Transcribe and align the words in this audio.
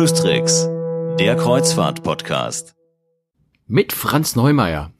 Cruise 0.00 0.14
Tricks, 0.14 0.66
der 1.18 1.36
Kreuzfahrt-Podcast. 1.36 2.74
Mit 3.66 3.92
Franz 3.92 4.34
Neumeier. 4.34 4.92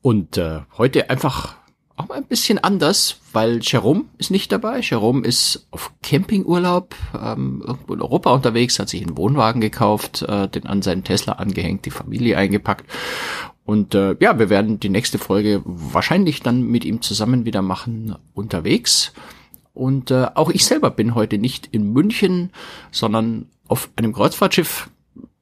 Und 0.00 0.38
äh, 0.38 0.60
heute 0.78 1.10
einfach 1.10 1.56
auch 1.96 2.08
mal 2.08 2.14
ein 2.14 2.24
bisschen 2.24 2.56
anders, 2.56 3.20
weil 3.34 3.58
Jerome 3.60 4.06
ist 4.16 4.30
nicht 4.30 4.50
dabei. 4.50 4.80
Jerome 4.80 5.26
ist 5.26 5.68
auf 5.70 5.92
Campingurlaub 6.02 6.94
ähm, 7.14 7.62
irgendwo 7.62 7.92
in 7.92 8.00
Europa 8.00 8.32
unterwegs, 8.32 8.78
hat 8.78 8.88
sich 8.88 9.02
einen 9.02 9.18
Wohnwagen 9.18 9.60
gekauft, 9.60 10.22
äh, 10.22 10.48
den 10.48 10.64
an 10.64 10.80
seinen 10.80 11.04
Tesla 11.04 11.34
angehängt, 11.34 11.84
die 11.84 11.90
Familie 11.90 12.38
eingepackt. 12.38 12.90
Und 13.66 13.94
äh, 13.94 14.16
ja, 14.18 14.38
wir 14.38 14.48
werden 14.48 14.80
die 14.80 14.88
nächste 14.88 15.18
Folge 15.18 15.60
wahrscheinlich 15.66 16.40
dann 16.40 16.62
mit 16.62 16.86
ihm 16.86 17.02
zusammen 17.02 17.44
wieder 17.44 17.60
machen 17.60 18.16
unterwegs. 18.32 19.12
Und 19.74 20.10
äh, 20.10 20.26
auch 20.34 20.48
ich 20.48 20.64
selber 20.64 20.90
bin 20.90 21.14
heute 21.14 21.36
nicht 21.36 21.68
in 21.70 21.92
München, 21.92 22.50
sondern 22.90 23.46
auf 23.68 23.90
einem 23.96 24.12
Kreuzfahrtschiff. 24.12 24.90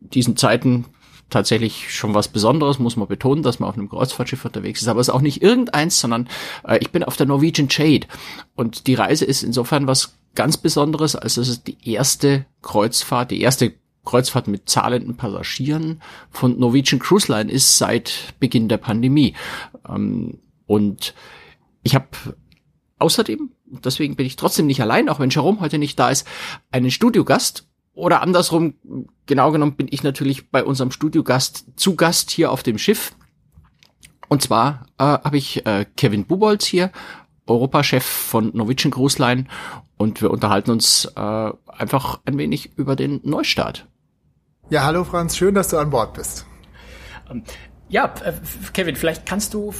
Diesen 0.01 0.37
Zeiten 0.37 0.85
tatsächlich 1.31 1.93
schon 1.93 2.15
was 2.15 2.29
Besonderes, 2.29 2.79
muss 2.79 2.97
man 2.97 3.09
betonen, 3.09 3.43
dass 3.43 3.59
man 3.59 3.69
auf 3.69 3.77
einem 3.77 3.89
Kreuzfahrtschiff 3.89 4.45
unterwegs 4.45 4.83
ist. 4.83 4.89
Aber 4.89 5.01
es 5.01 5.09
ist 5.09 5.15
auch 5.15 5.21
nicht 5.21 5.43
irgendeins, 5.43 5.99
sondern 5.99 6.29
äh, 6.67 6.79
ich 6.79 6.91
bin 6.91 7.03
auf 7.03 7.17
der 7.17 7.27
Norwegian 7.27 7.69
Jade. 7.71 8.07
Und 8.55 8.87
die 8.87 8.95
Reise 8.95 9.25
ist 9.25 9.43
insofern 9.43 9.87
was 9.87 10.17
ganz 10.35 10.57
Besonderes, 10.57 11.17
als 11.17 11.37
es 11.37 11.49
ist 11.49 11.67
die 11.67 11.79
erste 11.91 12.47
Kreuzfahrt, 12.63 13.31
die 13.31 13.41
erste 13.41 13.75
Kreuzfahrt 14.05 14.47
mit 14.47 14.69
zahlenden 14.69 15.17
Passagieren 15.17 16.01
von 16.31 16.59
Norwegian 16.61 17.01
Cruise 17.01 17.33
Line 17.33 17.51
ist 17.51 17.79
seit 17.79 18.35
Beginn 18.39 18.69
der 18.69 18.77
Pandemie. 18.77 19.35
Ähm, 19.89 20.39
und 20.67 21.15
ich 21.83 21.95
habe 21.97 22.07
außerdem 22.99 23.51
deswegen 23.67 24.17
bin 24.17 24.27
ich 24.27 24.37
trotzdem 24.37 24.67
nicht 24.67 24.81
allein, 24.81 25.09
auch 25.09 25.19
wenn 25.19 25.31
Jerome 25.31 25.61
heute 25.61 25.79
nicht 25.79 25.99
da 25.99 26.11
ist, 26.11 26.27
einen 26.71 26.91
Studiogast. 26.91 27.67
Oder 27.97 28.21
andersrum, 28.21 28.75
genau 29.25 29.51
genommen 29.51 29.75
bin 29.75 29.89
ich 29.91 30.03
natürlich 30.03 30.51
bei 30.51 30.63
unserem 30.63 30.91
Studiogast 30.91 31.65
zu 31.77 31.97
Gast 31.97 32.31
hier 32.31 32.53
auf 32.53 32.63
dem 32.63 32.77
Schiff. 32.77 33.17
Und 34.29 34.43
zwar 34.43 34.87
äh, 34.99 35.05
habe 35.05 35.39
ich 35.39 35.65
äh, 35.65 35.87
Kevin 35.97 36.27
Bubolz 36.27 36.67
hier, 36.67 36.93
Europachef 37.47 38.05
von 38.05 38.51
Norwegian 38.53 38.91
Cruise 38.91 39.21
Line. 39.21 39.47
Und 39.97 40.21
wir 40.21 40.31
unterhalten 40.31 40.73
uns 40.73 41.07
äh, 41.17 41.53
einfach 41.69 42.21
ein 42.27 42.37
wenig 42.37 42.77
über 42.77 42.97
den 42.97 43.21
Neustart. 43.25 43.87
Ja, 44.69 44.85
hallo 44.85 45.05
Franz, 45.05 45.35
schön, 45.35 45.55
dass 45.55 45.69
du 45.69 45.79
an 45.79 45.89
Bord 45.89 46.13
bist. 46.13 46.45
Ähm, 47.31 47.45
ja, 47.89 48.13
äh, 48.23 48.35
Kevin, 48.75 48.97
vielleicht 48.97 49.25
kannst 49.25 49.55
du 49.55 49.73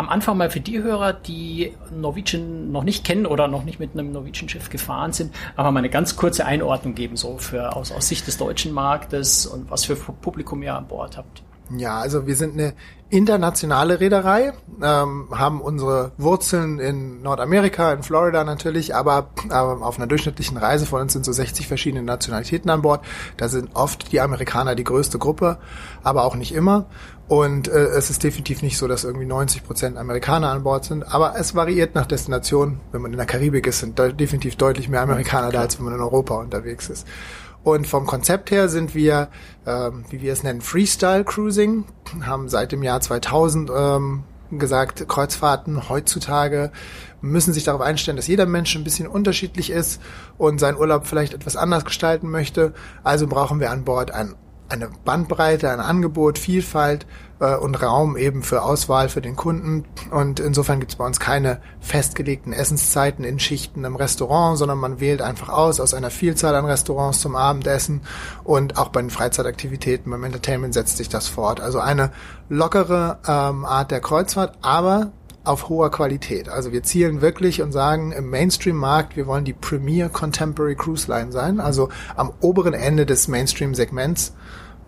am 0.00 0.08
Anfang 0.08 0.38
mal 0.38 0.48
für 0.48 0.60
die 0.60 0.82
Hörer, 0.82 1.12
die 1.12 1.74
Norwegian 1.94 2.72
noch 2.72 2.84
nicht 2.84 3.04
kennen 3.04 3.26
oder 3.26 3.48
noch 3.48 3.64
nicht 3.64 3.78
mit 3.80 3.92
einem 3.92 4.12
Norwegian-Schiff 4.12 4.70
gefahren 4.70 5.12
sind, 5.12 5.34
aber 5.56 5.70
mal 5.72 5.80
eine 5.80 5.90
ganz 5.90 6.16
kurze 6.16 6.46
Einordnung 6.46 6.94
geben, 6.94 7.18
so 7.18 7.36
für 7.36 7.76
aus, 7.76 7.92
aus 7.92 8.08
Sicht 8.08 8.26
des 8.26 8.38
deutschen 8.38 8.72
Marktes 8.72 9.44
und 9.44 9.70
was 9.70 9.84
für 9.84 9.96
Publikum 9.96 10.62
ihr 10.62 10.74
an 10.74 10.88
Bord 10.88 11.18
habt. 11.18 11.42
Ja, 11.76 11.98
also 11.98 12.26
wir 12.26 12.34
sind 12.34 12.54
eine 12.54 12.74
internationale 13.10 14.00
Reederei, 14.00 14.52
ähm, 14.82 15.28
haben 15.32 15.60
unsere 15.60 16.12
Wurzeln 16.16 16.78
in 16.78 17.22
Nordamerika, 17.22 17.92
in 17.92 18.02
Florida 18.02 18.44
natürlich, 18.44 18.94
aber 18.94 19.30
äh, 19.48 19.54
auf 19.54 19.96
einer 19.96 20.06
durchschnittlichen 20.06 20.56
Reise 20.56 20.86
von 20.86 21.02
uns 21.02 21.12
sind 21.12 21.24
so 21.24 21.32
60 21.32 21.66
verschiedene 21.66 22.02
Nationalitäten 22.02 22.70
an 22.70 22.82
Bord. 22.82 23.04
Da 23.36 23.48
sind 23.48 23.70
oft 23.74 24.12
die 24.12 24.20
Amerikaner 24.20 24.74
die 24.74 24.84
größte 24.84 25.18
Gruppe, 25.18 25.58
aber 26.02 26.24
auch 26.24 26.36
nicht 26.36 26.54
immer. 26.54 26.86
Und 27.26 27.68
äh, 27.68 27.86
es 27.86 28.10
ist 28.10 28.24
definitiv 28.24 28.62
nicht 28.62 28.76
so, 28.76 28.88
dass 28.88 29.04
irgendwie 29.04 29.26
90 29.26 29.64
Prozent 29.64 29.96
Amerikaner 29.96 30.50
an 30.50 30.64
Bord 30.64 30.84
sind, 30.84 31.02
aber 31.14 31.34
es 31.36 31.54
variiert 31.54 31.94
nach 31.94 32.06
Destination. 32.06 32.80
Wenn 32.90 33.02
man 33.02 33.12
in 33.12 33.18
der 33.18 33.26
Karibik 33.26 33.66
ist, 33.66 33.80
sind 33.80 33.98
de 33.98 34.12
definitiv 34.12 34.56
deutlich 34.56 34.88
mehr 34.88 35.02
Amerikaner 35.02 35.50
da, 35.50 35.60
als 35.60 35.78
wenn 35.78 35.84
man 35.84 35.94
in 35.94 36.00
Europa 36.00 36.34
unterwegs 36.34 36.88
ist. 36.88 37.06
Und 37.62 37.86
vom 37.86 38.06
Konzept 38.06 38.50
her 38.50 38.68
sind 38.68 38.94
wir, 38.94 39.28
ähm, 39.66 40.04
wie 40.08 40.22
wir 40.22 40.32
es 40.32 40.42
nennen, 40.42 40.60
Freestyle 40.60 41.24
Cruising, 41.24 41.84
haben 42.22 42.48
seit 42.48 42.72
dem 42.72 42.82
Jahr 42.82 43.00
2000 43.00 43.70
ähm, 43.74 44.24
gesagt, 44.50 45.06
Kreuzfahrten 45.08 45.88
heutzutage 45.88 46.72
müssen 47.20 47.52
sich 47.52 47.64
darauf 47.64 47.82
einstellen, 47.82 48.16
dass 48.16 48.26
jeder 48.26 48.46
Mensch 48.46 48.74
ein 48.74 48.84
bisschen 48.84 49.06
unterschiedlich 49.06 49.70
ist 49.70 50.00
und 50.38 50.58
seinen 50.58 50.78
Urlaub 50.78 51.06
vielleicht 51.06 51.34
etwas 51.34 51.56
anders 51.56 51.84
gestalten 51.84 52.30
möchte. 52.30 52.72
Also 53.04 53.26
brauchen 53.26 53.60
wir 53.60 53.70
an 53.70 53.84
Bord 53.84 54.10
ein 54.10 54.34
eine 54.70 54.88
Bandbreite, 55.04 55.70
ein 55.70 55.80
Angebot, 55.80 56.38
Vielfalt 56.38 57.06
äh, 57.40 57.56
und 57.56 57.82
Raum 57.82 58.16
eben 58.16 58.42
für 58.42 58.62
Auswahl 58.62 59.08
für 59.08 59.20
den 59.20 59.36
Kunden. 59.36 59.84
Und 60.10 60.40
insofern 60.40 60.80
gibt 60.80 60.92
es 60.92 60.96
bei 60.96 61.04
uns 61.04 61.18
keine 61.20 61.60
festgelegten 61.80 62.52
Essenszeiten 62.52 63.24
in 63.24 63.38
Schichten 63.38 63.84
im 63.84 63.96
Restaurant, 63.96 64.58
sondern 64.58 64.78
man 64.78 65.00
wählt 65.00 65.22
einfach 65.22 65.48
aus 65.48 65.80
aus 65.80 65.94
einer 65.94 66.10
Vielzahl 66.10 66.54
an 66.54 66.64
Restaurants 66.64 67.20
zum 67.20 67.36
Abendessen 67.36 68.02
und 68.44 68.78
auch 68.78 68.88
bei 68.88 69.00
den 69.00 69.10
Freizeitaktivitäten, 69.10 70.10
beim 70.10 70.24
Entertainment 70.24 70.74
setzt 70.74 70.96
sich 70.96 71.08
das 71.08 71.28
fort. 71.28 71.60
Also 71.60 71.80
eine 71.80 72.12
lockere 72.48 73.18
ähm, 73.26 73.64
Art 73.64 73.90
der 73.90 74.00
Kreuzfahrt, 74.00 74.58
aber 74.62 75.12
auf 75.50 75.68
hoher 75.68 75.90
Qualität. 75.90 76.48
Also 76.48 76.72
wir 76.72 76.82
zielen 76.82 77.20
wirklich 77.20 77.60
und 77.60 77.72
sagen 77.72 78.12
im 78.12 78.30
Mainstream-Markt, 78.30 79.16
wir 79.16 79.26
wollen 79.26 79.44
die 79.44 79.52
Premier 79.52 80.08
Contemporary 80.08 80.76
Cruise 80.76 81.10
Line 81.10 81.32
sein, 81.32 81.60
also 81.60 81.88
am 82.16 82.32
oberen 82.40 82.72
Ende 82.72 83.04
des 83.04 83.28
Mainstream-Segments. 83.28 84.34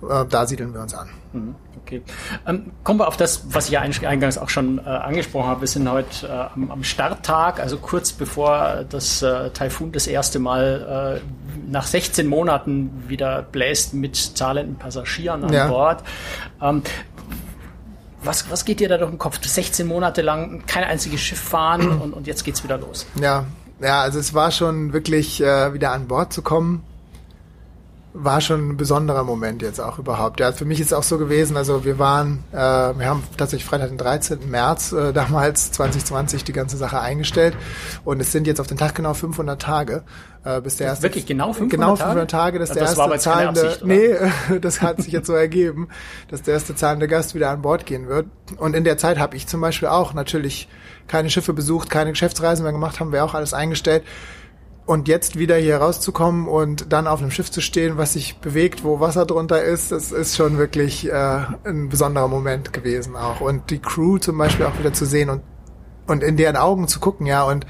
Äh, 0.09 0.25
da 0.29 0.47
siedeln 0.47 0.73
wir 0.73 0.81
uns 0.81 0.95
an. 0.95 1.09
Mhm, 1.33 1.55
okay. 1.81 2.03
Ähm, 2.47 2.73
kommen 2.85 3.01
wir 3.01 3.09
auf 3.09 3.17
das, 3.17 3.45
was 3.51 3.67
ich 3.67 3.73
ja 3.73 3.81
eingangs 3.81 4.39
auch 4.39 4.49
schon 4.49 4.79
äh, 4.79 4.83
angesprochen 4.83 5.49
habe. 5.49 5.63
Wir 5.63 5.69
sind 5.69 5.91
heute 5.91 6.27
äh, 6.27 6.31
am, 6.31 6.71
am, 6.71 6.85
Starttag, 6.85 7.59
also 7.61 7.79
kurz 7.79 8.13
bevor 8.13 8.85
das 8.89 9.23
äh, 9.23 9.51
Taifun 9.51 9.93
das 9.93 10.07
erste 10.07 10.39
Mal 10.39 11.21
nach 11.69 11.87
16 11.87 12.27
Monaten 12.27 13.05
wieder 13.09 13.43
bläst 13.43 13.95
mit 13.95 14.17
zahlenden 14.17 14.77
Passagieren 14.77 15.45
an 15.45 15.53
ja. 15.53 15.67
Bord. 15.69 16.05
Ähm, 16.61 16.83
was, 18.25 18.51
was 18.51 18.65
geht 18.65 18.81
dir 18.81 18.89
da 18.89 18.99
durch 18.99 19.11
den 19.11 19.19
Kopf? 19.19 19.39
16 19.43 19.87
Monate 19.87 20.23
lang 20.23 20.65
kein 20.67 20.85
einziges 20.85 21.21
Schiff 21.21 21.41
fahren 21.41 21.89
und, 22.01 22.13
und 22.13 22.27
jetzt 22.27 22.45
geht's 22.45 22.63
wieder 22.65 22.79
los. 22.79 23.07
Ja, 23.21 23.47
ja, 23.81 24.01
also 24.01 24.19
es 24.19 24.33
war 24.33 24.51
schon 24.51 24.93
wirklich 24.93 25.43
äh, 25.43 25.75
wieder 25.75 25.93
an 25.93 26.07
Bord 26.07 26.33
zu 26.33 26.43
kommen 26.43 26.85
war 28.15 28.41
schon 28.43 28.71
ein 28.71 28.77
besonderer 28.77 29.25
Moment 29.25 29.63
jetzt 29.63 29.81
auch 29.81 29.99
überhaupt. 29.99 30.39
Ja, 30.41 30.53
für 30.53 30.67
mich 30.67 30.81
ist 30.81 30.89
es 30.89 30.93
auch 30.93 31.03
so 31.03 31.17
gewesen, 31.17 31.57
also 31.57 31.85
wir 31.85 31.99
waren, 31.99 32.45
äh, 32.53 32.57
wir 32.57 33.07
haben 33.07 33.23
tatsächlich 33.39 33.65
Freitag 33.65 33.89
den 33.89 33.99
13. 33.99 34.51
März 34.51 34.93
äh, 34.93 35.13
damals 35.15 35.73
2020 35.73 36.45
die 36.45 36.53
ganze 36.53 36.77
Sache 36.77 37.01
eingestellt 37.01 37.57
und 38.05 38.21
es 38.21 38.31
sind 38.31 38.47
jetzt 38.47 38.61
auf 38.61 38.67
den 38.67 38.77
Tag 38.77 38.95
genau 38.95 39.15
500 39.15 39.61
Tage, 39.61 40.03
äh, 40.45 40.61
bis 40.61 40.77
der 40.77 40.89
erste... 40.89 41.05
Wirklich 41.05 41.25
genau 41.25 41.55
500 41.55 41.71
Genau 41.71 41.97
500 41.97 42.31
Tage, 42.31 42.59
dass 42.59 42.71
der 42.71 42.83
das 42.83 42.99
erste 42.99 43.19
zahlende... 43.19 43.63
Absicht, 43.63 43.85
nee, 43.85 44.15
das 44.61 44.83
hat 44.83 45.01
sich 45.01 45.13
jetzt 45.13 45.27
so 45.27 45.35
ergeben, 45.35 45.89
dass 46.29 46.43
der 46.43 46.55
erste 46.55 46.75
zahlende 46.75 47.09
Gast 47.09 47.35
wieder 47.35 47.51
an 47.51 47.63
Bord 47.63 47.87
gehen 47.87 48.09
wird. 48.09 48.27
Und 48.59 48.77
in 48.77 48.85
der 48.85 48.99
Zeit 48.99 49.19
habe 49.19 49.37
ich 49.37 49.47
zum 49.47 49.63
Beispiel 49.63 49.89
auch 49.89 50.13
natürlich 50.13 50.69
keine 51.09 51.31
Schiffe 51.31 51.55
besucht, 51.55 51.89
keine 51.89 52.11
Geschäftsreisen 52.11 52.63
mehr 52.63 52.73
gemacht, 52.73 53.01
haben 53.01 53.13
wir 53.13 53.25
auch 53.25 53.35
alles 53.35 53.55
eingestellt 53.55 54.05
und 54.85 55.09
jetzt 55.09 55.39
wieder 55.39 55.57
hier 55.57 55.77
rauszukommen 55.77 56.49
und 56.49 56.93
dann 56.93 57.07
auf 57.07 57.21
einem 57.21 57.31
Schiff 57.31 57.51
zu 57.51 57.61
stehen, 57.61 57.99
was 57.99 58.15
sich 58.15 58.39
bewegt, 58.39 58.83
wo 58.83 59.01
Wasser 59.01 59.27
drunter 59.27 59.63
ist, 59.63 59.93
das 59.93 60.11
ist 60.11 60.37
schon 60.37 60.59
wirklich 60.59 61.09
äh, 61.09 61.41
ein 61.65 61.89
besonderer 61.89 62.29
Moment 62.29 62.73
gewesen 62.73 63.15
auch. 63.17 63.41
Und 63.41 63.71
die 63.71 63.79
Crew 63.79 64.19
zum 64.19 64.39
Beispiel 64.39 64.67
auch 64.67 64.79
wieder 64.79 64.93
zu 64.93 65.07
sehen 65.07 65.31
und, 65.31 65.43
und 66.09 66.23
in 66.23 66.37
deren 66.37 66.57
Augen 66.57 66.89
zu 66.89 66.99
gucken, 66.99 67.27
ja. 67.27 67.45
Und 67.45 67.65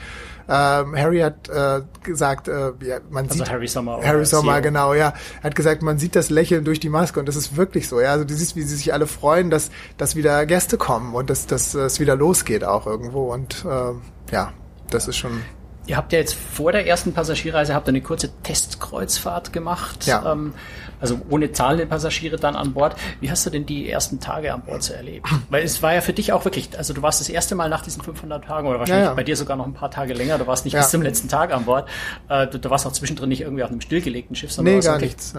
ähm, 0.48 0.96
Harry 0.96 1.20
hat 1.20 1.48
äh, 1.50 1.82
gesagt, 2.02 2.48
äh, 2.48 2.72
ja, 2.80 2.98
man 3.10 3.26
also 3.26 3.38
sieht 3.38 3.50
Harry 3.50 3.68
Sommer, 3.68 4.00
Harry 4.02 4.24
Sommer, 4.24 4.54
CEO. 4.54 4.62
genau, 4.62 4.94
ja, 4.94 5.12
er 5.40 5.44
hat 5.44 5.54
gesagt, 5.54 5.82
man 5.82 5.98
sieht 5.98 6.16
das 6.16 6.30
Lächeln 6.30 6.64
durch 6.64 6.80
die 6.80 6.88
Maske 6.88 7.20
und 7.20 7.26
das 7.26 7.36
ist 7.36 7.56
wirklich 7.56 7.88
so, 7.88 8.00
ja. 8.00 8.12
Also 8.12 8.24
du 8.24 8.34
siehst, 8.34 8.56
wie 8.56 8.62
sie 8.62 8.74
sich 8.74 8.92
alle 8.92 9.06
freuen, 9.06 9.50
dass, 9.50 9.70
dass 9.98 10.16
wieder 10.16 10.44
Gäste 10.46 10.78
kommen 10.78 11.14
und 11.14 11.30
dass, 11.30 11.46
dass 11.46 11.74
es 11.74 12.00
wieder 12.00 12.16
losgeht 12.16 12.64
auch 12.64 12.86
irgendwo 12.86 13.32
und 13.32 13.64
äh, 13.66 14.32
ja, 14.32 14.52
das 14.90 15.08
ist 15.08 15.16
schon 15.16 15.42
Ihr 15.86 15.96
habt 15.96 16.12
ja 16.12 16.20
jetzt 16.20 16.34
vor 16.34 16.70
der 16.70 16.86
ersten 16.86 17.12
Passagierreise 17.12 17.74
habt 17.74 17.88
eine 17.88 18.00
kurze 18.00 18.30
Testkreuzfahrt 18.42 19.52
gemacht. 19.52 20.06
Ja. 20.06 20.32
Ähm, 20.32 20.54
also 21.00 21.18
ohne 21.28 21.50
zahlende 21.50 21.86
Passagiere 21.86 22.36
dann 22.36 22.54
an 22.54 22.72
Bord. 22.72 22.94
Wie 23.20 23.30
hast 23.30 23.44
du 23.44 23.50
denn 23.50 23.66
die 23.66 23.90
ersten 23.90 24.20
Tage 24.20 24.54
an 24.54 24.62
Bord 24.62 24.84
so 24.84 24.94
erlebt? 24.94 25.26
Weil 25.50 25.64
es 25.64 25.82
war 25.82 25.92
ja 25.94 26.00
für 26.00 26.12
dich 26.12 26.32
auch 26.32 26.44
wirklich, 26.44 26.78
also 26.78 26.94
du 26.94 27.02
warst 27.02 27.20
das 27.20 27.28
erste 27.28 27.56
Mal 27.56 27.68
nach 27.68 27.82
diesen 27.82 28.02
500 28.02 28.44
Tagen 28.44 28.68
oder 28.68 28.78
wahrscheinlich 28.78 29.04
ja, 29.04 29.10
ja. 29.10 29.14
bei 29.14 29.24
dir 29.24 29.36
sogar 29.36 29.56
noch 29.56 29.66
ein 29.66 29.74
paar 29.74 29.90
Tage 29.90 30.14
länger. 30.14 30.38
Du 30.38 30.46
warst 30.46 30.64
nicht 30.64 30.76
bis 30.76 30.90
zum 30.90 31.02
letzten 31.02 31.28
Tag 31.28 31.52
an 31.52 31.64
Bord. 31.64 31.88
Äh, 32.28 32.46
du, 32.46 32.60
du, 32.60 32.70
warst 32.70 32.86
auch 32.86 32.92
zwischendrin 32.92 33.28
nicht 33.28 33.40
irgendwie 33.40 33.64
auf 33.64 33.70
einem 33.70 33.80
stillgelegten 33.80 34.36
Schiff, 34.36 34.52
sondern 34.52 34.76
nee, 34.76 34.80
gar 34.80 34.98
nichts. 34.98 35.34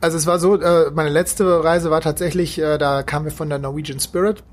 Also 0.00 0.16
es 0.18 0.26
war 0.26 0.38
so, 0.38 0.60
äh, 0.60 0.90
meine 0.92 1.08
letzte 1.08 1.64
Reise 1.64 1.90
war 1.90 2.02
tatsächlich, 2.02 2.58
äh, 2.60 2.76
da 2.76 3.02
kamen 3.02 3.24
wir 3.24 3.32
von 3.32 3.48
der 3.48 3.58
Norwegian 3.58 3.98
Spirit 3.98 4.44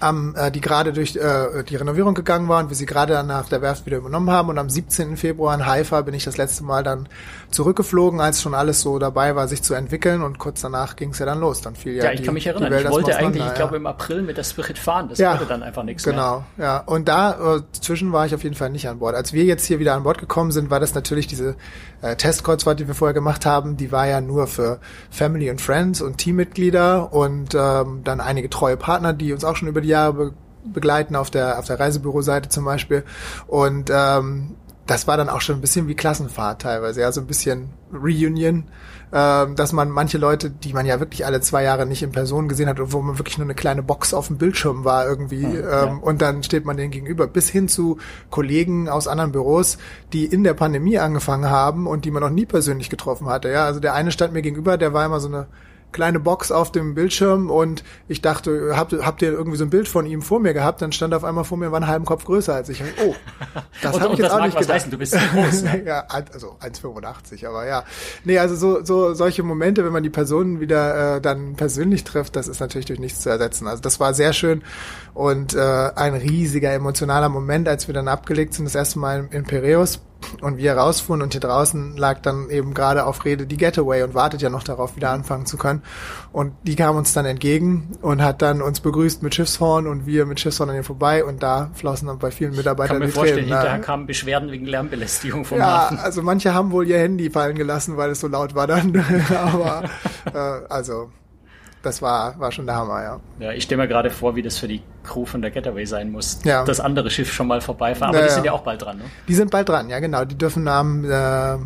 am, 0.00 0.34
äh, 0.36 0.50
die 0.50 0.60
gerade 0.60 0.92
durch 0.92 1.16
äh, 1.16 1.62
die 1.68 1.76
Renovierung 1.76 2.14
gegangen 2.14 2.48
waren, 2.48 2.68
wir 2.68 2.76
sie 2.76 2.86
gerade 2.86 3.12
dann 3.14 3.26
nach 3.26 3.48
der 3.48 3.62
Werft 3.62 3.86
wieder 3.86 3.98
übernommen 3.98 4.30
haben. 4.30 4.48
Und 4.48 4.58
am 4.58 4.68
17. 4.68 5.16
Februar 5.16 5.54
in 5.54 5.66
Haifa 5.66 6.00
bin 6.02 6.14
ich 6.14 6.24
das 6.24 6.36
letzte 6.36 6.64
Mal 6.64 6.82
dann 6.82 7.08
zurückgeflogen, 7.50 8.20
als 8.20 8.42
schon 8.42 8.54
alles 8.54 8.80
so 8.80 8.98
dabei 8.98 9.36
war, 9.36 9.48
sich 9.48 9.62
zu 9.62 9.74
entwickeln. 9.74 10.22
Und 10.22 10.38
kurz 10.38 10.60
danach 10.60 10.96
ging 10.96 11.10
es 11.10 11.18
ja 11.18 11.26
dann 11.26 11.40
los. 11.40 11.60
Dann 11.60 11.76
fiel 11.76 11.94
ja, 11.94 12.04
ja 12.04 12.12
ich 12.12 12.20
die, 12.20 12.26
kann 12.26 12.34
mich 12.34 12.46
erinnern. 12.46 12.72
Ich 12.72 12.90
wollte 12.90 13.16
eigentlich, 13.16 13.44
ich 13.46 13.54
glaube, 13.54 13.76
im 13.76 13.86
April 13.86 14.22
mit 14.22 14.36
der 14.36 14.44
Spirit 14.44 14.78
fahren. 14.78 15.08
Das 15.08 15.18
ja, 15.18 15.34
wurde 15.34 15.46
dann 15.46 15.62
einfach 15.62 15.82
nichts 15.82 16.02
Genau, 16.04 16.44
mehr. 16.56 16.66
ja. 16.66 16.78
Und 16.78 17.08
da 17.08 17.56
äh, 17.56 17.62
zwischen 17.80 18.12
war 18.12 18.26
ich 18.26 18.34
auf 18.34 18.42
jeden 18.42 18.56
Fall 18.56 18.70
nicht 18.70 18.88
an 18.88 18.98
Bord. 18.98 19.14
Als 19.14 19.32
wir 19.32 19.44
jetzt 19.44 19.64
hier 19.66 19.78
wieder 19.78 19.94
an 19.94 20.02
Bord 20.02 20.18
gekommen 20.18 20.50
sind, 20.50 20.70
war 20.70 20.80
das 20.80 20.94
natürlich 20.94 21.26
diese 21.26 21.56
äh, 22.02 22.16
Testkreuzfahrt, 22.16 22.80
die 22.80 22.86
wir 22.86 22.94
vorher 22.94 23.14
gemacht 23.14 23.46
haben. 23.46 23.76
Die 23.76 23.92
war 23.92 24.06
ja 24.06 24.20
nur 24.20 24.46
für 24.46 24.80
Family 25.10 25.50
und 25.50 25.60
Friends 25.60 26.00
und 26.00 26.18
Teammitglieder 26.18 27.12
und 27.12 27.54
ähm, 27.54 28.02
dann 28.04 28.20
einige 28.20 28.50
treue 28.50 28.76
Partner, 28.76 29.12
die 29.12 29.32
uns 29.32 29.44
auch 29.44 29.56
schon 29.56 29.68
über 29.68 29.80
die 29.84 29.90
Jahre 29.90 30.12
be 30.12 30.32
begleiten 30.66 31.14
auf 31.14 31.30
der 31.30 31.58
auf 31.58 31.66
der 31.66 31.78
Reisebüroseite 31.78 32.48
zum 32.48 32.64
Beispiel 32.64 33.04
und 33.46 33.90
ähm, 33.92 34.56
das 34.86 35.06
war 35.06 35.16
dann 35.16 35.28
auch 35.28 35.40
schon 35.40 35.56
ein 35.56 35.60
bisschen 35.60 35.88
wie 35.88 35.94
Klassenfahrt 35.94 36.62
teilweise, 36.62 37.00
ja, 37.00 37.10
so 37.10 37.20
ein 37.20 37.26
bisschen 37.26 37.70
Reunion, 37.92 38.64
ähm, 39.12 39.56
dass 39.56 39.72
man 39.72 39.88
manche 39.90 40.18
Leute, 40.18 40.50
die 40.50 40.74
man 40.74 40.84
ja 40.84 41.00
wirklich 41.00 41.24
alle 41.24 41.40
zwei 41.40 41.62
Jahre 41.62 41.86
nicht 41.86 42.02
in 42.02 42.12
Person 42.12 42.48
gesehen 42.48 42.68
hat, 42.68 42.78
wo 42.80 43.00
man 43.00 43.18
wirklich 43.18 43.38
nur 43.38 43.46
eine 43.46 43.54
kleine 43.54 43.82
Box 43.82 44.12
auf 44.12 44.26
dem 44.26 44.36
Bildschirm 44.36 44.84
war 44.84 45.06
irgendwie, 45.06 45.42
ja, 45.42 45.84
ähm, 45.84 45.88
ja. 45.88 45.98
und 46.02 46.20
dann 46.20 46.42
steht 46.42 46.66
man 46.66 46.76
denen 46.76 46.90
gegenüber, 46.90 47.26
bis 47.26 47.48
hin 47.48 47.68
zu 47.68 47.98
Kollegen 48.30 48.88
aus 48.88 49.08
anderen 49.08 49.32
Büros, 49.32 49.78
die 50.12 50.26
in 50.26 50.44
der 50.44 50.54
Pandemie 50.54 50.98
angefangen 50.98 51.48
haben 51.48 51.86
und 51.86 52.04
die 52.04 52.10
man 52.10 52.22
noch 52.22 52.30
nie 52.30 52.46
persönlich 52.46 52.90
getroffen 52.90 53.28
hatte, 53.28 53.50
ja, 53.50 53.64
also 53.64 53.80
der 53.80 53.94
eine 53.94 54.12
stand 54.12 54.34
mir 54.34 54.42
gegenüber, 54.42 54.76
der 54.76 54.92
war 54.92 55.06
immer 55.06 55.20
so 55.20 55.28
eine 55.28 55.46
kleine 55.94 56.20
Box 56.20 56.52
auf 56.52 56.72
dem 56.72 56.94
Bildschirm 56.94 57.50
und 57.50 57.84
ich 58.08 58.20
dachte, 58.20 58.76
habt, 58.76 58.92
habt 58.92 59.22
ihr 59.22 59.32
irgendwie 59.32 59.56
so 59.56 59.64
ein 59.64 59.70
Bild 59.70 59.88
von 59.88 60.04
ihm 60.04 60.20
vor 60.20 60.40
mir 60.40 60.52
gehabt? 60.52 60.82
Dann 60.82 60.92
stand 60.92 61.14
er 61.14 61.18
auf 61.18 61.24
einmal 61.24 61.44
vor 61.44 61.56
mir, 61.56 61.70
war 61.70 61.76
einen 61.76 61.86
halben 61.86 62.04
Kopf 62.04 62.24
größer 62.24 62.54
als 62.54 62.68
ich. 62.68 62.82
Oh, 63.02 63.14
das 63.80 64.00
habe 64.00 64.12
ich 64.12 64.18
jetzt 64.18 64.32
auch 64.32 64.42
nicht 64.44 64.58
gedacht. 64.58 64.74
Heißen, 64.74 64.90
du 64.90 64.98
bist 64.98 65.14
groß, 65.14 65.62
ne? 65.62 65.82
ja, 65.86 66.04
also 66.08 66.56
1,85, 66.60 67.46
aber 67.46 67.66
ja. 67.66 67.84
Nee, 68.24 68.38
also 68.38 68.56
so, 68.56 68.84
so 68.84 69.14
solche 69.14 69.42
Momente, 69.44 69.84
wenn 69.84 69.92
man 69.92 70.02
die 70.02 70.10
Personen 70.10 70.60
wieder 70.60 71.16
äh, 71.16 71.20
dann 71.20 71.54
persönlich 71.54 72.04
trifft, 72.04 72.36
das 72.36 72.48
ist 72.48 72.60
natürlich 72.60 72.86
durch 72.86 72.98
nichts 72.98 73.20
zu 73.20 73.30
ersetzen. 73.30 73.68
Also 73.68 73.80
das 73.80 74.00
war 74.00 74.12
sehr 74.12 74.32
schön 74.32 74.62
und 75.14 75.54
äh, 75.54 75.60
ein 75.60 76.14
riesiger 76.14 76.72
emotionaler 76.72 77.28
Moment, 77.28 77.68
als 77.68 77.86
wir 77.86 77.94
dann 77.94 78.08
abgelegt 78.08 78.54
sind, 78.54 78.64
das 78.64 78.74
erste 78.74 78.98
Mal 78.98 79.28
in 79.30 79.44
Piraeus 79.44 80.00
und 80.40 80.58
wir 80.58 80.74
rausfuhren 80.74 81.22
und 81.22 81.32
hier 81.32 81.40
draußen 81.40 81.96
lag 81.96 82.20
dann 82.20 82.50
eben 82.50 82.74
gerade 82.74 83.06
auf 83.06 83.24
Rede 83.24 83.46
die 83.46 83.56
Getaway 83.56 84.02
und 84.02 84.14
wartet 84.14 84.42
ja 84.42 84.50
noch 84.50 84.62
darauf, 84.62 84.96
wieder 84.96 85.10
anfangen 85.10 85.46
zu 85.46 85.56
können. 85.56 85.82
Und 86.32 86.54
die 86.62 86.76
kam 86.76 86.96
uns 86.96 87.12
dann 87.12 87.26
entgegen 87.26 87.96
und 88.02 88.22
hat 88.22 88.42
dann 88.42 88.62
uns 88.62 88.80
begrüßt 88.80 89.22
mit 89.22 89.34
Schiffshorn 89.34 89.86
und 89.86 90.06
wir 90.06 90.26
mit 90.26 90.40
Schiffshorn 90.40 90.70
an 90.70 90.76
ihr 90.76 90.84
vorbei 90.84 91.24
und 91.24 91.42
da 91.42 91.70
flossen 91.74 92.08
dann 92.08 92.18
bei 92.18 92.30
vielen 92.30 92.56
Mitarbeitern 92.56 93.00
die 93.00 93.08
Tränen. 93.08 93.48
Mir 93.48 93.56
vorstellen, 93.56 93.82
kamen 93.82 94.06
Beschwerden 94.06 94.50
wegen 94.50 94.66
Lärmbelästigung 94.66 95.44
vom 95.44 95.58
ja, 95.58 95.82
Hafen. 95.82 95.98
also 95.98 96.22
manche 96.22 96.54
haben 96.54 96.70
wohl 96.72 96.86
ihr 96.86 96.98
Handy 96.98 97.30
fallen 97.30 97.56
gelassen, 97.56 97.96
weil 97.96 98.10
es 98.10 98.20
so 98.20 98.28
laut 98.28 98.54
war 98.54 98.66
dann. 98.66 98.94
Aber 99.34 99.84
äh, 100.32 100.38
also 100.68 101.10
das 101.84 102.02
war, 102.02 102.38
war 102.38 102.50
schon 102.52 102.66
der 102.66 102.76
Hammer, 102.76 103.02
ja. 103.02 103.20
Ja, 103.38 103.52
ich 103.52 103.64
stelle 103.64 103.82
mir 103.82 103.88
gerade 103.88 104.10
vor, 104.10 104.36
wie 104.36 104.42
das 104.42 104.58
für 104.58 104.68
die 104.68 104.82
Crew 105.02 105.24
von 105.24 105.42
der 105.42 105.50
Getaway 105.50 105.84
sein 105.84 106.10
muss. 106.10 106.40
Ja. 106.44 106.64
Das 106.64 106.80
andere 106.80 107.10
Schiff 107.10 107.32
schon 107.32 107.46
mal 107.46 107.60
vorbeifahren. 107.60 108.14
Aber 108.14 108.20
ja, 108.22 108.28
die 108.28 108.32
sind 108.32 108.44
ja 108.44 108.52
auch 108.52 108.62
bald 108.62 108.82
dran, 108.82 108.98
ne? 108.98 109.04
Die 109.28 109.34
sind 109.34 109.50
bald 109.50 109.68
dran, 109.68 109.88
ja, 109.90 110.00
genau. 110.00 110.24
Die 110.24 110.36
dürfen 110.36 110.66
am 110.68 111.04
äh, 111.04 111.56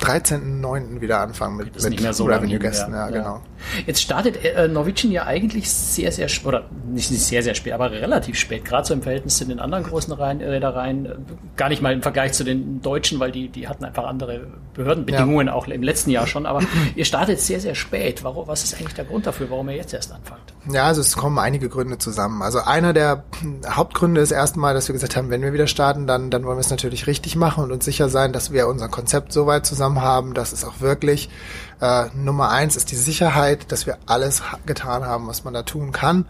13.09. 0.00 1.00
wieder 1.00 1.20
anfangen 1.20 1.56
mit, 1.56 1.82
mit 1.82 2.14
so 2.14 2.24
Revenue-Gästen, 2.24 2.92
ja, 2.92 3.10
ja, 3.10 3.10
genau. 3.10 3.42
Jetzt 3.86 4.02
startet 4.02 4.42
äh, 4.44 4.68
Norwegian 4.68 5.12
ja 5.12 5.26
eigentlich 5.26 5.70
sehr, 5.70 6.10
sehr 6.12 6.28
spät, 6.28 6.46
oder 6.46 6.64
nicht, 6.88 7.10
nicht 7.10 7.22
sehr, 7.22 7.42
sehr 7.42 7.54
spät, 7.54 7.72
aber 7.72 7.90
relativ 7.90 8.38
spät, 8.38 8.64
gerade 8.64 8.86
so 8.86 8.94
im 8.94 9.02
Verhältnis 9.02 9.36
zu 9.36 9.44
den 9.44 9.60
anderen 9.60 9.84
großen 9.84 10.12
Reedereien, 10.12 11.06
äh, 11.06 11.16
gar 11.56 11.68
nicht 11.68 11.82
mal 11.82 11.92
im 11.92 12.02
Vergleich 12.02 12.32
zu 12.32 12.44
den 12.44 12.80
Deutschen, 12.80 13.20
weil 13.20 13.30
die, 13.30 13.48
die 13.48 13.68
hatten 13.68 13.84
einfach 13.84 14.04
andere 14.04 14.46
Behördenbedingungen, 14.74 15.48
ja. 15.48 15.52
auch 15.52 15.68
im 15.68 15.82
letzten 15.82 16.10
Jahr 16.10 16.26
schon, 16.26 16.46
aber 16.46 16.62
ihr 16.94 17.04
startet 17.04 17.40
sehr, 17.40 17.60
sehr 17.60 17.74
spät. 17.74 18.24
Warum, 18.24 18.48
was 18.48 18.64
ist 18.64 18.74
eigentlich 18.74 18.94
der 18.94 19.04
Grund 19.04 19.26
dafür, 19.26 19.50
warum 19.50 19.68
ihr 19.68 19.76
jetzt 19.76 19.92
erst 19.92 20.12
anfangt? 20.12 20.54
Ja, 20.72 20.84
also 20.84 21.00
es 21.00 21.16
kommen 21.16 21.38
einige 21.38 21.68
Gründe 21.68 21.98
zusammen. 21.98 22.42
Also 22.42 22.60
einer 22.60 22.92
der 22.92 23.24
Hauptgründe 23.68 24.20
ist 24.20 24.30
erstmal, 24.30 24.74
dass 24.74 24.88
wir 24.88 24.92
gesagt 24.94 25.16
haben, 25.16 25.30
wenn 25.30 25.42
wir 25.42 25.52
wieder 25.52 25.66
starten, 25.66 26.06
dann, 26.06 26.30
dann 26.30 26.44
wollen 26.44 26.56
wir 26.56 26.60
es 26.62 26.70
natürlich 26.70 27.06
richtig 27.06 27.36
machen 27.36 27.64
und 27.64 27.72
uns 27.72 27.84
sicher 27.84 28.08
sein, 28.08 28.32
dass 28.32 28.52
wir 28.52 28.68
unser 28.68 28.88
Konzept 28.88 29.32
so 29.32 29.46
weit 29.46 29.66
zusammen 29.66 29.89
haben, 29.98 30.34
dass 30.34 30.52
es 30.52 30.64
auch 30.64 30.80
wirklich 30.80 31.30
äh, 31.80 32.06
Nummer 32.14 32.50
eins 32.50 32.76
ist 32.76 32.90
die 32.90 32.96
Sicherheit, 32.96 33.72
dass 33.72 33.86
wir 33.86 33.98
alles 34.06 34.42
getan 34.66 35.04
haben, 35.04 35.26
was 35.26 35.44
man 35.44 35.54
da 35.54 35.62
tun 35.62 35.92
kann. 35.92 36.26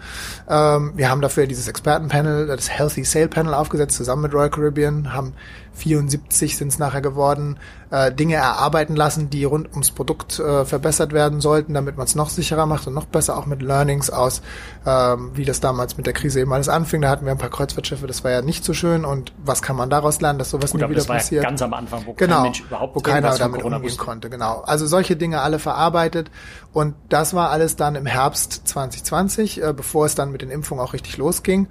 Ähm, 0.48 0.92
wir 0.94 1.10
haben 1.10 1.20
dafür 1.20 1.46
dieses 1.46 1.68
Expertenpanel, 1.68 2.46
das 2.46 2.70
Healthy 2.70 3.04
Sale 3.04 3.28
Panel 3.28 3.54
aufgesetzt, 3.54 3.96
zusammen 3.96 4.22
mit 4.22 4.34
Royal 4.34 4.50
Caribbean, 4.50 5.12
haben 5.12 5.34
74 5.80 6.56
sind 6.56 6.68
es 6.68 6.78
nachher 6.78 7.00
geworden, 7.00 7.58
äh, 7.90 8.12
Dinge 8.12 8.34
erarbeiten 8.34 8.96
lassen, 8.96 9.30
die 9.30 9.44
rund 9.44 9.70
ums 9.70 9.90
Produkt 9.90 10.38
äh, 10.38 10.64
verbessert 10.64 11.12
werden 11.12 11.40
sollten, 11.40 11.74
damit 11.74 11.96
man 11.96 12.06
es 12.06 12.14
noch 12.14 12.28
sicherer 12.28 12.66
macht 12.66 12.86
und 12.86 12.94
noch 12.94 13.06
besser 13.06 13.36
auch 13.36 13.46
mit 13.46 13.62
Learnings 13.62 14.10
aus, 14.10 14.42
ähm, 14.86 15.30
wie 15.34 15.44
das 15.44 15.60
damals 15.60 15.96
mit 15.96 16.06
der 16.06 16.12
Krise 16.12 16.40
eben 16.40 16.52
alles 16.52 16.68
anfing. 16.68 17.00
Da 17.00 17.08
hatten 17.08 17.24
wir 17.24 17.32
ein 17.32 17.38
paar 17.38 17.50
Kreuzfahrtschiffe, 17.50 18.06
das 18.06 18.22
war 18.24 18.30
ja 18.30 18.42
nicht 18.42 18.64
so 18.64 18.74
schön 18.74 19.04
und 19.04 19.32
was 19.38 19.62
kann 19.62 19.76
man 19.76 19.90
daraus 19.90 20.20
lernen, 20.20 20.38
dass 20.38 20.50
sowas 20.50 20.72
Gut, 20.72 20.82
nie 20.82 20.88
wieder 20.88 20.96
das 20.98 21.08
war 21.08 21.16
passiert. 21.16 21.44
Ja 21.44 21.48
ganz 21.48 21.62
am 21.62 21.72
Anfang, 21.72 22.04
wo 22.06 22.12
genau, 22.12 22.36
kein 22.36 22.42
Mensch 22.42 22.60
überhaupt 22.60 22.96
wo 22.96 23.00
keiner 23.00 23.36
damit 23.36 23.62
umgehen 23.62 23.82
wusste. 23.82 23.98
konnte. 23.98 24.30
Genau. 24.30 24.62
Also 24.66 24.86
solche 24.86 25.16
Dinge 25.16 25.39
alle 25.42 25.58
verarbeitet 25.58 26.30
und 26.72 26.94
das 27.08 27.34
war 27.34 27.50
alles 27.50 27.76
dann 27.76 27.94
im 27.94 28.06
Herbst 28.06 28.68
2020, 28.68 29.62
äh, 29.62 29.72
bevor 29.72 30.06
es 30.06 30.14
dann 30.14 30.32
mit 30.32 30.42
den 30.42 30.50
Impfungen 30.50 30.84
auch 30.84 30.92
richtig 30.92 31.16
losging. 31.16 31.68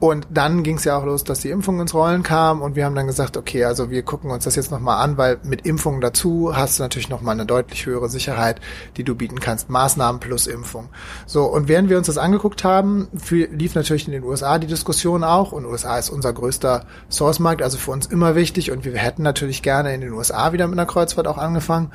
Und 0.00 0.28
dann 0.30 0.62
ging 0.62 0.76
es 0.76 0.84
ja 0.84 0.96
auch 0.96 1.04
los, 1.04 1.24
dass 1.24 1.40
die 1.40 1.50
Impfung 1.50 1.80
ins 1.80 1.92
Rollen 1.92 2.22
kam 2.22 2.62
und 2.62 2.76
wir 2.76 2.84
haben 2.84 2.94
dann 2.94 3.08
gesagt, 3.08 3.36
okay, 3.36 3.64
also 3.64 3.90
wir 3.90 4.04
gucken 4.04 4.30
uns 4.30 4.44
das 4.44 4.54
jetzt 4.54 4.70
nochmal 4.70 5.02
an, 5.02 5.18
weil 5.18 5.38
mit 5.42 5.66
Impfungen 5.66 6.00
dazu 6.00 6.52
hast 6.54 6.78
du 6.78 6.84
natürlich 6.84 7.08
nochmal 7.08 7.34
eine 7.34 7.46
deutlich 7.46 7.84
höhere 7.84 8.08
Sicherheit, 8.08 8.60
die 8.96 9.02
du 9.02 9.16
bieten 9.16 9.40
kannst. 9.40 9.70
Maßnahmen 9.70 10.20
plus 10.20 10.46
Impfung. 10.46 10.88
So, 11.26 11.46
und 11.46 11.66
während 11.66 11.90
wir 11.90 11.98
uns 11.98 12.06
das 12.06 12.16
angeguckt 12.16 12.62
haben, 12.62 13.08
lief 13.28 13.74
natürlich 13.74 14.06
in 14.06 14.12
den 14.12 14.22
USA 14.22 14.58
die 14.58 14.68
Diskussion 14.68 15.24
auch 15.24 15.50
und 15.50 15.66
USA 15.66 15.98
ist 15.98 16.10
unser 16.10 16.32
größter 16.32 16.84
Source-Markt, 17.10 17.60
also 17.60 17.76
für 17.76 17.90
uns 17.90 18.06
immer 18.06 18.36
wichtig 18.36 18.70
und 18.70 18.84
wir 18.84 18.94
hätten 18.96 19.24
natürlich 19.24 19.62
gerne 19.62 19.92
in 19.94 20.00
den 20.00 20.12
USA 20.12 20.52
wieder 20.52 20.68
mit 20.68 20.78
einer 20.78 20.86
Kreuzfahrt 20.86 21.26
auch 21.26 21.38
angefangen. 21.38 21.90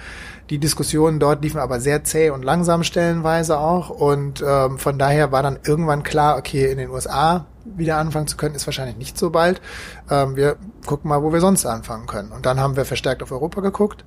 Die 0.49 0.59
Diskussionen 0.59 1.21
dort 1.21 1.41
liefen 1.41 1.59
aber 1.59 1.79
sehr 1.79 2.03
zäh 2.03 2.31
und 2.31 2.43
langsam 2.43 2.83
stellenweise 2.83 3.57
auch 3.57 3.89
und 3.89 4.43
ähm, 4.45 4.77
von 4.77 4.99
daher 4.99 5.31
war 5.31 5.41
dann 5.41 5.59
irgendwann 5.65 6.03
klar, 6.03 6.37
okay, 6.37 6.69
in 6.69 6.77
den 6.77 6.89
USA 6.89 7.45
wieder 7.65 7.97
anfangen 7.97 8.27
zu 8.27 8.37
können, 8.37 8.55
ist 8.55 8.67
wahrscheinlich 8.67 8.97
nicht 8.97 9.17
so 9.17 9.29
bald. 9.29 9.61
Ähm, 10.09 10.35
wir 10.35 10.57
gucken 10.85 11.09
mal, 11.09 11.23
wo 11.23 11.31
wir 11.31 11.41
sonst 11.41 11.65
anfangen 11.65 12.07
können. 12.07 12.31
Und 12.31 12.45
dann 12.45 12.59
haben 12.59 12.75
wir 12.75 12.85
verstärkt 12.85 13.23
auf 13.23 13.31
Europa 13.31 13.61
geguckt. 13.61 14.03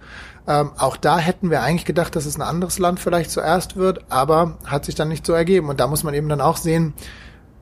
Ähm, 0.46 0.70
auch 0.76 0.96
da 0.96 1.18
hätten 1.18 1.50
wir 1.50 1.62
eigentlich 1.62 1.86
gedacht, 1.86 2.14
dass 2.16 2.26
es 2.26 2.36
ein 2.36 2.42
anderes 2.42 2.78
Land 2.78 3.00
vielleicht 3.00 3.30
zuerst 3.30 3.76
wird, 3.76 4.04
aber 4.10 4.58
hat 4.64 4.84
sich 4.84 4.94
dann 4.94 5.08
nicht 5.08 5.26
so 5.26 5.32
ergeben. 5.32 5.68
Und 5.68 5.80
da 5.80 5.86
muss 5.86 6.04
man 6.04 6.14
eben 6.14 6.28
dann 6.28 6.40
auch 6.40 6.56
sehen, 6.56 6.94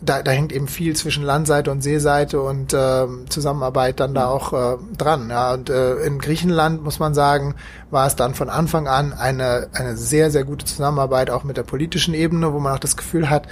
da, 0.04 0.22
da 0.22 0.30
hängt 0.32 0.52
eben 0.52 0.68
viel 0.68 0.94
zwischen 0.96 1.22
Landseite 1.22 1.70
und 1.70 1.82
Seeseite 1.82 2.40
und 2.40 2.72
äh, 2.74 3.06
Zusammenarbeit 3.28 4.00
dann 4.00 4.14
da 4.14 4.26
auch 4.26 4.52
äh, 4.52 4.76
dran. 4.96 5.30
Ja. 5.30 5.54
Und 5.54 5.70
äh, 5.70 5.94
in 5.96 6.18
Griechenland 6.18 6.82
muss 6.82 6.98
man 6.98 7.14
sagen, 7.14 7.54
war 7.90 8.06
es 8.06 8.16
dann 8.16 8.34
von 8.34 8.50
Anfang 8.50 8.86
an 8.86 9.12
eine, 9.12 9.68
eine 9.72 9.96
sehr, 9.96 10.30
sehr 10.30 10.44
gute 10.44 10.64
Zusammenarbeit 10.64 11.30
auch 11.30 11.44
mit 11.44 11.56
der 11.56 11.62
politischen 11.62 12.14
Ebene, 12.14 12.52
wo 12.52 12.58
man 12.58 12.74
auch 12.74 12.80
das 12.80 12.96
Gefühl 12.96 13.30
hat, 13.30 13.46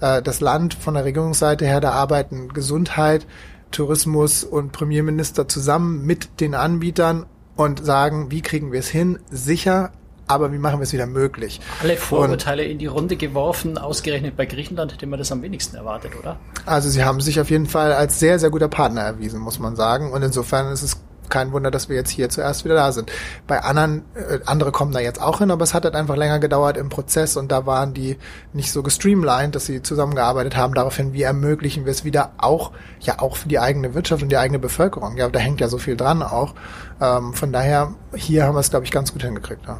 äh, 0.00 0.22
das 0.22 0.40
Land 0.40 0.74
von 0.74 0.94
der 0.94 1.04
Regierungsseite 1.04 1.66
her, 1.66 1.80
da 1.80 1.92
arbeiten 1.92 2.48
Gesundheit, 2.48 3.26
Tourismus 3.70 4.44
und 4.44 4.72
Premierminister 4.72 5.48
zusammen 5.48 6.04
mit 6.04 6.40
den 6.40 6.54
Anbietern 6.54 7.26
und 7.56 7.84
sagen, 7.84 8.30
wie 8.30 8.42
kriegen 8.42 8.72
wir 8.72 8.80
es 8.80 8.88
hin, 8.88 9.18
sicher, 9.30 9.92
aber 10.28 10.52
wie 10.52 10.58
machen 10.58 10.78
wir 10.78 10.84
es 10.84 10.92
wieder 10.92 11.06
möglich? 11.06 11.60
Alle 11.82 11.96
Vorurteile 11.96 12.64
und, 12.64 12.70
in 12.70 12.78
die 12.78 12.86
Runde 12.86 13.16
geworfen, 13.16 13.78
ausgerechnet 13.78 14.36
bei 14.36 14.46
Griechenland 14.46 14.92
hätte 14.92 15.06
man 15.06 15.18
das 15.18 15.30
am 15.30 15.42
wenigsten 15.42 15.76
erwartet, 15.76 16.12
oder? 16.18 16.38
Also 16.64 16.88
sie 16.88 17.04
haben 17.04 17.20
sich 17.20 17.40
auf 17.40 17.50
jeden 17.50 17.66
Fall 17.66 17.92
als 17.92 18.18
sehr, 18.18 18.38
sehr 18.38 18.50
guter 18.50 18.68
Partner 18.68 19.02
erwiesen, 19.02 19.40
muss 19.40 19.58
man 19.58 19.76
sagen. 19.76 20.12
Und 20.12 20.22
insofern 20.22 20.72
ist 20.72 20.82
es 20.82 21.00
kein 21.30 21.52
Wunder, 21.52 21.70
dass 21.70 21.88
wir 21.88 21.96
jetzt 21.96 22.10
hier 22.10 22.28
zuerst 22.28 22.64
wieder 22.64 22.74
da 22.74 22.92
sind. 22.92 23.10
Bei 23.46 23.62
anderen, 23.62 24.04
äh, 24.14 24.38
andere 24.46 24.72
kommen 24.72 24.92
da 24.92 25.00
jetzt 25.00 25.20
auch 25.20 25.38
hin, 25.38 25.50
aber 25.50 25.64
es 25.64 25.74
hat 25.74 25.84
halt 25.84 25.94
einfach 25.94 26.16
länger 26.16 26.38
gedauert 26.38 26.76
im 26.76 26.88
Prozess 26.88 27.36
und 27.36 27.50
da 27.52 27.66
waren 27.66 27.94
die 27.94 28.18
nicht 28.52 28.72
so 28.72 28.82
gestreamlined, 28.82 29.54
dass 29.54 29.66
sie 29.66 29.82
zusammengearbeitet 29.82 30.56
haben. 30.56 30.74
Daraufhin, 30.74 31.12
wie 31.12 31.22
ermöglichen 31.22 31.84
wir 31.84 31.92
es 31.92 32.04
wieder 32.04 32.32
auch, 32.38 32.72
ja 33.00 33.18
auch 33.18 33.36
für 33.36 33.48
die 33.48 33.58
eigene 33.58 33.94
Wirtschaft 33.94 34.22
und 34.22 34.30
die 34.30 34.36
eigene 34.36 34.58
Bevölkerung. 34.58 35.16
Ja, 35.16 35.28
da 35.28 35.38
hängt 35.38 35.60
ja 35.60 35.68
so 35.68 35.78
viel 35.78 35.96
dran 35.96 36.22
auch. 36.22 36.54
Ähm, 37.00 37.34
von 37.34 37.52
daher, 37.52 37.94
hier 38.14 38.44
haben 38.44 38.54
wir 38.54 38.60
es, 38.60 38.70
glaube 38.70 38.84
ich, 38.84 38.90
ganz 38.90 39.12
gut 39.12 39.22
hingekriegt. 39.22 39.66
Ja. 39.66 39.78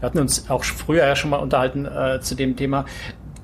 Wir 0.00 0.06
hatten 0.06 0.18
uns 0.18 0.50
auch 0.50 0.64
früher 0.64 1.06
ja 1.06 1.16
schon 1.16 1.30
mal 1.30 1.38
unterhalten 1.38 1.86
äh, 1.86 2.20
zu 2.20 2.34
dem 2.34 2.56
Thema. 2.56 2.84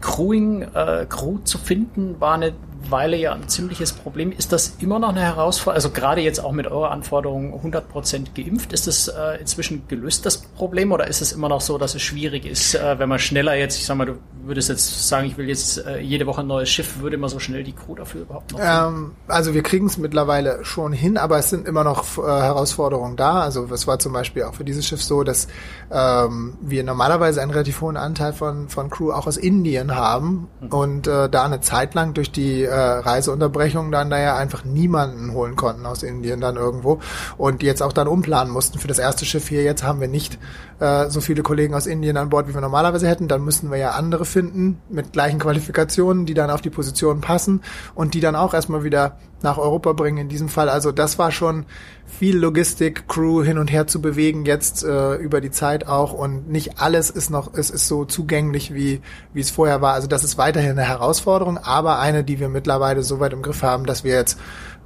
Crewing, 0.00 0.62
äh, 0.62 1.06
Crew 1.08 1.38
zu 1.44 1.58
finden, 1.58 2.20
war 2.20 2.34
eine 2.34 2.54
Weile 2.88 3.16
ja 3.16 3.32
ein 3.32 3.48
ziemliches 3.48 3.92
Problem. 3.92 4.32
Ist 4.32 4.52
das 4.52 4.76
immer 4.78 4.98
noch 4.98 5.10
eine 5.10 5.20
Herausforderung? 5.20 5.74
Also 5.74 5.90
gerade 5.90 6.20
jetzt 6.20 6.42
auch 6.42 6.52
mit 6.52 6.66
eurer 6.66 6.90
Anforderung 6.90 7.54
100 7.54 7.88
Prozent 7.88 8.34
geimpft, 8.34 8.72
ist 8.72 8.86
das 8.86 9.08
äh, 9.08 9.40
inzwischen 9.40 9.86
gelöst, 9.88 10.26
das 10.26 10.38
Problem? 10.38 10.92
Oder 10.92 11.06
ist 11.06 11.20
es 11.20 11.32
immer 11.32 11.48
noch 11.48 11.60
so, 11.60 11.78
dass 11.78 11.94
es 11.94 12.02
schwierig 12.02 12.46
ist, 12.46 12.74
äh, 12.74 12.98
wenn 12.98 13.08
man 13.08 13.18
schneller 13.18 13.54
jetzt, 13.54 13.76
ich 13.76 13.86
sag 13.86 13.96
mal, 13.96 14.06
du 14.06 14.18
würdest 14.44 14.68
jetzt 14.68 15.08
sagen, 15.08 15.26
ich 15.26 15.36
will 15.36 15.48
jetzt 15.48 15.84
äh, 15.84 16.00
jede 16.00 16.26
Woche 16.26 16.40
ein 16.40 16.46
neues 16.46 16.68
Schiff, 16.68 17.00
würde 17.00 17.18
man 17.18 17.28
so 17.28 17.38
schnell 17.38 17.62
die 17.62 17.72
Crew 17.72 17.94
dafür 17.94 18.22
überhaupt 18.22 18.52
noch 18.52 18.60
ähm, 18.62 19.12
Also 19.28 19.54
wir 19.54 19.62
kriegen 19.62 19.86
es 19.86 19.98
mittlerweile 19.98 20.64
schon 20.64 20.92
hin, 20.92 21.16
aber 21.16 21.38
es 21.38 21.50
sind 21.50 21.66
immer 21.66 21.84
noch 21.84 22.18
äh, 22.18 22.22
Herausforderungen 22.22 23.16
da. 23.16 23.40
Also 23.40 23.68
es 23.72 23.86
war 23.86 23.98
zum 23.98 24.12
Beispiel 24.12 24.44
auch 24.44 24.54
für 24.54 24.64
dieses 24.64 24.86
Schiff 24.86 25.02
so, 25.02 25.22
dass 25.22 25.48
ähm, 25.92 26.56
wir 26.60 26.84
normalerweise 26.84 27.42
einen 27.42 27.50
relativ 27.50 27.80
hohen 27.80 27.96
Anteil 27.96 28.32
von, 28.32 28.68
von 28.68 28.90
Crew 28.90 29.12
auch 29.12 29.26
aus 29.26 29.36
Indien 29.36 29.94
haben 29.94 30.48
mhm. 30.60 30.68
und 30.68 31.06
äh, 31.06 31.28
da 31.28 31.44
eine 31.44 31.60
Zeit 31.60 31.94
lang 31.94 32.14
durch 32.14 32.32
die 32.32 32.64
äh, 32.70 32.74
Reiseunterbrechung 32.74 33.90
dann 33.90 34.10
daher 34.10 34.36
einfach 34.36 34.64
niemanden 34.64 35.32
holen 35.32 35.56
konnten 35.56 35.84
aus 35.86 36.02
Indien 36.02 36.40
dann 36.40 36.56
irgendwo 36.56 37.00
und 37.36 37.62
jetzt 37.62 37.82
auch 37.82 37.92
dann 37.92 38.08
umplanen 38.08 38.52
mussten 38.52 38.78
für 38.78 38.88
das 38.88 38.98
erste 38.98 39.24
Schiff 39.24 39.48
hier. 39.48 39.62
Jetzt 39.62 39.82
haben 39.82 40.00
wir 40.00 40.08
nicht 40.08 40.38
äh, 40.78 41.10
so 41.10 41.20
viele 41.20 41.42
Kollegen 41.42 41.74
aus 41.74 41.86
Indien 41.86 42.16
an 42.16 42.30
Bord, 42.30 42.48
wie 42.48 42.54
wir 42.54 42.60
normalerweise 42.60 43.08
hätten. 43.08 43.28
Dann 43.28 43.44
müssten 43.44 43.70
wir 43.70 43.78
ja 43.78 43.90
andere 43.90 44.24
finden 44.24 44.80
mit 44.88 45.12
gleichen 45.12 45.38
Qualifikationen, 45.38 46.26
die 46.26 46.34
dann 46.34 46.50
auf 46.50 46.60
die 46.60 46.70
Positionen 46.70 47.20
passen 47.20 47.62
und 47.94 48.14
die 48.14 48.20
dann 48.20 48.36
auch 48.36 48.54
erstmal 48.54 48.84
wieder 48.84 49.18
nach 49.42 49.58
Europa 49.58 49.92
bringen 49.92 50.18
in 50.18 50.28
diesem 50.28 50.48
Fall. 50.48 50.68
Also 50.68 50.92
das 50.92 51.18
war 51.18 51.30
schon 51.30 51.66
viel 52.06 52.36
Logistik, 52.36 53.08
Crew 53.08 53.42
hin 53.42 53.58
und 53.58 53.70
her 53.70 53.86
zu 53.86 54.00
bewegen 54.00 54.44
jetzt 54.44 54.84
äh, 54.84 55.14
über 55.14 55.40
die 55.40 55.50
Zeit 55.50 55.86
auch 55.86 56.12
und 56.12 56.50
nicht 56.50 56.80
alles 56.80 57.10
ist 57.10 57.30
noch, 57.30 57.54
es 57.54 57.70
ist 57.70 57.88
so 57.88 58.04
zugänglich 58.04 58.74
wie 58.74 59.00
wie 59.32 59.40
es 59.40 59.50
vorher 59.50 59.80
war. 59.80 59.94
Also 59.94 60.08
das 60.08 60.24
ist 60.24 60.38
weiterhin 60.38 60.72
eine 60.72 60.82
Herausforderung, 60.82 61.58
aber 61.58 61.98
eine, 61.98 62.24
die 62.24 62.40
wir 62.40 62.48
mittlerweile 62.48 63.02
so 63.02 63.20
weit 63.20 63.32
im 63.32 63.42
Griff 63.42 63.62
haben, 63.62 63.86
dass 63.86 64.04
wir 64.04 64.14
jetzt 64.14 64.38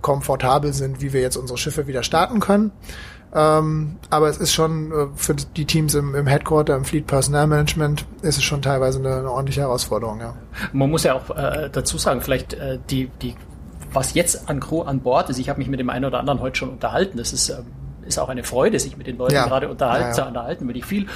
komfortabel 0.03 0.73
sind, 0.73 1.01
wie 1.01 1.13
wir 1.13 1.23
jetzt 1.23 1.37
unsere 1.37 1.59
Schiffe 1.59 1.87
wieder 1.87 2.03
starten 2.03 2.41
können. 2.41 2.73
Ähm, 3.35 3.97
aber 4.11 4.29
es 4.29 4.37
ist 4.37 4.53
schon 4.53 4.93
äh, 4.93 5.07
für 5.17 5.35
die 5.35 5.65
Teams 5.65 5.95
im, 5.95 6.15
im 6.15 6.27
Headquarter, 6.29 6.77
im 6.77 6.85
Fleet 6.85 7.07
Personnel 7.07 7.49
Management, 7.49 8.07
ist 8.23 8.37
es 8.37 8.45
schon 8.45 8.63
teilweise 8.63 9.01
eine, 9.01 9.17
eine 9.17 9.31
ordentliche 9.31 9.63
Herausforderung, 9.63 10.21
ja. 10.21 10.35
Man 10.73 10.89
muss 10.89 11.03
ja 11.03 11.15
auch 11.15 11.37
äh, 11.37 11.69
dazu 11.73 11.99
sagen, 11.99 12.21
vielleicht 12.21 12.55
äh, 12.55 12.79
die, 12.91 13.09
die 13.23 13.35
was 13.95 14.15
jetzt 14.15 14.49
an 14.49 14.61
Crew 14.61 14.83
an 14.83 15.01
Bord 15.01 15.31
ist, 15.31 15.39
ich 15.39 15.49
habe 15.49 15.59
mich 15.59 15.69
mit 15.69 15.81
dem 15.81 15.91
einen 15.91 16.05
oder 16.05 16.19
anderen 16.19 16.41
heute 16.41 16.57
schon 16.57 16.71
unterhalten. 16.71 17.19
Das 17.19 17.33
ist, 17.33 17.49
ähm, 17.49 17.67
ist 18.07 18.19
auch 18.19 18.29
eine 18.29 18.45
Freude, 18.45 18.79
sich 18.79 18.97
mit 18.97 19.07
den 19.07 19.17
Leuten 19.17 19.35
ja. 19.35 19.47
gerade 19.47 19.69
unterhalten, 19.69 20.17
ja, 20.17 20.23
ja. 20.23 20.29
unterhalten, 20.29 20.67
weil 20.67 20.75
die 20.75 20.83
viel 20.83 21.07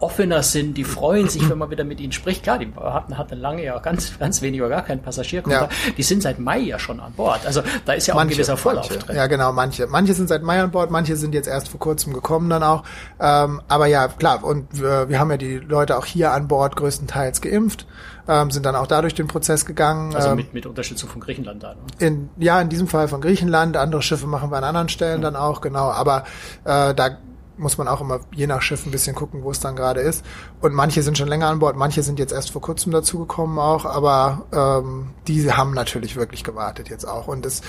offener 0.00 0.42
sind, 0.42 0.76
die 0.76 0.84
freuen 0.84 1.28
sich, 1.28 1.48
wenn 1.48 1.58
man 1.58 1.70
wieder 1.70 1.84
mit 1.84 2.00
ihnen 2.00 2.12
spricht. 2.12 2.42
Klar, 2.42 2.58
die 2.58 2.72
hatten, 2.76 3.18
hatten 3.18 3.36
lange 3.38 3.64
ja 3.64 3.78
ganz, 3.78 4.18
ganz 4.18 4.42
wenig 4.42 4.60
oder 4.60 4.70
gar 4.70 4.82
keinen 4.82 5.02
Passagierkontakt. 5.02 5.72
Ja. 5.72 5.92
Die 5.96 6.02
sind 6.02 6.22
seit 6.22 6.38
Mai 6.38 6.58
ja 6.60 6.78
schon 6.78 7.00
an 7.00 7.12
Bord. 7.12 7.44
Also 7.44 7.62
da 7.84 7.92
ist 7.94 8.06
ja 8.06 8.14
auch 8.14 8.18
manche, 8.18 8.34
ein 8.34 8.36
gewisser 8.36 8.56
Vorlauf 8.56 8.88
manche. 8.88 9.04
drin. 9.04 9.16
Ja, 9.16 9.26
genau, 9.26 9.52
manche. 9.52 9.86
Manche 9.86 10.14
sind 10.14 10.28
seit 10.28 10.42
Mai 10.42 10.60
an 10.62 10.70
Bord, 10.70 10.90
manche 10.90 11.16
sind 11.16 11.34
jetzt 11.34 11.48
erst 11.48 11.68
vor 11.68 11.80
kurzem 11.80 12.12
gekommen 12.12 12.48
dann 12.48 12.62
auch. 12.62 12.84
Ähm, 13.20 13.60
aber 13.68 13.86
ja, 13.86 14.08
klar, 14.08 14.44
und 14.44 14.66
wir, 14.80 15.08
wir 15.08 15.18
haben 15.18 15.30
ja 15.30 15.36
die 15.36 15.56
Leute 15.56 15.98
auch 15.98 16.06
hier 16.06 16.32
an 16.32 16.48
Bord 16.48 16.76
größtenteils 16.76 17.40
geimpft 17.40 17.86
ähm, 18.28 18.50
sind 18.50 18.66
dann 18.66 18.76
auch 18.76 18.86
dadurch 18.86 19.14
den 19.14 19.26
Prozess 19.26 19.64
gegangen. 19.64 20.14
Also 20.14 20.28
ähm, 20.28 20.36
mit, 20.36 20.52
mit 20.54 20.66
Unterstützung 20.66 21.08
von 21.08 21.20
Griechenland 21.20 21.62
dann? 21.62 21.76
Ne? 21.76 22.06
In, 22.06 22.30
ja, 22.36 22.60
in 22.60 22.68
diesem 22.68 22.86
Fall 22.86 23.08
von 23.08 23.20
Griechenland. 23.20 23.76
Andere 23.76 24.02
Schiffe 24.02 24.26
machen 24.26 24.50
wir 24.50 24.58
an 24.58 24.64
anderen 24.64 24.90
Stellen 24.90 25.18
mhm. 25.18 25.22
dann 25.22 25.36
auch, 25.36 25.62
genau. 25.62 25.90
Aber 25.90 26.24
äh, 26.64 26.94
da 26.94 27.16
muss 27.58 27.78
man 27.78 27.88
auch 27.88 28.00
immer 28.00 28.20
je 28.34 28.46
nach 28.46 28.62
Schiff 28.62 28.86
ein 28.86 28.90
bisschen 28.90 29.14
gucken, 29.14 29.42
wo 29.42 29.50
es 29.50 29.60
dann 29.60 29.76
gerade 29.76 30.00
ist. 30.00 30.24
Und 30.60 30.74
manche 30.74 31.02
sind 31.02 31.18
schon 31.18 31.28
länger 31.28 31.48
an 31.48 31.58
Bord, 31.58 31.76
manche 31.76 32.02
sind 32.02 32.18
jetzt 32.18 32.32
erst 32.32 32.50
vor 32.50 32.62
kurzem 32.62 32.92
dazugekommen 32.92 33.58
auch, 33.58 33.84
aber 33.84 34.46
ähm, 34.52 35.08
diese 35.26 35.56
haben 35.56 35.74
natürlich 35.74 36.16
wirklich 36.16 36.44
gewartet 36.44 36.88
jetzt 36.88 37.04
auch. 37.06 37.28
Und 37.28 37.44
das, 37.44 37.60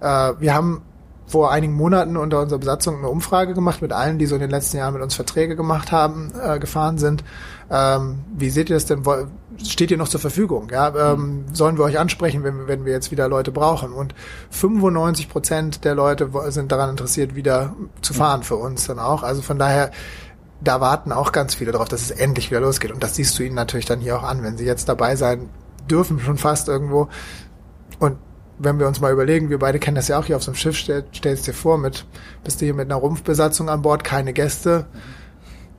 äh, 0.00 0.32
wir 0.38 0.54
haben 0.54 0.82
vor 1.26 1.50
einigen 1.50 1.74
Monaten 1.74 2.16
unter 2.16 2.40
unserer 2.40 2.58
Besatzung 2.58 2.98
eine 2.98 3.08
Umfrage 3.08 3.54
gemacht 3.54 3.80
mit 3.80 3.92
allen, 3.92 4.18
die 4.18 4.26
so 4.26 4.34
in 4.34 4.40
den 4.40 4.50
letzten 4.50 4.76
Jahren 4.76 4.92
mit 4.92 5.02
uns 5.02 5.14
Verträge 5.14 5.56
gemacht 5.56 5.92
haben, 5.92 6.32
äh, 6.38 6.58
gefahren 6.58 6.98
sind. 6.98 7.24
Ähm, 7.74 8.20
wie 8.36 8.50
seht 8.50 8.68
ihr 8.68 8.76
das 8.76 8.84
denn? 8.84 9.02
Steht 9.64 9.90
ihr 9.90 9.96
noch 9.96 10.08
zur 10.08 10.20
Verfügung? 10.20 10.68
Ja, 10.70 11.14
ähm, 11.14 11.46
sollen 11.52 11.78
wir 11.78 11.84
euch 11.84 11.98
ansprechen, 11.98 12.44
wenn, 12.44 12.66
wenn 12.68 12.84
wir 12.84 12.92
jetzt 12.92 13.10
wieder 13.10 13.28
Leute 13.28 13.50
brauchen? 13.50 13.94
Und 13.94 14.14
95 14.50 15.30
Prozent 15.30 15.84
der 15.84 15.94
Leute 15.94 16.28
sind 16.48 16.70
daran 16.70 16.90
interessiert, 16.90 17.34
wieder 17.34 17.74
zu 18.02 18.12
fahren 18.12 18.42
für 18.42 18.56
uns 18.56 18.86
dann 18.86 18.98
auch. 18.98 19.22
Also 19.22 19.40
von 19.40 19.58
daher, 19.58 19.90
da 20.60 20.82
warten 20.82 21.12
auch 21.12 21.32
ganz 21.32 21.54
viele 21.54 21.72
darauf, 21.72 21.88
dass 21.88 22.02
es 22.02 22.10
endlich 22.10 22.50
wieder 22.50 22.60
losgeht. 22.60 22.92
Und 22.92 23.02
das 23.02 23.16
siehst 23.16 23.38
du 23.38 23.42
ihnen 23.42 23.54
natürlich 23.54 23.86
dann 23.86 24.00
hier 24.00 24.18
auch 24.18 24.22
an, 24.22 24.42
wenn 24.42 24.58
sie 24.58 24.66
jetzt 24.66 24.90
dabei 24.90 25.16
sein 25.16 25.48
dürfen, 25.90 26.20
schon 26.20 26.36
fast 26.36 26.68
irgendwo. 26.68 27.08
Und 27.98 28.18
wenn 28.58 28.78
wir 28.78 28.86
uns 28.86 29.00
mal 29.00 29.12
überlegen, 29.12 29.48
wir 29.48 29.58
beide 29.58 29.78
kennen 29.78 29.94
das 29.94 30.08
ja 30.08 30.18
auch 30.18 30.26
hier 30.26 30.36
auf 30.36 30.42
so 30.42 30.50
einem 30.50 30.56
Schiff, 30.56 30.76
stell, 30.76 31.04
stellst 31.14 31.46
dir 31.46 31.54
vor, 31.54 31.78
mit, 31.78 32.04
bist 32.44 32.60
du 32.60 32.66
hier 32.66 32.74
mit 32.74 32.90
einer 32.90 33.00
Rumpfbesatzung 33.00 33.70
an 33.70 33.80
Bord, 33.80 34.04
keine 34.04 34.34
Gäste, 34.34 34.86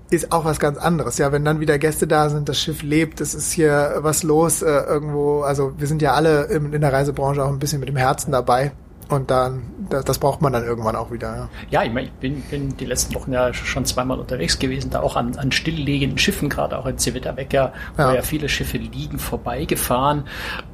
ist 0.09 0.31
auch 0.31 0.45
was 0.45 0.59
ganz 0.59 0.77
anderes. 0.77 1.17
Ja, 1.17 1.31
wenn 1.31 1.43
dann 1.43 1.59
wieder 1.59 1.79
Gäste 1.79 2.07
da 2.07 2.29
sind, 2.29 2.49
das 2.49 2.59
Schiff 2.59 2.83
lebt, 2.83 3.21
es 3.21 3.33
ist 3.33 3.51
hier 3.51 3.95
was 3.99 4.23
los 4.23 4.61
äh, 4.61 4.67
irgendwo. 4.67 5.41
Also 5.41 5.73
wir 5.77 5.87
sind 5.87 6.01
ja 6.01 6.13
alle 6.13 6.45
in, 6.45 6.73
in 6.73 6.81
der 6.81 6.93
Reisebranche 6.93 7.43
auch 7.43 7.49
ein 7.49 7.59
bisschen 7.59 7.79
mit 7.79 7.89
dem 7.89 7.95
Herzen 7.95 8.31
dabei. 8.31 8.73
Und 9.09 9.29
dann, 9.31 9.63
das, 9.89 10.05
das 10.05 10.19
braucht 10.19 10.41
man 10.41 10.53
dann 10.53 10.63
irgendwann 10.63 10.95
auch 10.95 11.11
wieder. 11.11 11.35
Ja, 11.35 11.49
ja 11.69 11.83
ich 11.83 11.93
meine, 11.93 12.07
ich 12.07 12.13
bin, 12.13 12.41
bin 12.41 12.77
die 12.77 12.85
letzten 12.85 13.13
Wochen 13.15 13.33
ja 13.33 13.53
schon 13.53 13.85
zweimal 13.85 14.19
unterwegs 14.19 14.59
gewesen, 14.59 14.89
da 14.89 15.01
auch 15.01 15.15
an, 15.15 15.37
an 15.37 15.51
stilllegenden 15.51 16.17
Schiffen, 16.17 16.49
gerade 16.49 16.77
auch 16.77 16.85
in 16.85 16.97
Civitavecchia, 16.97 17.73
wo 17.95 18.01
ja. 18.01 18.15
ja 18.15 18.21
viele 18.21 18.49
Schiffe 18.49 18.77
liegen, 18.77 19.19
vorbeigefahren. 19.19 20.25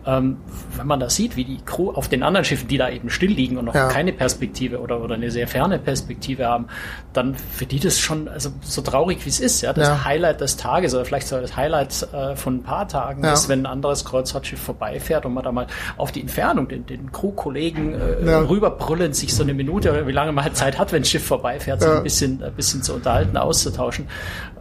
Ähm, 0.06 0.38
wenn 0.78 0.88
man 0.88 1.00
da 1.00 1.10
sieht, 1.10 1.36
wie 1.36 1.44
die 1.44 1.60
Crew 1.66 1.92
auf 1.92 2.08
den 2.08 2.24
anderen 2.24 2.46
Schiffen, 2.46 2.68
die 2.68 2.78
da 2.78 2.90
eben 2.90 3.10
still 3.10 3.32
liegen 3.32 3.58
und 3.58 3.66
noch 3.66 3.76
ja. 3.76 3.88
keine 3.90 4.14
Perspektive 4.14 4.80
oder, 4.80 5.02
oder 5.02 5.16
eine 5.16 5.32
sehr 5.32 5.48
ferne 5.48 5.80
Perspektive 5.80 6.48
haben, 6.48 6.68
dann 7.14 7.36
für 7.36 7.66
die 7.66 7.80
das 7.80 8.00
schon, 8.00 8.28
also 8.28 8.50
so 8.62 8.82
traurig 8.82 9.26
wie 9.26 9.30
es 9.30 9.40
ist, 9.40 9.62
ja, 9.62 9.74
das 9.74 9.88
ja. 9.88 10.06
Highlight 10.06 10.42
des 10.42 10.58
Tages 10.58 10.94
oder 10.94 11.06
vielleicht 11.06 11.28
sogar 11.28 11.42
das 11.42 11.56
Highlight 11.56 12.08
äh, 12.14 12.36
von 12.36 12.58
ein 12.58 12.64
paar 12.64 12.88
Tagen 12.88 13.24
ist, 13.24 13.50
wenn 13.50 13.62
ein 13.62 13.66
anderes 13.66 14.06
Kreuzfahrtschiff 14.06 14.60
vorbeifährt 14.60 15.26
und 15.26 15.34
man 15.34 15.44
da 15.44 15.52
mal 15.52 15.68
auf 15.98 16.12
die 16.12 16.22
Entfernung 16.22 16.68
den, 16.68 16.86
den 16.86 17.12
Crew-Kollegen 17.12 17.94
äh, 17.94 18.19
ja. 18.26 18.40
rüberbrüllen, 18.42 19.14
sich 19.14 19.34
so 19.34 19.44
eine 19.44 19.54
Minute 19.54 19.92
oder 19.92 20.08
wie 20.08 20.12
lange 20.12 20.32
man 20.32 20.44
halt 20.44 20.56
Zeit 20.56 20.78
hat, 20.78 20.92
wenn 20.92 21.02
ein 21.02 21.06
Schiff 21.06 21.26
vorbeifährt, 21.26 21.82
ja. 21.82 21.88
so 21.88 21.98
ein 21.98 22.04
bisschen, 22.04 22.44
ein 22.44 22.54
bisschen 22.54 22.84
zu 22.84 22.94
unterhalten, 22.94 23.38
auszutauschen, 23.38 24.08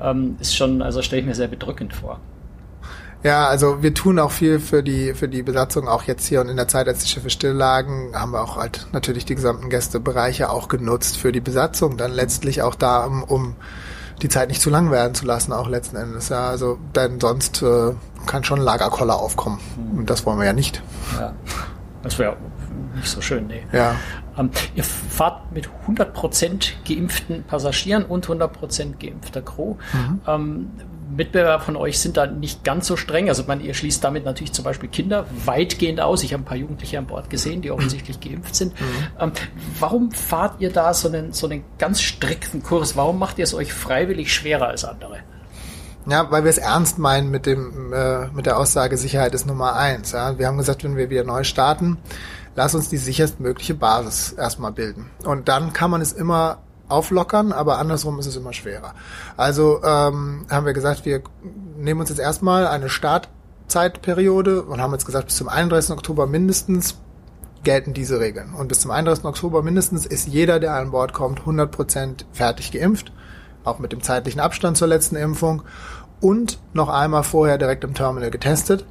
ähm, 0.00 0.36
ist 0.40 0.56
schon, 0.56 0.82
also 0.82 1.02
stelle 1.02 1.20
ich 1.20 1.26
mir 1.26 1.34
sehr 1.34 1.48
bedrückend 1.48 1.92
vor. 1.92 2.20
Ja, 3.24 3.48
also 3.48 3.82
wir 3.82 3.94
tun 3.94 4.20
auch 4.20 4.30
viel 4.30 4.60
für 4.60 4.84
die 4.84 5.12
für 5.12 5.28
die 5.28 5.42
Besatzung 5.42 5.88
auch 5.88 6.04
jetzt 6.04 6.26
hier 6.26 6.40
und 6.40 6.48
in 6.48 6.56
der 6.56 6.68
Zeit, 6.68 6.86
als 6.86 7.00
die 7.00 7.08
Schiffe 7.08 7.30
still 7.30 7.50
lagen, 7.50 8.12
haben 8.14 8.30
wir 8.30 8.40
auch 8.40 8.56
halt 8.56 8.86
natürlich 8.92 9.24
die 9.24 9.34
gesamten 9.34 9.70
Gästebereiche 9.70 10.50
auch 10.50 10.68
genutzt 10.68 11.16
für 11.16 11.32
die 11.32 11.40
Besatzung, 11.40 11.96
dann 11.96 12.12
letztlich 12.12 12.62
auch 12.62 12.76
da, 12.76 13.04
um, 13.04 13.24
um 13.24 13.56
die 14.22 14.28
Zeit 14.28 14.48
nicht 14.48 14.62
zu 14.62 14.70
lang 14.70 14.90
werden 14.92 15.14
zu 15.14 15.26
lassen, 15.26 15.52
auch 15.52 15.68
letzten 15.68 15.96
Endes. 15.96 16.28
Ja, 16.28 16.48
also 16.48 16.78
denn 16.94 17.20
sonst 17.20 17.62
äh, 17.62 17.92
kann 18.26 18.44
schon 18.44 18.60
Lagerkoller 18.60 19.18
aufkommen. 19.18 19.58
Und 19.96 20.10
das 20.10 20.24
wollen 20.26 20.38
wir 20.38 20.46
ja 20.46 20.52
nicht. 20.52 20.82
Ja. 21.18 21.34
Das 22.02 22.18
wäre 22.18 22.36
nicht 22.94 23.08
so 23.08 23.20
schön, 23.20 23.46
nee. 23.46 23.62
Ja. 23.72 23.96
Ähm, 24.36 24.50
ihr 24.74 24.84
fahrt 24.84 25.52
mit 25.52 25.68
100% 25.86 26.72
geimpften 26.86 27.44
Passagieren 27.44 28.04
und 28.04 28.26
100% 28.26 28.94
geimpfter 28.98 29.42
Crew. 29.42 29.76
Mhm. 29.92 30.20
Ähm, 30.26 30.70
Mitbewerber 31.10 31.62
von 31.62 31.76
euch 31.76 31.98
sind 31.98 32.16
da 32.16 32.26
nicht 32.26 32.64
ganz 32.64 32.86
so 32.86 32.96
streng. 32.96 33.28
Also 33.28 33.44
man, 33.46 33.60
ihr 33.60 33.74
schließt 33.74 34.02
damit 34.04 34.24
natürlich 34.24 34.52
zum 34.52 34.64
Beispiel 34.64 34.88
Kinder 34.88 35.26
weitgehend 35.44 36.00
aus. 36.00 36.22
Ich 36.22 36.32
habe 36.32 36.42
ein 36.42 36.46
paar 36.46 36.56
Jugendliche 36.56 36.98
an 36.98 37.06
Bord 37.06 37.30
gesehen, 37.30 37.62
die 37.62 37.70
offensichtlich 37.70 38.20
geimpft 38.20 38.54
sind. 38.54 38.78
Mhm. 38.78 38.86
Ähm, 39.18 39.32
warum 39.78 40.10
fahrt 40.10 40.60
ihr 40.60 40.70
da 40.70 40.92
so 40.92 41.08
einen, 41.08 41.32
so 41.32 41.48
einen 41.48 41.64
ganz 41.78 42.02
strikten 42.02 42.62
Kurs? 42.62 42.96
Warum 42.96 43.18
macht 43.18 43.38
ihr 43.38 43.44
es 43.44 43.54
euch 43.54 43.72
freiwillig 43.72 44.32
schwerer 44.32 44.68
als 44.68 44.84
andere? 44.84 45.18
Ja, 46.06 46.30
weil 46.30 46.44
wir 46.44 46.50
es 46.50 46.58
ernst 46.58 46.98
meinen 46.98 47.30
mit 47.30 47.44
dem 47.44 47.92
äh, 47.92 48.28
mit 48.28 48.46
der 48.46 48.58
Aussage 48.58 48.96
Sicherheit 48.96 49.34
ist 49.34 49.46
Nummer 49.46 49.76
eins. 49.76 50.12
Ja? 50.12 50.38
Wir 50.38 50.46
haben 50.46 50.56
gesagt, 50.56 50.84
wenn 50.84 50.96
wir 50.96 51.10
wieder 51.10 51.24
neu 51.24 51.44
starten, 51.44 51.98
lass 52.58 52.74
uns 52.74 52.88
die 52.88 52.96
sicherstmögliche 52.96 53.74
Basis 53.74 54.32
erstmal 54.32 54.72
bilden. 54.72 55.08
Und 55.24 55.46
dann 55.46 55.72
kann 55.72 55.92
man 55.92 56.00
es 56.00 56.12
immer 56.12 56.58
auflockern, 56.88 57.52
aber 57.52 57.78
andersrum 57.78 58.18
ist 58.18 58.26
es 58.26 58.34
immer 58.34 58.52
schwerer. 58.52 58.94
Also 59.36 59.80
ähm, 59.84 60.44
haben 60.50 60.66
wir 60.66 60.72
gesagt, 60.72 61.04
wir 61.04 61.22
nehmen 61.76 62.00
uns 62.00 62.08
jetzt 62.08 62.18
erstmal 62.18 62.66
eine 62.66 62.88
Startzeitperiode 62.88 64.64
und 64.64 64.80
haben 64.80 64.92
jetzt 64.92 65.06
gesagt, 65.06 65.26
bis 65.26 65.36
zum 65.36 65.48
31. 65.48 65.92
Oktober 65.92 66.26
mindestens 66.26 66.96
gelten 67.62 67.94
diese 67.94 68.18
Regeln. 68.18 68.52
Und 68.54 68.66
bis 68.66 68.80
zum 68.80 68.90
31. 68.90 69.24
Oktober 69.24 69.62
mindestens 69.62 70.04
ist 70.04 70.26
jeder, 70.26 70.58
der 70.58 70.74
an 70.74 70.90
Bord 70.90 71.12
kommt, 71.12 71.42
100% 71.42 72.24
fertig 72.32 72.72
geimpft, 72.72 73.12
auch 73.62 73.78
mit 73.78 73.92
dem 73.92 74.02
zeitlichen 74.02 74.40
Abstand 74.40 74.76
zur 74.76 74.88
letzten 74.88 75.14
Impfung 75.14 75.62
und 76.20 76.58
noch 76.72 76.88
einmal 76.88 77.22
vorher 77.22 77.56
direkt 77.56 77.84
im 77.84 77.94
Terminal 77.94 78.32
getestet 78.32 78.84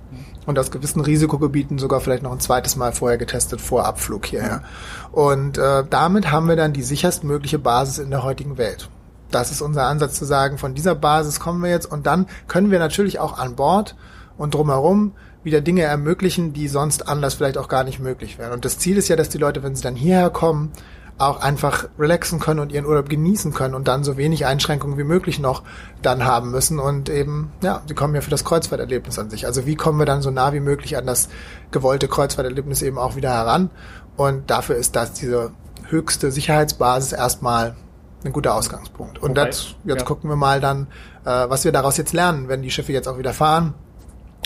und 0.48 0.58
aus 0.58 0.72
gewissen 0.72 1.02
Risikogebieten 1.02 1.78
sogar 1.78 2.02
vielleicht 2.02 2.24
noch 2.24 2.32
ein 2.32 2.40
zweites 2.40 2.76
Mal 2.78 2.94
vorher 2.94 3.20
getestet 3.20 3.62
vor 3.62 3.86
Abflug 3.86 4.26
hierher. 4.26 4.64
Und 5.12 5.60
äh, 5.60 5.84
damit 5.88 6.32
haben 6.32 6.48
wir 6.48 6.56
dann 6.56 6.74
die 6.74 6.82
sicherstmögliche 6.82 7.60
Basis 7.60 8.00
in 8.00 8.10
der 8.10 8.24
heutigen 8.24 8.58
Welt. 8.58 8.90
Das 9.30 9.52
ist 9.52 9.62
unser 9.62 9.86
Ansatz 9.86 10.16
zu 10.16 10.26
sagen, 10.26 10.58
von 10.58 10.74
dieser 10.74 10.96
Basis 10.96 11.42
kommen 11.42 11.62
wir 11.62 11.70
jetzt 11.70 11.86
und 11.86 12.08
dann 12.08 12.28
können 12.48 12.72
wir 12.72 12.80
natürlich 12.80 13.20
auch 13.20 13.38
an 13.38 13.56
Bord 13.56 13.96
und 14.38 14.54
drumherum 14.54 15.12
wieder 15.44 15.60
Dinge 15.60 15.84
ermöglichen, 15.84 16.54
die 16.54 16.70
sonst 16.70 17.10
anders 17.10 17.34
vielleicht 17.34 17.58
auch 17.58 17.68
gar 17.68 17.84
nicht 17.84 18.00
möglich 18.00 18.40
wären. 18.40 18.54
Und 18.54 18.64
das 18.64 18.80
Ziel 18.80 18.98
ist 18.98 19.10
ja, 19.10 19.18
dass 19.18 19.30
die 19.30 19.38
Leute, 19.38 19.64
wenn 19.64 19.76
sie 19.76 19.84
dann 19.84 19.96
hierher 19.96 20.30
kommen, 20.30 20.72
auch 21.18 21.42
einfach 21.42 21.88
relaxen 21.98 22.40
können 22.40 22.60
und 22.60 22.72
ihren 22.72 22.86
Urlaub 22.86 23.10
genießen 23.10 23.54
können 23.54 23.74
und 23.74 23.88
dann 23.88 24.04
so 24.04 24.18
wenig 24.18 24.46
Einschränkungen 24.46 24.98
wie 24.98 25.04
möglich 25.04 25.40
noch 25.40 25.64
dann 26.02 26.26
haben 26.26 26.52
müssen 26.52 26.80
und 26.80 27.10
eben, 27.10 27.52
ja, 27.62 27.82
sie 27.88 27.96
kommen 27.96 28.14
ja 28.14 28.22
für 28.22 28.30
das 28.30 28.46
Kreuzfahrterlebnis 28.46 29.18
an 29.18 29.30
sich. 29.30 29.48
Also 29.48 29.66
wie 29.66 29.76
kommen 29.76 29.98
wir 30.00 30.06
dann 30.06 30.22
so 30.22 30.30
nah 30.30 30.54
wie 30.54 30.60
möglich 30.60 30.96
an 30.96 31.08
das 31.08 31.30
gewollte 31.72 32.08
Kreuzfahrterlebnis 32.08 32.84
eben 32.84 33.00
auch 33.00 33.16
wieder 33.16 33.32
heran? 33.32 33.72
Und 34.16 34.50
dafür 34.50 34.76
ist 34.76 34.96
das 34.96 35.14
diese 35.14 35.52
höchste 35.90 36.32
Sicherheitsbasis 36.32 37.14
erstmal 37.14 37.76
ein 38.24 38.34
guter 38.34 38.54
Ausgangspunkt. 38.56 39.20
Und 39.20 39.32
Wobei, 39.32 39.46
das, 39.46 39.76
jetzt 39.86 40.02
ja. 40.02 40.06
gucken 40.06 40.30
wir 40.30 40.36
mal 40.36 40.60
dann, 40.60 40.88
äh, 41.26 41.50
was 41.50 41.64
wir 41.64 41.72
daraus 41.72 41.98
jetzt 41.98 42.14
lernen, 42.14 42.48
wenn 42.48 42.62
die 42.62 42.72
Schiffe 42.72 42.92
jetzt 42.94 43.08
auch 43.08 43.18
wieder 43.18 43.34
fahren 43.34 43.74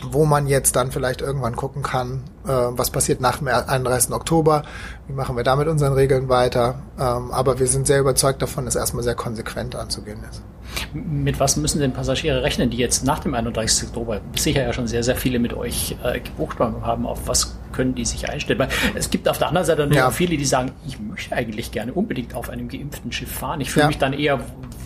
wo 0.10 0.26
man 0.26 0.48
jetzt 0.48 0.76
dann 0.76 0.92
vielleicht 0.92 1.22
irgendwann 1.22 1.56
gucken 1.56 1.84
kann, 1.84 2.24
äh, 2.46 2.50
was 2.50 2.90
passiert 2.90 3.22
nach 3.22 3.38
dem 3.38 3.48
31. 3.48 4.14
Oktober, 4.14 4.64
wie 5.08 5.14
machen 5.14 5.36
wir 5.36 5.44
da 5.44 5.56
mit 5.56 5.68
unseren 5.68 5.94
Regeln 5.94 6.30
weiter. 6.30 6.82
Ähm, 7.00 7.32
aber 7.32 7.60
wir 7.60 7.68
sind 7.68 7.88
sehr 7.88 8.00
überzeugt 8.00 8.42
davon, 8.42 8.66
dass 8.66 8.76
erstmal 8.76 9.04
sehr 9.04 9.16
konsequent 9.16 9.76
anzugehen 9.76 10.24
ist. 10.30 10.42
Mit 10.94 11.40
was 11.40 11.58
müssen 11.58 11.80
denn 11.80 11.94
Passagiere 11.94 12.44
rechnen, 12.44 12.70
die 12.70 12.78
jetzt 12.78 13.06
nach 13.06 13.20
dem 13.20 13.34
31. 13.34 13.90
Oktober 13.90 14.22
sicher 14.36 14.64
ja 14.64 14.74
schon 14.74 14.88
sehr, 14.88 15.04
sehr 15.04 15.16
viele 15.16 15.40
mit 15.40 15.54
euch 15.54 15.96
äh, 16.04 16.20
gebucht 16.20 16.60
haben? 16.60 17.06
Auf 17.06 17.28
was 17.28 17.58
können 17.72 17.96
die 17.96 18.06
sich 18.06 18.30
einstellen? 18.30 18.60
Weil 18.60 18.70
es 18.96 19.10
gibt 19.10 19.28
auf 19.28 19.38
der 19.38 19.48
anderen 19.48 19.66
Seite 19.66 19.90
ja. 19.92 20.08
auch 20.08 20.12
viele, 20.12 20.38
die 20.38 20.46
sagen, 20.46 20.72
ich 20.88 21.00
möchte 21.00 21.36
eigentlich 21.36 21.72
gerne 21.72 21.94
unbedingt 21.94 22.36
auf 22.36 22.50
einem 22.50 22.68
geimpften 22.68 23.12
Schiff 23.12 23.32
fahren. 23.32 23.62
Ich 23.62 23.72
fühle 23.72 23.84
ja. 23.84 23.88
mich 23.88 23.98
dann 23.98 24.14
eher 24.14 24.40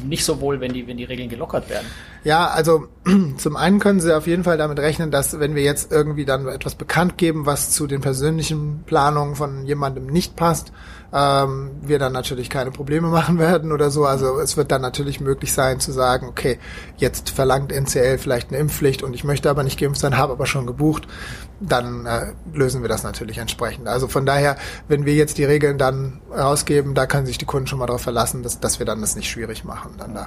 nicht 0.03 0.23
so 0.23 0.39
wohl, 0.41 0.59
wenn 0.59 0.73
die, 0.73 0.87
wenn 0.87 0.97
die 0.97 1.03
Regeln 1.03 1.29
gelockert 1.29 1.69
werden. 1.69 1.85
Ja, 2.23 2.47
also 2.47 2.87
zum 3.37 3.55
einen 3.55 3.79
können 3.79 3.99
Sie 3.99 4.15
auf 4.15 4.27
jeden 4.27 4.43
Fall 4.43 4.57
damit 4.57 4.79
rechnen, 4.79 5.11
dass 5.11 5.39
wenn 5.39 5.55
wir 5.55 5.63
jetzt 5.63 5.91
irgendwie 5.91 6.25
dann 6.25 6.47
etwas 6.47 6.75
bekannt 6.75 7.17
geben, 7.17 7.45
was 7.45 7.71
zu 7.71 7.87
den 7.87 8.01
persönlichen 8.01 8.83
Planungen 8.85 9.35
von 9.35 9.65
jemandem 9.65 10.07
nicht 10.07 10.35
passt, 10.35 10.71
ähm, 11.15 11.71
wir 11.81 11.97
dann 11.97 12.11
natürlich 12.11 12.49
keine 12.49 12.71
Probleme 12.71 13.07
machen 13.07 13.39
werden 13.39 13.71
oder 13.71 13.89
so. 13.89 14.05
Also 14.05 14.37
es 14.39 14.57
wird 14.57 14.71
dann 14.71 14.81
natürlich 14.81 15.21
möglich 15.21 15.53
sein 15.53 15.79
zu 15.79 15.93
sagen, 15.93 16.27
okay, 16.27 16.59
jetzt 16.97 17.29
verlangt 17.29 17.71
NCL 17.71 18.17
vielleicht 18.17 18.49
eine 18.49 18.57
Impfpflicht 18.57 19.01
und 19.01 19.13
ich 19.13 19.23
möchte 19.23 19.49
aber 19.49 19.63
nicht 19.63 19.79
geimpft 19.79 20.01
sein, 20.01 20.17
habe 20.17 20.33
aber 20.33 20.45
schon 20.45 20.67
gebucht, 20.67 21.07
dann 21.61 22.05
äh, 22.05 22.33
lösen 22.53 22.81
wir 22.81 22.89
das 22.89 23.03
natürlich 23.03 23.37
entsprechend. 23.37 23.87
Also 23.87 24.09
von 24.09 24.25
daher, 24.25 24.57
wenn 24.89 25.05
wir 25.05 25.13
jetzt 25.13 25.37
die 25.37 25.45
Regeln 25.45 25.77
dann 25.77 26.19
rausgeben, 26.29 26.95
da 26.95 27.05
können 27.05 27.25
sich 27.25 27.37
die 27.37 27.45
Kunden 27.45 27.67
schon 27.67 27.79
mal 27.79 27.85
darauf 27.85 28.01
verlassen, 28.01 28.43
dass, 28.43 28.59
dass 28.59 28.79
wir 28.79 28.85
dann 28.85 28.99
das 28.99 29.15
nicht 29.15 29.29
schwierig 29.29 29.63
machen. 29.63 29.91
Dann 29.97 30.15
da. 30.15 30.23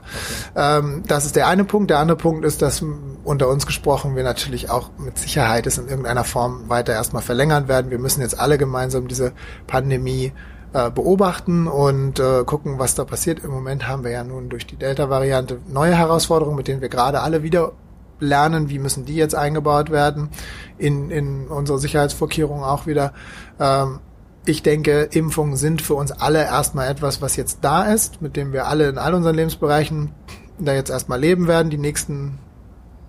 Okay. 0.54 0.78
Ähm, 0.78 1.02
das 1.06 1.26
ist 1.26 1.36
der 1.36 1.48
eine 1.48 1.64
Punkt. 1.64 1.90
Der 1.90 1.98
andere 1.98 2.16
Punkt 2.16 2.46
ist, 2.46 2.62
dass 2.62 2.82
unter 3.24 3.48
uns 3.48 3.66
gesprochen 3.66 4.16
wir 4.16 4.24
natürlich 4.24 4.70
auch 4.70 4.90
mit 4.96 5.18
Sicherheit 5.18 5.66
es 5.66 5.76
in 5.76 5.86
irgendeiner 5.86 6.24
Form 6.24 6.70
weiter 6.70 6.94
erstmal 6.94 7.22
verlängern 7.22 7.68
werden. 7.68 7.90
Wir 7.90 7.98
müssen 7.98 8.22
jetzt 8.22 8.40
alle 8.40 8.56
gemeinsam 8.56 9.06
diese 9.06 9.32
Pandemie 9.66 10.32
äh, 10.72 10.90
beobachten 10.90 11.66
und 11.66 12.20
äh, 12.20 12.44
gucken, 12.44 12.78
was 12.78 12.94
da 12.94 13.04
passiert. 13.04 13.42
Im 13.42 13.50
Moment 13.50 13.88
haben 13.88 14.04
wir 14.04 14.10
ja 14.10 14.24
nun 14.24 14.48
durch 14.48 14.66
die 14.66 14.76
Delta-Variante 14.76 15.58
neue 15.68 15.94
Herausforderungen, 15.94 16.56
mit 16.56 16.68
denen 16.68 16.80
wir 16.80 16.88
gerade 16.88 17.20
alle 17.20 17.42
wieder 17.42 17.72
lernen, 18.20 18.68
wie 18.68 18.78
müssen 18.78 19.04
die 19.04 19.14
jetzt 19.14 19.34
eingebaut 19.34 19.90
werden 19.90 20.30
in, 20.76 21.10
in 21.10 21.48
unsere 21.48 21.78
Sicherheitsvorkehrungen 21.78 22.64
auch 22.64 22.86
wieder. 22.86 23.12
Ähm, 23.60 24.00
ich 24.44 24.62
denke, 24.62 25.02
Impfungen 25.12 25.56
sind 25.56 25.82
für 25.82 25.94
uns 25.94 26.10
alle 26.10 26.42
erstmal 26.42 26.88
etwas, 26.88 27.20
was 27.20 27.36
jetzt 27.36 27.58
da 27.62 27.84
ist, 27.84 28.22
mit 28.22 28.36
dem 28.36 28.52
wir 28.52 28.66
alle 28.66 28.88
in 28.88 28.98
all 28.98 29.14
unseren 29.14 29.36
Lebensbereichen 29.36 30.12
da 30.58 30.72
jetzt 30.74 30.90
erstmal 30.90 31.20
leben 31.20 31.46
werden, 31.46 31.70
die 31.70 31.78
nächsten 31.78 32.38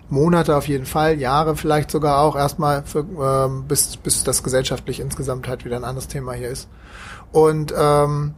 Monate 0.08 0.56
auf 0.56 0.68
jeden 0.68 0.86
Fall, 0.86 1.18
Jahre 1.18 1.56
vielleicht 1.56 1.90
sogar 1.90 2.20
auch 2.20 2.36
erstmal, 2.36 2.82
für, 2.84 3.00
ähm, 3.00 3.64
bis, 3.66 3.96
bis 3.96 4.24
das 4.24 4.42
gesellschaftlich 4.42 5.00
insgesamt 5.00 5.48
halt 5.48 5.64
wieder 5.64 5.76
ein 5.76 5.84
anderes 5.84 6.08
Thema 6.08 6.32
hier 6.32 6.48
ist. 6.48 6.68
Und 7.32 7.72
ähm, 7.76 8.34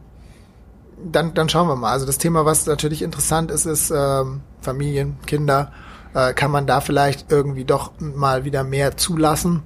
dann, 1.11 1.33
dann 1.33 1.49
schauen 1.49 1.67
wir 1.67 1.75
mal. 1.75 1.91
Also 1.91 2.05
das 2.05 2.17
Thema, 2.17 2.45
was 2.45 2.65
natürlich 2.65 3.01
interessant 3.01 3.51
ist, 3.51 3.65
ist 3.65 3.91
ähm, 3.95 4.41
Familien, 4.61 5.17
Kinder. 5.25 5.71
Äh, 6.13 6.33
kann 6.33 6.51
man 6.51 6.67
da 6.67 6.81
vielleicht 6.81 7.31
irgendwie 7.31 7.65
doch 7.65 7.91
mal 7.99 8.45
wieder 8.45 8.63
mehr 8.63 8.97
zulassen? 8.97 9.63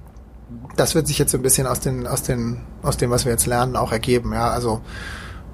Das 0.76 0.94
wird 0.94 1.06
sich 1.06 1.18
jetzt 1.18 1.32
so 1.32 1.38
ein 1.38 1.42
bisschen 1.42 1.66
aus 1.66 1.80
den, 1.80 2.06
aus 2.06 2.22
den, 2.22 2.60
aus 2.82 2.96
dem, 2.96 3.10
was 3.10 3.24
wir 3.24 3.32
jetzt 3.32 3.46
lernen, 3.46 3.76
auch 3.76 3.92
ergeben. 3.92 4.32
Ja, 4.32 4.48
also 4.48 4.80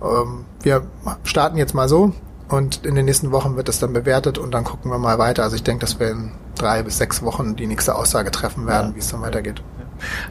ähm, 0.01 0.45
wir 0.63 0.87
starten 1.25 1.57
jetzt 1.57 1.75
mal 1.75 1.89
so 1.89 2.13
und 2.49 2.87
in 2.87 2.95
den 2.95 3.07
nächsten 3.07 3.33
Wochen 3.33 3.57
wird 3.57 3.69
das 3.69 3.81
dann 3.81 3.93
bewertet 3.93 4.39
und 4.39 4.53
dann 4.53 4.65
gucken 4.65 4.91
wir 4.91 4.99
mal 4.99 5.19
weiter. 5.19 5.43
Also 5.43 5.57
ich 5.57 5.65
denke, 5.65 5.81
dass 5.81 5.99
wir 5.99 6.11
in 6.11 6.33
drei 6.55 6.83
bis 6.83 6.99
sechs 6.99 7.23
Wochen 7.23 7.57
die 7.57 7.67
nächste 7.67 7.97
Aussage 7.97 8.31
treffen 8.31 8.67
werden, 8.67 8.91
ja. 8.91 8.95
wie 8.95 9.01
es 9.01 9.09
dann 9.09 9.23
weitergeht. 9.23 9.63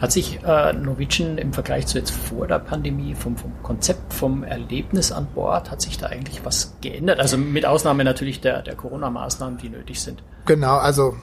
Hat 0.01 0.11
sich 0.11 0.39
äh, 0.43 0.73
Norwegian 0.73 1.37
im 1.37 1.53
Vergleich 1.53 1.87
zu 1.87 1.97
jetzt 1.97 2.11
vor 2.11 2.47
der 2.47 2.59
Pandemie 2.59 3.15
vom, 3.15 3.37
vom 3.37 3.51
Konzept, 3.63 4.13
vom 4.13 4.43
Erlebnis 4.43 5.11
an 5.11 5.27
Bord, 5.33 5.71
hat 5.71 5.81
sich 5.81 5.97
da 5.97 6.07
eigentlich 6.07 6.45
was 6.45 6.75
geändert? 6.81 7.19
Also 7.19 7.37
mit 7.37 7.65
Ausnahme 7.65 8.03
natürlich 8.03 8.41
der, 8.41 8.61
der 8.61 8.75
Corona-Maßnahmen, 8.75 9.57
die 9.57 9.69
nötig 9.69 10.01
sind. 10.01 10.23
Genau, 10.45 10.77
also 10.77 11.15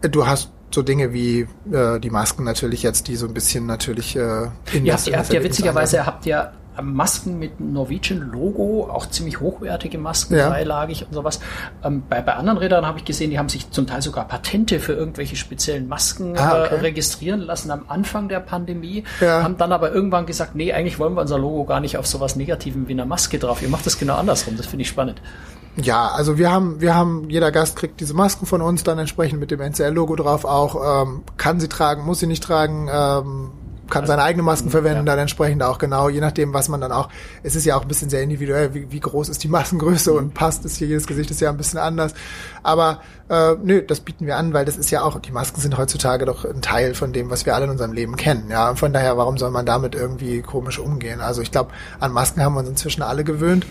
du 0.00 0.26
hast 0.26 0.50
so 0.74 0.82
Dinge 0.82 1.12
wie 1.12 1.46
äh, 1.70 2.00
die 2.00 2.10
Masken 2.10 2.44
natürlich 2.44 2.82
jetzt, 2.82 3.08
die 3.08 3.16
so 3.16 3.26
ein 3.26 3.34
bisschen 3.34 3.66
natürlich 3.66 4.16
äh, 4.16 4.48
in 4.72 4.86
ihr 4.86 4.94
habt, 4.94 5.06
ihr 5.06 5.18
habt 5.18 5.32
ja 5.32 5.42
witzigerweise 5.42 6.06
habt 6.06 6.26
ihr 6.26 6.52
Masken 6.80 7.38
mit 7.38 7.60
Norwegian-Logo, 7.60 8.88
auch 8.90 9.06
ziemlich 9.06 9.40
hochwertige 9.40 9.98
Masken, 9.98 10.36
ja. 10.36 10.48
dreilagig 10.48 11.06
und 11.06 11.12
sowas. 11.12 11.40
Ähm, 11.84 12.04
bei, 12.08 12.22
bei 12.22 12.34
anderen 12.34 12.58
Rädern 12.58 12.86
habe 12.86 12.98
ich 12.98 13.04
gesehen, 13.04 13.30
die 13.30 13.38
haben 13.38 13.48
sich 13.48 13.70
zum 13.70 13.86
Teil 13.86 14.00
sogar 14.00 14.26
Patente 14.26 14.80
für 14.80 14.94
irgendwelche 14.94 15.36
speziellen 15.36 15.88
Masken 15.88 16.36
ah, 16.38 16.64
okay. 16.64 16.74
äh, 16.74 16.78
registrieren 16.80 17.40
lassen 17.40 17.70
am 17.70 17.84
Anfang 17.88 18.28
der 18.28 18.40
Pandemie, 18.40 19.04
ja. 19.20 19.42
haben 19.42 19.58
dann 19.58 19.72
aber 19.72 19.92
irgendwann 19.92 20.26
gesagt, 20.26 20.54
nee, 20.54 20.72
eigentlich 20.72 20.98
wollen 20.98 21.14
wir 21.14 21.20
unser 21.20 21.38
Logo 21.38 21.64
gar 21.64 21.80
nicht 21.80 21.98
auf 21.98 22.06
sowas 22.06 22.36
Negativen 22.36 22.88
wie 22.88 22.92
einer 22.92 23.06
Maske 23.06 23.38
drauf. 23.38 23.62
Ihr 23.62 23.68
macht 23.68 23.86
das 23.86 23.98
genau 23.98 24.16
andersrum, 24.16 24.56
das 24.56 24.66
finde 24.66 24.82
ich 24.82 24.88
spannend. 24.88 25.20
Ja, 25.76 26.08
also 26.08 26.36
wir 26.36 26.52
haben, 26.52 26.80
wir 26.80 26.94
haben, 26.94 27.30
jeder 27.30 27.50
Gast 27.50 27.76
kriegt 27.76 28.00
diese 28.00 28.12
Masken 28.12 28.44
von 28.44 28.60
uns 28.60 28.84
dann 28.84 28.98
entsprechend 28.98 29.40
mit 29.40 29.50
dem 29.50 29.60
NCL-Logo 29.60 30.16
drauf 30.16 30.44
auch, 30.44 31.02
ähm, 31.04 31.22
kann 31.38 31.60
sie 31.60 31.68
tragen, 31.68 32.04
muss 32.04 32.20
sie 32.20 32.26
nicht 32.26 32.42
tragen, 32.42 32.90
ähm, 32.92 33.50
kann 33.92 34.06
seine 34.06 34.22
eigenen 34.22 34.46
Masken 34.46 34.70
verwenden, 34.70 35.06
ja. 35.06 35.12
dann 35.12 35.18
entsprechend 35.18 35.62
auch 35.62 35.78
genau, 35.78 36.08
je 36.08 36.20
nachdem, 36.20 36.54
was 36.54 36.68
man 36.68 36.80
dann 36.80 36.92
auch, 36.92 37.10
es 37.42 37.54
ist 37.54 37.66
ja 37.66 37.76
auch 37.76 37.82
ein 37.82 37.88
bisschen 37.88 38.08
sehr 38.08 38.22
individuell, 38.22 38.72
wie, 38.72 38.90
wie 38.90 39.00
groß 39.00 39.28
ist 39.28 39.44
die 39.44 39.48
Maskengröße 39.48 40.12
und 40.14 40.32
passt 40.32 40.64
es 40.64 40.76
hier, 40.76 40.88
jedes 40.88 41.06
Gesicht 41.06 41.30
ist 41.30 41.42
ja 41.42 41.50
ein 41.50 41.58
bisschen 41.58 41.78
anders. 41.78 42.14
Aber 42.62 43.00
äh, 43.28 43.54
nö, 43.62 43.82
das 43.82 44.00
bieten 44.00 44.26
wir 44.26 44.38
an, 44.38 44.54
weil 44.54 44.64
das 44.64 44.78
ist 44.78 44.90
ja 44.90 45.02
auch, 45.02 45.20
die 45.20 45.30
Masken 45.30 45.60
sind 45.60 45.76
heutzutage 45.76 46.24
doch 46.24 46.46
ein 46.46 46.62
Teil 46.62 46.94
von 46.94 47.12
dem, 47.12 47.28
was 47.28 47.44
wir 47.44 47.54
alle 47.54 47.66
in 47.66 47.70
unserem 47.70 47.92
Leben 47.92 48.16
kennen. 48.16 48.48
Ja, 48.50 48.74
von 48.74 48.94
daher, 48.94 49.18
warum 49.18 49.36
soll 49.36 49.50
man 49.50 49.66
damit 49.66 49.94
irgendwie 49.94 50.40
komisch 50.40 50.78
umgehen? 50.78 51.20
Also 51.20 51.42
ich 51.42 51.50
glaube, 51.50 51.72
an 52.00 52.12
Masken 52.12 52.42
haben 52.42 52.54
wir 52.54 52.60
uns 52.60 52.70
inzwischen 52.70 53.02
alle 53.02 53.24
gewöhnt 53.24 53.66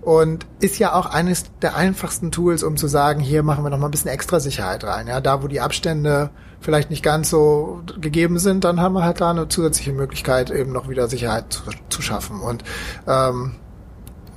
und 0.00 0.46
ist 0.60 0.78
ja 0.78 0.94
auch 0.94 1.06
eines 1.06 1.46
der 1.60 1.74
einfachsten 1.74 2.30
Tools, 2.30 2.62
um 2.62 2.76
zu 2.76 2.86
sagen, 2.86 3.20
hier 3.20 3.42
machen 3.42 3.64
wir 3.64 3.70
noch 3.70 3.78
mal 3.78 3.88
ein 3.88 3.90
bisschen 3.90 4.12
extra 4.12 4.38
Sicherheit 4.38 4.84
rein. 4.84 5.08
Ja, 5.08 5.20
da 5.20 5.42
wo 5.42 5.48
die 5.48 5.60
Abstände 5.60 6.30
vielleicht 6.60 6.90
nicht 6.90 7.02
ganz 7.02 7.30
so 7.30 7.82
gegeben 8.00 8.38
sind, 8.38 8.64
dann 8.64 8.80
haben 8.80 8.94
wir 8.94 9.04
halt 9.04 9.20
da 9.20 9.30
eine 9.30 9.48
zusätzliche 9.48 9.92
Möglichkeit, 9.92 10.50
eben 10.50 10.72
noch 10.72 10.88
wieder 10.88 11.08
Sicherheit 11.08 11.52
zu, 11.52 11.62
zu 11.88 12.02
schaffen. 12.02 12.40
Und 12.40 12.64
ähm, 13.06 13.56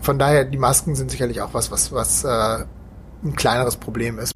von 0.01 0.19
daher, 0.19 0.45
die 0.45 0.57
Masken 0.57 0.95
sind 0.95 1.11
sicherlich 1.11 1.41
auch 1.41 1.53
was, 1.53 1.71
was, 1.71 1.91
was 1.91 2.23
äh, 2.23 2.65
ein 3.23 3.35
kleineres 3.35 3.77
Problem 3.77 4.19
ist. 4.19 4.33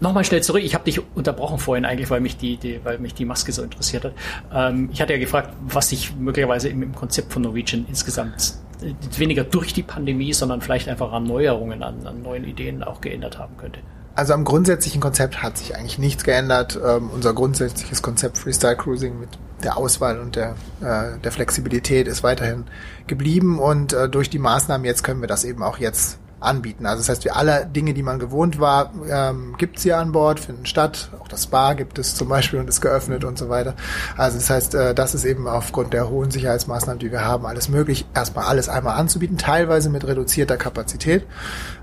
Nochmal 0.00 0.24
schnell 0.24 0.42
zurück. 0.42 0.62
Ich 0.64 0.74
habe 0.74 0.84
dich 0.84 1.02
unterbrochen 1.14 1.58
vorhin 1.58 1.84
eigentlich, 1.84 2.08
weil 2.08 2.20
mich 2.20 2.38
die, 2.38 2.56
die, 2.56 2.80
weil 2.84 2.98
mich 2.98 3.12
die 3.12 3.26
Maske 3.26 3.52
so 3.52 3.62
interessiert 3.62 4.04
hat. 4.04 4.14
Ähm, 4.52 4.88
ich 4.92 5.02
hatte 5.02 5.12
ja 5.12 5.18
gefragt, 5.18 5.54
was 5.60 5.90
sich 5.90 6.16
möglicherweise 6.16 6.70
im, 6.70 6.82
im 6.82 6.94
Konzept 6.94 7.32
von 7.32 7.42
Norwegian 7.42 7.84
insgesamt 7.86 8.54
äh, 8.82 8.94
weniger 9.18 9.44
durch 9.44 9.74
die 9.74 9.82
Pandemie, 9.82 10.32
sondern 10.32 10.62
vielleicht 10.62 10.88
einfach 10.88 11.12
an 11.12 11.24
Neuerungen, 11.24 11.82
an, 11.82 12.06
an 12.06 12.22
neuen 12.22 12.44
Ideen 12.44 12.82
auch 12.82 13.02
geändert 13.02 13.38
haben 13.38 13.58
könnte. 13.58 13.80
Also 14.14 14.34
am 14.34 14.44
grundsätzlichen 14.44 15.00
Konzept 15.00 15.42
hat 15.42 15.58
sich 15.58 15.76
eigentlich 15.76 15.98
nichts 15.98 16.24
geändert. 16.24 16.78
Ähm, 16.84 17.10
unser 17.12 17.32
grundsätzliches 17.32 18.02
Konzept 18.02 18.38
Freestyle 18.38 18.76
Cruising 18.76 19.20
mit 19.20 19.30
der 19.62 19.76
Auswahl 19.76 20.18
und 20.18 20.36
der, 20.36 20.56
äh, 20.80 21.18
der 21.22 21.32
Flexibilität 21.32 22.08
ist 22.08 22.22
weiterhin 22.22 22.64
geblieben 23.06 23.58
und 23.58 23.92
äh, 23.92 24.08
durch 24.08 24.30
die 24.30 24.38
Maßnahmen 24.38 24.84
jetzt 24.84 25.04
können 25.04 25.20
wir 25.20 25.28
das 25.28 25.44
eben 25.44 25.62
auch 25.62 25.78
jetzt 25.78 26.18
anbieten. 26.40 26.86
Also 26.86 27.00
das 27.00 27.10
heißt, 27.10 27.24
wie 27.24 27.30
alle 27.30 27.66
Dinge, 27.66 27.94
die 27.94 28.02
man 28.02 28.18
gewohnt 28.18 28.58
war, 28.58 28.92
ähm, 29.08 29.54
gibt 29.58 29.76
es 29.76 29.82
hier 29.82 29.98
an 29.98 30.12
Bord, 30.12 30.40
finden 30.40 30.66
statt. 30.66 31.10
Auch 31.20 31.28
das 31.28 31.44
Spa 31.44 31.74
gibt 31.74 31.98
es 31.98 32.14
zum 32.14 32.28
Beispiel 32.28 32.58
und 32.58 32.68
ist 32.68 32.80
geöffnet 32.80 33.24
und 33.24 33.38
so 33.38 33.48
weiter. 33.48 33.74
Also 34.16 34.38
das 34.38 34.48
heißt, 34.48 34.74
äh, 34.74 34.94
das 34.94 35.14
ist 35.14 35.24
eben 35.24 35.46
aufgrund 35.46 35.92
der 35.92 36.08
hohen 36.08 36.30
Sicherheitsmaßnahmen, 36.30 36.98
die 36.98 37.12
wir 37.12 37.24
haben, 37.24 37.46
alles 37.46 37.68
möglich, 37.68 38.06
erstmal 38.14 38.46
alles 38.46 38.68
einmal 38.68 38.98
anzubieten, 38.98 39.36
teilweise 39.36 39.90
mit 39.90 40.06
reduzierter 40.06 40.56
Kapazität. 40.56 41.26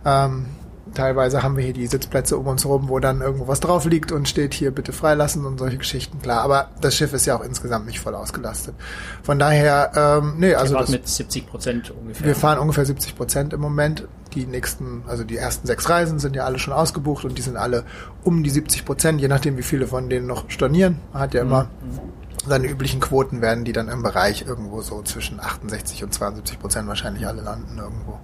Ähm, 0.05 0.47
teilweise 0.93 1.43
haben 1.43 1.57
wir 1.57 1.63
hier 1.63 1.73
die 1.73 1.87
Sitzplätze 1.87 2.37
um 2.37 2.47
uns 2.47 2.63
herum, 2.63 2.89
wo 2.89 2.99
dann 2.99 3.21
irgendwo 3.21 3.47
was 3.47 3.59
drauf 3.59 3.85
liegt 3.85 4.11
und 4.11 4.27
steht 4.27 4.53
hier 4.53 4.71
bitte 4.71 4.93
freilassen 4.93 5.45
und 5.45 5.59
solche 5.59 5.77
Geschichten, 5.77 6.19
klar. 6.21 6.41
Aber 6.41 6.69
das 6.81 6.95
Schiff 6.95 7.13
ist 7.13 7.25
ja 7.25 7.35
auch 7.37 7.43
insgesamt 7.43 7.85
nicht 7.85 7.99
voll 7.99 8.15
ausgelastet. 8.15 8.75
Von 9.23 9.39
daher, 9.39 9.91
ähm, 9.95 10.35
nee, 10.37 10.53
also. 10.53 10.75
das, 10.77 10.89
mit 10.89 11.07
70 11.07 11.47
Prozent 11.47 11.91
ungefähr. 11.91 12.27
Wir 12.27 12.35
fahren 12.35 12.59
ungefähr 12.59 12.85
70 12.85 13.15
Prozent 13.15 13.53
im 13.53 13.61
Moment. 13.61 14.07
Die 14.33 14.45
nächsten, 14.45 15.03
also 15.07 15.23
die 15.23 15.37
ersten 15.37 15.65
sechs 15.67 15.89
Reisen 15.89 16.19
sind 16.19 16.35
ja 16.35 16.43
alle 16.43 16.59
schon 16.59 16.73
ausgebucht 16.73 17.25
und 17.25 17.37
die 17.37 17.41
sind 17.41 17.57
alle 17.57 17.83
um 18.23 18.43
die 18.43 18.49
70 18.49 18.85
Prozent, 18.85 19.21
je 19.21 19.27
nachdem 19.27 19.57
wie 19.57 19.63
viele 19.63 19.87
von 19.87 20.09
denen 20.09 20.27
noch 20.27 20.49
stornieren. 20.49 20.99
Man 21.13 21.21
hat 21.21 21.33
ja 21.33 21.41
immer 21.41 21.63
mhm. 21.63 22.47
seine 22.47 22.67
üblichen 22.67 22.99
Quoten 22.99 23.41
werden 23.41 23.63
die 23.63 23.71
dann 23.71 23.87
im 23.87 24.03
Bereich 24.03 24.45
irgendwo 24.45 24.81
so 24.81 25.01
zwischen 25.01 25.39
68 25.39 26.03
und 26.03 26.13
72 26.13 26.59
Prozent 26.59 26.87
wahrscheinlich 26.87 27.25
alle 27.25 27.41
landen 27.41 27.77
irgendwo. 27.77 28.19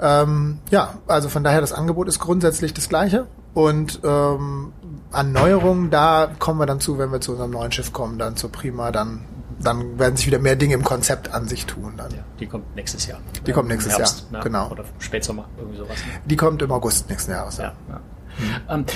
Ähm, 0.00 0.58
ja, 0.70 0.94
also 1.06 1.28
von 1.28 1.42
daher 1.44 1.60
das 1.60 1.72
Angebot 1.72 2.08
ist 2.08 2.18
grundsätzlich 2.20 2.72
das 2.72 2.88
gleiche 2.88 3.26
und 3.54 4.00
ähm, 4.04 4.72
an 5.10 5.32
Neuerungen, 5.32 5.90
da 5.90 6.30
kommen 6.38 6.60
wir 6.60 6.66
dann 6.66 6.80
zu, 6.80 6.98
wenn 6.98 7.10
wir 7.10 7.20
zu 7.20 7.32
unserem 7.32 7.50
neuen 7.50 7.72
Schiff 7.72 7.92
kommen, 7.92 8.18
dann 8.18 8.36
zur 8.36 8.52
Prima, 8.52 8.92
dann 8.92 9.24
dann 9.60 9.98
werden 9.98 10.16
sich 10.16 10.26
wieder 10.26 10.38
mehr 10.38 10.56
Dinge 10.56 10.74
im 10.74 10.84
Konzept 10.84 11.32
an 11.34 11.48
sich 11.48 11.66
tun. 11.66 11.94
Dann. 11.96 12.10
Ja, 12.12 12.18
die 12.38 12.46
kommt 12.46 12.74
nächstes 12.76 13.06
Jahr. 13.06 13.20
Die 13.46 13.52
kommt 13.52 13.68
nächstes 13.68 13.98
Herbst, 13.98 14.26
Jahr, 14.30 14.38
ne? 14.38 14.44
genau. 14.44 14.70
Oder 14.70 14.84
Spätsommer, 14.98 15.46
irgendwie 15.56 15.78
sowas. 15.78 15.96
Ne? 15.96 16.20
Die 16.26 16.36
kommt 16.36 16.62
im 16.62 16.70
August 16.70 17.08
nächsten 17.10 17.32
Jahres. 17.32 17.58
Ja, 17.58 17.72
ja. 17.88 18.00
Mhm. 18.38 18.60
Ähm, 18.68 18.86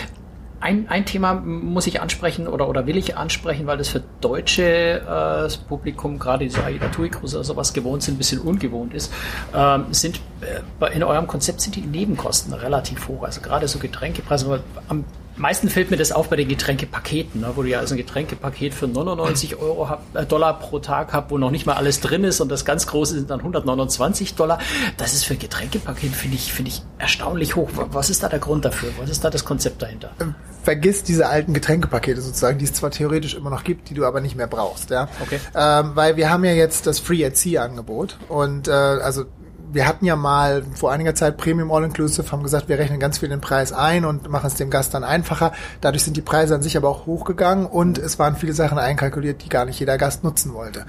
ein, 0.63 0.89
ein 0.89 1.05
Thema 1.05 1.35
muss 1.35 1.87
ich 1.87 2.01
ansprechen 2.01 2.47
oder, 2.47 2.69
oder 2.69 2.87
will 2.87 2.97
ich 2.97 3.17
ansprechen, 3.17 3.67
weil 3.67 3.79
das 3.79 3.89
für 3.89 4.03
deutsche 4.21 5.03
äh, 5.03 5.69
Publikum, 5.69 6.19
gerade 6.19 6.45
diese 6.45 6.63
AIDA 6.65 6.89
TUI 6.89 7.11
oder 7.21 7.43
sowas 7.43 7.73
gewohnt 7.73 8.05
sind, 8.05 8.15
ein 8.15 8.19
bisschen 8.19 8.41
ungewohnt 8.41 8.95
ist, 8.95 9.13
ähm, 9.55 9.87
sind 9.91 10.21
äh, 10.41 10.95
in 10.95 11.03
eurem 11.03 11.27
Konzept 11.27 11.61
sind 11.61 11.75
die 11.75 11.81
Nebenkosten 11.81 12.53
relativ 12.53 13.09
hoch. 13.09 13.25
Also 13.25 13.41
gerade 13.41 13.67
so 13.67 13.81
Getränkepreise, 13.81 14.63
am 14.89 15.05
meisten 15.37 15.69
fällt 15.69 15.91
mir 15.91 15.97
das 15.97 16.13
auf 16.13 16.29
bei 16.29 16.37
den 16.37 16.49
Getränkepaketen, 16.49 17.41
ne, 17.41 17.53
wo 17.55 17.63
du 17.63 17.69
ja 17.69 17.79
also 17.79 17.95
ein 17.95 17.99
Getränkepaket 17.99 18.75
für 18.75 18.87
99 18.87 19.57
Euro 19.57 19.89
hab, 19.89 20.03
äh, 20.15 20.27
Dollar 20.27 20.59
pro 20.59 20.79
Tag 20.79 21.13
habt, 21.13 21.31
wo 21.31 21.39
noch 21.39 21.51
nicht 21.51 21.67
mal 21.67 21.75
alles 21.75 22.01
drin 22.01 22.25
ist 22.25 22.41
und 22.41 22.49
das 22.51 22.65
ganz 22.65 22.87
große 22.87 23.15
sind 23.15 23.31
dann 23.31 23.41
129 23.41 24.35
Dollar. 24.35 24.59
Das 24.97 25.15
ist 25.15 25.25
für 25.25 25.35
ein 25.35 25.39
Getränkepaket, 25.39 26.13
finde 26.13 26.37
ich, 26.37 26.53
finde 26.53 26.71
ich 26.71 26.83
erstaunlich 26.99 27.57
hoch. 27.57 27.71
Was 27.75 28.11
ist 28.11 28.23
da 28.23 28.29
der 28.29 28.39
Grund 28.39 28.65
dafür? 28.65 28.91
Was 28.99 29.11
ist 29.11 29.25
da 29.25 29.31
das 29.31 29.45
Konzept 29.45 29.83
dahinter? 29.83 30.11
Ähm, 30.21 30.35
vergiss 30.63 31.03
diese 31.03 31.29
alten 31.29 31.55
Getränkepakete 31.55 32.21
sozusagen, 32.21 32.59
die 32.59 32.65
es 32.65 32.73
zwar 32.73 32.91
theoretisch 32.91 33.35
immer 33.35 33.51
noch 33.51 33.65
gibt, 33.65 33.91
die 33.91 33.95
du 33.95 34.05
aber 34.05 34.21
nicht 34.21 34.37
mehr 34.37 34.47
brauchst, 34.47 34.91
ja. 34.91 35.09
Okay. 35.21 35.41
Ähm, 35.55 35.93
weil 35.95 36.17
wir 36.17 36.31
haben 36.31 36.45
ja 36.45 36.53
jetzt 36.53 36.87
das 36.87 36.99
Free 36.99 37.25
at 37.25 37.37
Sea 37.37 37.63
Angebot 37.65 38.19
und 38.29 38.69
äh, 38.69 38.71
also 38.71 39.25
wir 39.73 39.87
hatten 39.87 40.05
ja 40.05 40.17
mal 40.17 40.63
vor 40.75 40.93
einiger 40.93 41.15
Zeit 41.15 41.37
Premium 41.39 41.73
All-Inclusive, 41.73 42.31
haben 42.31 42.43
gesagt, 42.43 42.69
wir 42.69 42.79
rechnen 42.79 43.01
ganz 43.01 43.19
viel 43.19 43.29
den 43.29 43.41
Preis 43.41 43.73
ein 43.73 44.05
und 44.05 44.29
machen 44.29 44.47
es 44.47 44.55
dem 44.55 44.71
Gast 44.71 44.93
dann 44.93 45.03
einfacher. 45.03 45.53
Dadurch 45.81 46.05
sind 46.05 46.17
die 46.17 46.23
Preise 46.23 46.55
an 46.55 46.63
sich 46.63 46.77
aber 46.77 46.89
auch 46.89 47.07
hochgegangen 47.07 47.67
und 47.67 47.99
es 47.99 48.19
waren 48.19 48.37
viele 48.37 48.53
Sachen 48.53 48.79
einkalkuliert, 48.79 49.43
die 49.45 49.49
gar 49.49 49.65
nicht 49.65 49.81
jeder 49.81 49.97
Gast 49.97 50.25
nutzen 50.25 50.53
wollte. 50.53 50.85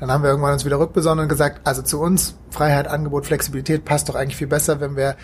Dann 0.00 0.10
haben 0.10 0.22
wir 0.22 0.30
irgendwann 0.30 0.54
uns 0.54 0.64
wieder 0.64 0.78
rückbesonnen 0.78 1.24
und 1.24 1.28
gesagt, 1.28 1.60
also 1.64 1.82
zu 1.82 2.00
uns 2.00 2.34
Freiheit, 2.50 2.88
Angebot, 2.88 3.26
Flexibilität 3.26 3.84
passt 3.84 4.08
doch 4.08 4.14
eigentlich 4.14 4.36
viel 4.36 4.46
besser, 4.46 4.80
wenn 4.80 4.96
wir 4.96 5.16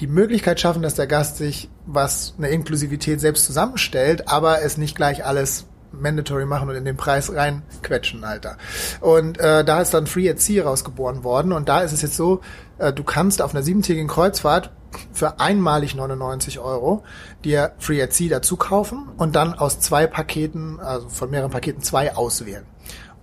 die 0.00 0.06
Möglichkeit 0.06 0.60
schaffen, 0.60 0.82
dass 0.82 0.94
der 0.94 1.06
Gast 1.06 1.36
sich 1.36 1.68
was 1.86 2.34
eine 2.38 2.48
Inklusivität 2.48 3.20
selbst 3.20 3.44
zusammenstellt, 3.44 4.28
aber 4.28 4.62
es 4.62 4.76
nicht 4.76 4.96
gleich 4.96 5.24
alles 5.24 5.66
mandatory 5.92 6.46
machen 6.46 6.68
und 6.68 6.74
in 6.74 6.84
den 6.84 6.96
Preis 6.96 7.32
reinquetschen, 7.32 8.24
Alter. 8.24 8.56
Und 9.00 9.38
äh, 9.38 9.64
da 9.64 9.80
ist 9.80 9.94
dann 9.94 10.06
Free 10.06 10.28
at 10.28 10.40
Sea 10.40 10.64
rausgeboren 10.64 11.24
worden 11.24 11.52
und 11.52 11.68
da 11.68 11.80
ist 11.80 11.92
es 11.92 12.02
jetzt 12.02 12.16
so, 12.16 12.40
äh, 12.78 12.92
du 12.92 13.04
kannst 13.04 13.42
auf 13.42 13.54
einer 13.54 13.62
siebentägigen 13.62 14.08
Kreuzfahrt 14.08 14.70
für 15.12 15.40
einmalig 15.40 15.94
99 15.94 16.58
Euro 16.58 17.02
dir 17.44 17.72
Free 17.78 18.02
at 18.02 18.12
Sea 18.12 18.28
dazu 18.28 18.56
kaufen 18.56 19.08
und 19.16 19.36
dann 19.36 19.54
aus 19.54 19.80
zwei 19.80 20.06
Paketen, 20.06 20.80
also 20.80 21.08
von 21.08 21.30
mehreren 21.30 21.50
Paketen 21.50 21.82
zwei 21.82 22.14
auswählen 22.14 22.66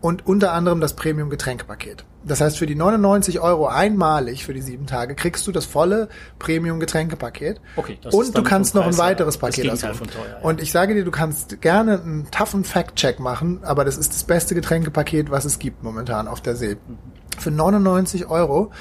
und 0.02 0.26
unter 0.26 0.54
anderem 0.54 0.80
das 0.80 0.96
Premium 0.96 1.30
Getränkepaket. 1.30 2.06
Das 2.24 2.42
heißt, 2.42 2.58
für 2.58 2.66
die 2.66 2.76
99 2.76 3.40
Euro 3.40 3.68
einmalig 3.68 4.46
für 4.46 4.54
die 4.54 4.62
sieben 4.62 4.86
Tage 4.86 5.16
kriegst 5.16 5.48
du 5.48 5.52
das 5.52 5.66
volle 5.66 6.10
Premium 6.38 6.80
Getränkepaket. 6.80 7.62
Okay, 7.76 7.98
das 8.02 8.14
und 8.14 8.38
du 8.38 8.44
kannst 8.44 8.76
noch 8.76 8.86
ein 8.86 8.98
weiteres 8.98 9.38
Paket 9.38 9.70
aussuchen. 9.70 10.08
Ja. 10.14 10.40
Und 10.42 10.62
ich 10.62 10.72
sage 10.72 10.94
dir, 10.94 11.06
du 11.06 11.12
kannst 11.12 11.62
gerne 11.62 12.02
einen 12.02 12.32
toughen 12.32 12.64
Fact-Check 12.64 13.20
machen, 13.20 13.60
aber 13.64 13.86
das 13.86 13.98
ist 13.98 14.14
das 14.14 14.24
beste 14.24 14.56
Getränkepaket, 14.56 15.32
was 15.32 15.46
es 15.46 15.60
gibt 15.60 15.84
momentan 15.84 16.28
auf 16.28 16.42
der 16.42 16.56
See. 16.56 16.76
Mhm. 16.76 16.98
Für 17.38 17.52
99 17.52 18.28
Euro. 18.28 18.72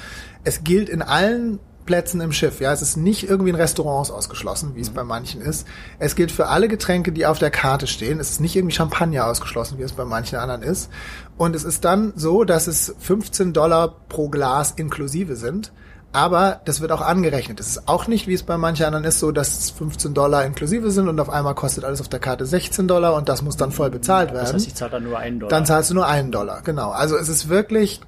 Es 0.43 0.63
gilt 0.63 0.89
in 0.89 1.01
allen 1.01 1.59
Plätzen 1.89 2.21
im 2.21 2.31
Schiff. 2.31 2.61
Ja, 2.61 2.71
es 2.71 2.83
ist 2.83 2.97
nicht 2.97 3.27
irgendwie 3.27 3.49
in 3.49 3.55
Restaurants 3.55 4.11
ausgeschlossen, 4.11 4.75
wie 4.75 4.81
es 4.81 4.91
mhm. 4.91 4.93
bei 4.93 5.03
manchen 5.03 5.41
ist. 5.41 5.65
Es 5.97 6.15
gilt 6.15 6.31
für 6.31 6.45
alle 6.45 6.67
Getränke, 6.67 7.11
die 7.11 7.25
auf 7.25 7.39
der 7.39 7.49
Karte 7.49 7.87
stehen. 7.87 8.19
Es 8.19 8.29
ist 8.29 8.41
nicht 8.41 8.55
irgendwie 8.55 8.75
Champagner 8.75 9.25
ausgeschlossen, 9.25 9.79
wie 9.79 9.81
es 9.81 9.93
bei 9.93 10.05
manchen 10.05 10.37
anderen 10.37 10.61
ist. 10.61 10.91
Und 11.35 11.55
es 11.55 11.63
ist 11.63 11.85
dann 11.85 12.13
so, 12.15 12.43
dass 12.43 12.67
es 12.67 12.93
15 12.99 13.53
Dollar 13.53 13.95
pro 14.07 14.29
Glas 14.29 14.73
inklusive 14.75 15.35
sind. 15.35 15.71
Aber 16.11 16.61
das 16.65 16.79
wird 16.79 16.91
auch 16.91 17.01
angerechnet. 17.01 17.59
Es 17.59 17.69
ist 17.69 17.87
auch 17.87 18.05
nicht, 18.05 18.27
wie 18.27 18.35
es 18.35 18.43
bei 18.43 18.57
manchen 18.59 18.85
anderen 18.85 19.05
ist, 19.05 19.17
so, 19.17 19.31
dass 19.31 19.57
es 19.57 19.71
15 19.71 20.13
Dollar 20.13 20.45
inklusive 20.45 20.91
sind 20.91 21.07
und 21.07 21.19
auf 21.19 21.31
einmal 21.31 21.55
kostet 21.55 21.85
alles 21.85 22.01
auf 22.01 22.09
der 22.09 22.19
Karte 22.19 22.45
16 22.45 22.87
Dollar 22.87 23.15
und 23.15 23.29
das 23.29 23.41
muss 23.41 23.57
dann 23.57 23.71
voll 23.71 23.89
bezahlt 23.89 24.29
werden. 24.29 24.45
Das 24.45 24.53
heißt, 24.53 24.67
ich 24.67 24.75
zahle 24.75 24.91
dann 24.91 25.05
nur 25.05 25.17
einen 25.17 25.39
Dollar. 25.39 25.49
Dann 25.49 25.65
zahlst 25.65 25.89
du 25.89 25.95
nur 25.95 26.05
einen 26.05 26.31
Dollar, 26.31 26.61
genau. 26.61 26.91
Also 26.91 27.17
es 27.17 27.29
ist 27.29 27.49
wirklich 27.49 28.01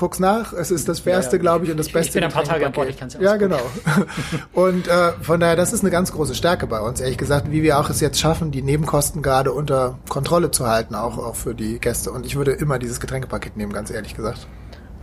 guck's 0.00 0.18
nach. 0.18 0.52
Es 0.52 0.70
ist 0.70 0.88
das 0.88 1.00
fairste, 1.00 1.36
ja, 1.36 1.42
glaube 1.42 1.66
ich, 1.66 1.70
und 1.70 1.76
das 1.76 1.88
Beste. 1.88 2.08
Ich 2.08 2.14
bin 2.14 2.24
ein 2.24 2.32
paar 2.32 2.42
Tage 2.42 2.66
an 2.66 2.72
Bord, 2.72 2.88
ich 2.88 2.96
kann's 2.96 3.14
ja 3.14 3.20
Ja, 3.20 3.36
genau. 3.36 3.60
und 4.52 4.88
äh, 4.88 5.12
von 5.20 5.38
daher, 5.38 5.56
das 5.56 5.72
ist 5.72 5.82
eine 5.82 5.90
ganz 5.90 6.10
große 6.10 6.34
Stärke 6.34 6.66
bei 6.66 6.80
uns, 6.80 7.00
ehrlich 7.00 7.18
gesagt, 7.18 7.50
wie 7.52 7.62
wir 7.62 7.78
auch 7.78 7.90
es 7.90 8.00
jetzt 8.00 8.18
schaffen, 8.18 8.50
die 8.50 8.62
Nebenkosten 8.62 9.22
gerade 9.22 9.52
unter 9.52 9.98
Kontrolle 10.08 10.50
zu 10.50 10.66
halten, 10.66 10.94
auch, 10.94 11.18
auch 11.18 11.36
für 11.36 11.54
die 11.54 11.78
Gäste. 11.78 12.10
Und 12.10 12.26
ich 12.26 12.34
würde 12.34 12.52
immer 12.52 12.78
dieses 12.78 12.98
Getränkepaket 12.98 13.56
nehmen, 13.56 13.72
ganz 13.72 13.90
ehrlich 13.90 14.16
gesagt. 14.16 14.48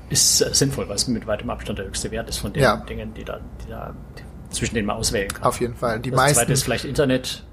Ist 0.09 0.41
äh, 0.41 0.53
sinnvoll, 0.53 0.89
weil 0.89 0.95
es 0.95 1.07
mit 1.07 1.27
weitem 1.27 1.49
Abstand 1.49 1.79
der 1.79 1.85
höchste 1.85 2.11
Wert 2.11 2.27
ist 2.29 2.39
von 2.39 2.51
den 2.51 2.63
ja. 2.63 2.77
Dingen, 2.77 3.13
die 3.13 3.23
da, 3.23 3.39
die 3.63 3.69
da 3.69 3.93
zwischen 4.49 4.75
denen 4.75 4.87
man 4.87 4.97
auswählen 4.97 5.29
kann. 5.29 5.43
Auf 5.43 5.59
jeden 5.59 5.75
Fall. 5.75 5.99
Die 5.99 6.09
das 6.09 6.17
meisten. 6.17 6.39
zweite 6.39 6.53
ist 6.53 6.63
vielleicht 6.63 6.85
Internet, 6.85 7.43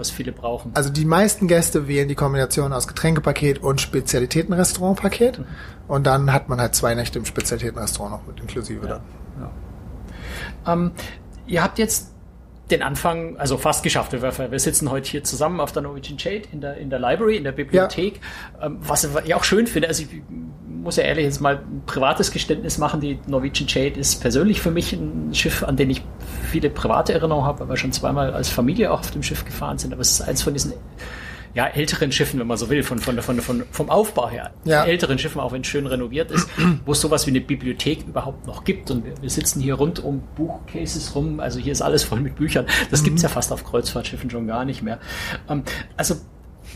was 0.00 0.10
viele 0.10 0.32
brauchen. 0.32 0.72
Also 0.74 0.90
die 0.90 1.04
meisten 1.04 1.46
Gäste 1.46 1.86
wählen 1.86 2.08
die 2.08 2.14
Kombination 2.14 2.72
aus 2.72 2.88
Getränkepaket 2.88 3.62
und 3.62 3.80
Spezialitätenrestaurantpaket. 3.80 5.38
Mhm. 5.38 5.44
Und 5.86 6.06
dann 6.06 6.32
hat 6.32 6.48
man 6.48 6.60
halt 6.60 6.74
zwei 6.74 6.94
Nächte 6.94 7.18
im 7.18 7.24
Spezialitätenrestaurant 7.24 8.12
noch 8.12 8.26
mit 8.26 8.40
inklusive 8.40 8.86
ja, 8.86 8.88
dann. 8.88 9.02
Ja. 10.64 10.72
Ähm, 10.72 10.92
ihr 11.46 11.62
habt 11.62 11.78
jetzt 11.78 12.10
den 12.70 12.82
Anfang, 12.82 13.36
also 13.36 13.58
fast 13.58 13.82
geschafft. 13.82 14.12
Wir, 14.12 14.22
wir 14.22 14.58
sitzen 14.58 14.90
heute 14.90 15.10
hier 15.10 15.24
zusammen 15.24 15.60
auf 15.60 15.72
der 15.72 15.82
Norwegian 15.82 16.18
Jade 16.18 16.42
in 16.52 16.60
der, 16.60 16.76
in 16.76 16.90
der 16.90 16.98
Library, 16.98 17.36
in 17.36 17.44
der 17.44 17.52
Bibliothek. 17.52 18.20
Ja. 18.58 18.66
Ähm, 18.66 18.78
was 18.80 19.08
ich 19.24 19.34
auch 19.34 19.44
schön 19.44 19.66
finde, 19.66 19.88
also 19.88 20.02
ich 20.04 20.22
muss 20.68 20.96
ja 20.96 21.02
ehrlich 21.02 21.24
jetzt 21.24 21.40
mal 21.40 21.56
ein 21.56 21.82
privates 21.86 22.30
Geständnis 22.30 22.78
machen. 22.78 23.00
Die 23.00 23.18
Norwegian 23.26 23.68
Jade 23.68 23.98
ist 23.98 24.20
persönlich 24.20 24.60
für 24.60 24.70
mich 24.70 24.92
ein 24.92 25.34
Schiff, 25.34 25.62
an 25.62 25.76
dem 25.76 25.90
ich 25.90 26.02
viele 26.40 26.70
private 26.70 27.12
Erinnerungen 27.12 27.46
habe, 27.46 27.60
weil 27.60 27.68
wir 27.68 27.76
schon 27.76 27.92
zweimal 27.92 28.32
als 28.32 28.48
Familie 28.48 28.92
auch 28.92 29.00
auf 29.00 29.10
dem 29.10 29.22
Schiff 29.22 29.44
gefahren 29.44 29.78
sind. 29.78 29.92
Aber 29.92 30.02
es 30.02 30.12
ist 30.12 30.22
eins 30.22 30.42
von 30.42 30.52
diesen 30.52 30.72
ja, 31.54 31.66
älteren 31.66 32.12
Schiffen, 32.12 32.38
wenn 32.38 32.46
man 32.46 32.56
so 32.56 32.70
will, 32.70 32.82
von, 32.82 32.98
von, 32.98 33.20
von, 33.20 33.40
von, 33.40 33.64
vom 33.70 33.90
Aufbau 33.90 34.28
her. 34.28 34.52
Ja. 34.64 34.84
Älteren 34.84 35.18
Schiffen, 35.18 35.40
auch 35.40 35.52
wenn 35.52 35.62
es 35.62 35.66
schön 35.66 35.86
renoviert 35.86 36.30
ist, 36.30 36.48
wo 36.84 36.92
es 36.92 37.00
sowas 37.00 37.26
wie 37.26 37.30
eine 37.30 37.40
Bibliothek 37.40 38.06
überhaupt 38.06 38.46
noch 38.46 38.64
gibt. 38.64 38.90
Und 38.90 39.04
wir, 39.04 39.20
wir 39.20 39.30
sitzen 39.30 39.60
hier 39.60 39.74
rund 39.74 39.98
um 39.98 40.22
Buchcases 40.36 41.14
rum, 41.14 41.40
also 41.40 41.58
hier 41.58 41.72
ist 41.72 41.82
alles 41.82 42.04
voll 42.04 42.20
mit 42.20 42.36
Büchern. 42.36 42.66
Das 42.90 43.00
mhm. 43.00 43.06
gibt's 43.06 43.22
ja 43.22 43.28
fast 43.28 43.52
auf 43.52 43.64
Kreuzfahrtschiffen 43.64 44.30
schon 44.30 44.46
gar 44.46 44.64
nicht 44.64 44.82
mehr. 44.82 45.00
Ähm, 45.48 45.64
also, 45.96 46.14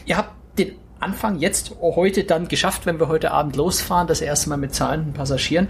ihr 0.06 0.16
habt 0.16 0.34
den 0.58 0.72
Anfang 1.00 1.38
jetzt 1.38 1.72
heute 1.80 2.24
dann 2.24 2.48
geschafft, 2.48 2.86
wenn 2.86 2.98
wir 2.98 3.08
heute 3.08 3.30
Abend 3.30 3.56
losfahren, 3.56 4.06
das 4.06 4.20
erste 4.20 4.48
Mal 4.48 4.56
mit 4.56 4.74
zahlenden 4.74 5.12
Passagieren. 5.12 5.68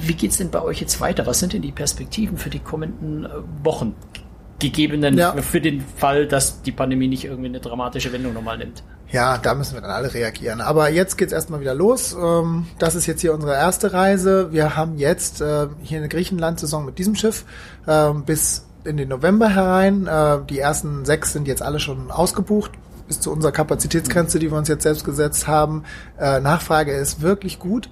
Wie 0.00 0.14
geht's 0.14 0.38
denn 0.38 0.50
bei 0.50 0.62
euch 0.62 0.80
jetzt 0.80 1.00
weiter? 1.00 1.26
Was 1.26 1.38
sind 1.38 1.52
denn 1.52 1.62
die 1.62 1.72
Perspektiven 1.72 2.36
für 2.36 2.50
die 2.50 2.58
kommenden 2.58 3.24
äh, 3.24 3.28
Wochen? 3.62 3.94
gegebenen 4.62 5.18
ja. 5.18 5.32
für 5.42 5.60
den 5.60 5.80
Fall, 5.80 6.28
dass 6.28 6.62
die 6.62 6.70
Pandemie 6.70 7.08
nicht 7.08 7.24
irgendwie 7.24 7.48
eine 7.48 7.58
dramatische 7.58 8.12
Wendung 8.12 8.32
nochmal 8.32 8.58
nimmt. 8.58 8.84
Ja, 9.10 9.36
da 9.36 9.54
müssen 9.54 9.74
wir 9.74 9.82
dann 9.82 9.90
alle 9.90 10.14
reagieren. 10.14 10.60
Aber 10.60 10.88
jetzt 10.88 11.18
geht's 11.18 11.32
erstmal 11.32 11.60
wieder 11.60 11.74
los. 11.74 12.14
Ähm, 12.14 12.66
das 12.78 12.94
ist 12.94 13.06
jetzt 13.06 13.20
hier 13.20 13.34
unsere 13.34 13.54
erste 13.54 13.92
Reise. 13.92 14.52
Wir 14.52 14.76
haben 14.76 14.96
jetzt 14.96 15.40
äh, 15.40 15.66
hier 15.82 15.98
eine 15.98 16.08
Griechenland-Saison 16.08 16.86
mit 16.86 16.98
diesem 16.98 17.14
Schiff 17.14 17.44
ähm, 17.86 18.24
bis 18.24 18.64
in 18.84 18.96
den 18.96 19.08
November 19.08 19.50
herein. 19.50 20.06
Äh, 20.06 20.38
die 20.48 20.60
ersten 20.60 21.04
sechs 21.04 21.32
sind 21.32 21.46
jetzt 21.46 21.60
alle 21.60 21.78
schon 21.80 22.10
ausgebucht 22.10 22.70
bis 23.12 23.20
zu 23.20 23.30
unserer 23.30 23.52
Kapazitätsgrenze, 23.52 24.38
die 24.38 24.50
wir 24.50 24.56
uns 24.56 24.68
jetzt 24.68 24.84
selbst 24.84 25.04
gesetzt 25.04 25.46
haben. 25.46 25.84
Äh, 26.18 26.40
Nachfrage 26.40 26.92
ist 26.92 27.20
wirklich 27.20 27.58
gut. 27.58 27.90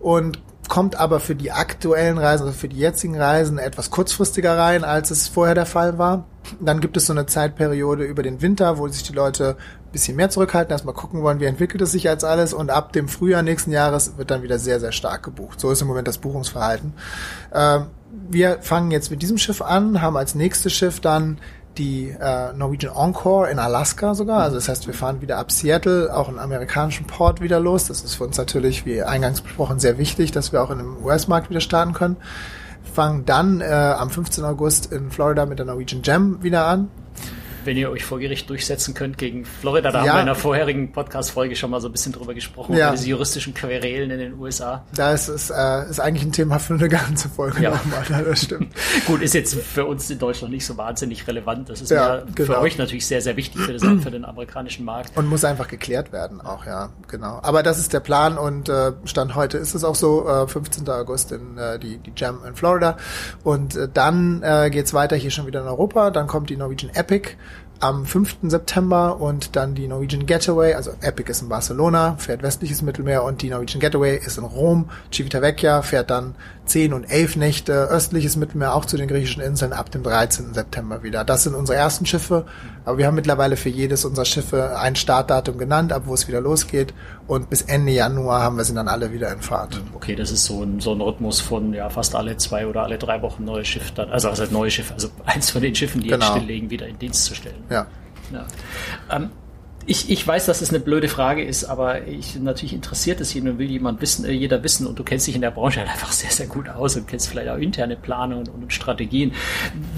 Und 0.00 0.42
kommt 0.68 0.96
aber 0.96 1.20
für 1.20 1.36
die 1.36 1.52
aktuellen 1.52 2.18
Reisen, 2.18 2.46
also 2.46 2.58
für 2.58 2.68
die 2.68 2.78
jetzigen 2.78 3.16
Reisen 3.16 3.58
etwas 3.58 3.92
kurzfristiger 3.92 4.58
rein, 4.58 4.82
als 4.82 5.12
es 5.12 5.28
vorher 5.28 5.54
der 5.54 5.66
Fall 5.66 5.98
war. 5.98 6.24
Dann 6.60 6.80
gibt 6.80 6.96
es 6.96 7.06
so 7.06 7.12
eine 7.12 7.26
Zeitperiode 7.26 8.02
über 8.02 8.24
den 8.24 8.42
Winter, 8.42 8.76
wo 8.76 8.88
sich 8.88 9.04
die 9.04 9.12
Leute 9.12 9.56
ein 9.86 9.92
bisschen 9.92 10.16
mehr 10.16 10.28
zurückhalten, 10.28 10.72
erstmal 10.72 10.94
gucken 10.94 11.22
wollen, 11.22 11.38
wie 11.38 11.44
entwickelt 11.44 11.82
es 11.82 11.92
sich 11.92 12.08
als 12.08 12.24
alles 12.24 12.52
und 12.52 12.70
ab 12.70 12.92
dem 12.92 13.06
Frühjahr 13.06 13.42
nächsten 13.42 13.70
Jahres 13.70 14.18
wird 14.18 14.32
dann 14.32 14.42
wieder 14.42 14.58
sehr, 14.58 14.80
sehr 14.80 14.90
stark 14.90 15.22
gebucht. 15.22 15.60
So 15.60 15.70
ist 15.70 15.80
im 15.80 15.86
Moment 15.86 16.08
das 16.08 16.18
Buchungsverhalten. 16.18 16.94
Ähm, 17.54 17.86
wir 18.28 18.58
fangen 18.62 18.90
jetzt 18.90 19.12
mit 19.12 19.22
diesem 19.22 19.38
Schiff 19.38 19.62
an, 19.62 20.02
haben 20.02 20.16
als 20.16 20.34
nächstes 20.34 20.72
Schiff 20.72 20.98
dann 20.98 21.38
die 21.78 22.08
äh, 22.08 22.52
Norwegian 22.52 22.94
Encore 22.94 23.50
in 23.50 23.58
Alaska 23.58 24.14
sogar. 24.14 24.42
Also 24.42 24.56
das 24.56 24.68
heißt, 24.68 24.86
wir 24.86 24.94
fahren 24.94 25.20
wieder 25.20 25.38
ab 25.38 25.52
Seattle, 25.52 26.14
auch 26.14 26.28
einen 26.28 26.38
amerikanischen 26.38 27.06
Port 27.06 27.40
wieder 27.40 27.60
los. 27.60 27.86
Das 27.86 28.02
ist 28.02 28.14
für 28.14 28.24
uns 28.24 28.36
natürlich, 28.38 28.86
wie 28.86 29.02
eingangs 29.02 29.40
besprochen, 29.40 29.78
sehr 29.78 29.98
wichtig, 29.98 30.32
dass 30.32 30.52
wir 30.52 30.62
auch 30.62 30.70
in 30.70 30.78
dem 30.78 31.04
US-Markt 31.04 31.50
wieder 31.50 31.60
starten 31.60 31.92
können. 31.92 32.16
Fangen 32.94 33.24
dann 33.24 33.60
äh, 33.60 33.66
am 33.66 34.10
15. 34.10 34.44
August 34.44 34.92
in 34.92 35.10
Florida 35.10 35.46
mit 35.46 35.58
der 35.58 35.66
Norwegian 35.66 36.02
Gem 36.02 36.42
wieder 36.42 36.66
an 36.66 36.88
wenn 37.66 37.76
ihr 37.76 37.90
euch 37.90 38.04
vor 38.04 38.18
Gericht 38.18 38.48
durchsetzen 38.48 38.94
könnt 38.94 39.18
gegen 39.18 39.44
Florida. 39.44 39.90
Da 39.90 40.04
ja. 40.04 40.10
haben 40.10 40.16
wir 40.16 40.20
in 40.20 40.26
der 40.26 40.34
vorherigen 40.34 40.92
Podcast-Folge 40.92 41.56
schon 41.56 41.70
mal 41.70 41.80
so 41.80 41.88
ein 41.88 41.92
bisschen 41.92 42.12
drüber 42.12 42.34
gesprochen, 42.34 42.74
ja. 42.74 42.88
über 42.88 42.96
diese 42.96 43.08
juristischen 43.08 43.54
Querelen 43.54 44.10
in 44.10 44.18
den 44.18 44.38
USA. 44.38 44.84
Da 44.94 45.12
ist 45.12 45.28
es 45.28 45.50
äh, 45.50 45.90
ist 45.90 46.00
eigentlich 46.00 46.24
ein 46.24 46.32
Thema 46.32 46.58
für 46.58 46.74
eine 46.74 46.88
ganze 46.88 47.28
Folge 47.28 47.62
ja. 47.62 47.70
nochmal, 47.70 48.24
das 48.24 48.42
stimmt. 48.42 48.72
Gut, 49.06 49.22
ist 49.22 49.34
jetzt 49.34 49.54
für 49.54 49.84
uns 49.84 50.08
in 50.10 50.18
Deutschland 50.18 50.52
nicht 50.52 50.66
so 50.66 50.76
wahnsinnig 50.76 51.26
relevant. 51.26 51.68
Das 51.68 51.80
ist 51.80 51.90
ja, 51.90 52.22
genau. 52.34 52.54
für 52.54 52.60
euch 52.60 52.78
natürlich 52.78 53.06
sehr, 53.06 53.20
sehr 53.20 53.36
wichtig 53.36 53.60
für, 53.60 53.72
das, 53.72 53.82
für, 54.02 54.10
den 54.10 54.24
amerikanischen 54.24 54.84
Markt. 54.84 55.16
Und 55.16 55.26
muss 55.26 55.44
einfach 55.44 55.68
geklärt 55.68 56.12
werden 56.12 56.40
auch, 56.40 56.66
ja, 56.66 56.90
genau. 57.08 57.40
Aber 57.42 57.62
das 57.62 57.78
ist 57.78 57.92
der 57.92 58.00
Plan 58.00 58.38
und 58.38 58.68
äh, 58.68 58.92
Stand 59.04 59.34
heute 59.34 59.58
ist 59.58 59.74
es 59.74 59.84
auch 59.84 59.94
so, 59.94 60.28
äh, 60.28 60.46
15. 60.46 60.88
August 60.88 61.32
in 61.32 61.58
äh, 61.58 61.78
die, 61.78 61.98
die 61.98 62.12
Jam 62.16 62.40
in 62.46 62.54
Florida. 62.54 62.96
Und 63.42 63.76
äh, 63.76 63.88
dann 63.92 64.42
äh, 64.42 64.70
geht's 64.70 64.94
weiter 64.94 65.16
hier 65.16 65.30
schon 65.30 65.46
wieder 65.46 65.60
in 65.60 65.66
Europa. 65.66 66.10
Dann 66.10 66.26
kommt 66.26 66.50
die 66.50 66.56
Norwegian 66.56 66.94
Epic 66.94 67.30
am 67.80 68.06
5. 68.06 68.36
September 68.42 69.20
und 69.20 69.56
dann 69.56 69.74
die 69.74 69.88
Norwegian 69.88 70.26
Getaway, 70.26 70.74
also 70.74 70.92
Epic 71.00 71.30
ist 71.30 71.42
in 71.42 71.48
Barcelona, 71.48 72.16
fährt 72.18 72.42
westliches 72.42 72.82
Mittelmeer 72.82 73.22
und 73.22 73.42
die 73.42 73.50
Norwegian 73.50 73.80
Getaway 73.80 74.16
ist 74.16 74.38
in 74.38 74.44
Rom. 74.44 74.90
Civitavecchia 75.12 75.82
fährt 75.82 76.10
dann 76.10 76.34
10 76.66 76.92
und 76.92 77.04
11 77.04 77.36
Nächte 77.36 77.72
östliches 77.72 78.36
Mittelmeer 78.36 78.74
auch 78.74 78.84
zu 78.84 78.96
den 78.96 79.08
griechischen 79.08 79.42
Inseln 79.42 79.72
ab 79.72 79.90
dem 79.90 80.02
13. 80.02 80.54
September 80.54 81.02
wieder. 81.02 81.24
Das 81.24 81.44
sind 81.44 81.54
unsere 81.54 81.78
ersten 81.78 82.06
Schiffe, 82.06 82.44
aber 82.84 82.98
wir 82.98 83.06
haben 83.06 83.14
mittlerweile 83.14 83.56
für 83.56 83.68
jedes 83.68 84.04
unserer 84.04 84.24
Schiffe 84.24 84.78
ein 84.78 84.96
Startdatum 84.96 85.58
genannt, 85.58 85.92
ab 85.92 86.02
wo 86.06 86.14
es 86.14 86.28
wieder 86.28 86.40
losgeht 86.40 86.92
und 87.26 87.50
bis 87.50 87.62
Ende 87.62 87.92
Januar 87.92 88.42
haben 88.42 88.56
wir 88.56 88.64
sie 88.64 88.74
dann 88.74 88.88
alle 88.88 89.12
wieder 89.12 89.32
in 89.32 89.40
Fahrt. 89.40 89.80
Okay, 89.94 90.14
das 90.14 90.30
ist 90.30 90.44
so 90.44 90.62
ein, 90.62 90.80
so 90.80 90.92
ein 90.92 91.00
Rhythmus 91.00 91.40
von 91.40 91.72
ja 91.72 91.88
fast 91.88 92.14
alle 92.14 92.36
zwei 92.36 92.66
oder 92.66 92.82
alle 92.82 92.98
drei 92.98 93.22
Wochen 93.22 93.44
neues 93.44 93.68
Schiff 93.68 93.92
dann, 93.92 94.10
also 94.10 94.30
heißt 94.30 94.52
neues 94.52 94.74
Schiff, 94.74 94.92
also 94.92 95.08
eins 95.24 95.50
von 95.50 95.62
den 95.62 95.74
Schiffen, 95.74 96.00
die 96.00 96.08
genau. 96.08 96.26
jetzt 96.26 96.36
stilllegen, 96.36 96.70
wieder 96.70 96.86
in 96.86 96.98
Dienst 96.98 97.24
zu 97.24 97.34
stellen. 97.34 97.64
Ja. 97.70 97.86
ja. 98.32 98.46
Ähm, 99.10 99.30
ich, 99.86 100.10
ich 100.10 100.26
weiß, 100.26 100.46
dass 100.46 100.62
es 100.62 100.70
eine 100.70 100.80
blöde 100.80 101.08
Frage 101.08 101.44
ist, 101.44 101.64
aber 101.64 102.06
ich 102.06 102.38
natürlich 102.40 102.74
interessiert 102.74 103.20
es 103.20 103.32
jeden 103.32 103.48
und 103.48 103.58
will 103.58 103.70
jemand 103.70 104.00
wissen, 104.00 104.24
äh, 104.24 104.32
jeder 104.32 104.62
wissen 104.64 104.86
und 104.86 104.98
du 104.98 105.04
kennst 105.04 105.28
dich 105.28 105.36
in 105.36 105.40
der 105.40 105.52
Branche 105.52 105.80
halt 105.80 105.90
einfach 105.90 106.10
sehr, 106.10 106.30
sehr 106.30 106.46
gut 106.46 106.68
aus 106.68 106.96
und 106.96 107.06
kennst 107.06 107.28
vielleicht 107.28 107.48
auch 107.48 107.56
interne 107.56 107.96
Planungen 107.96 108.48
und, 108.48 108.62
und 108.62 108.72
Strategien. 108.72 109.32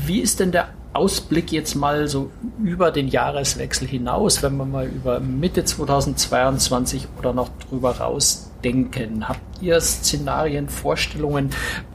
Wie 0.05 0.21
ist 0.21 0.41
denn 0.41 0.53
der 0.53 0.69
Ausblick 0.93 1.53
jetzt 1.53 1.75
mal 1.75 2.07
so 2.07 2.31
über 2.63 2.91
den 2.91 3.09
Jahreswechsel 3.09 3.89
hinaus, 3.89 4.43
wenn 4.43 4.57
wir 4.57 4.67
mal 4.67 4.87
über 4.87 5.21
Mitte 5.21 5.65
2022 5.65 7.09
oder 7.19 7.33
noch 7.33 7.49
drüber 7.71 7.93
rausdenken? 7.93 9.27
Habt 9.27 9.63
ihr 9.63 9.81
Szenarien, 9.81 10.69
Vorstellungen, 10.69 11.51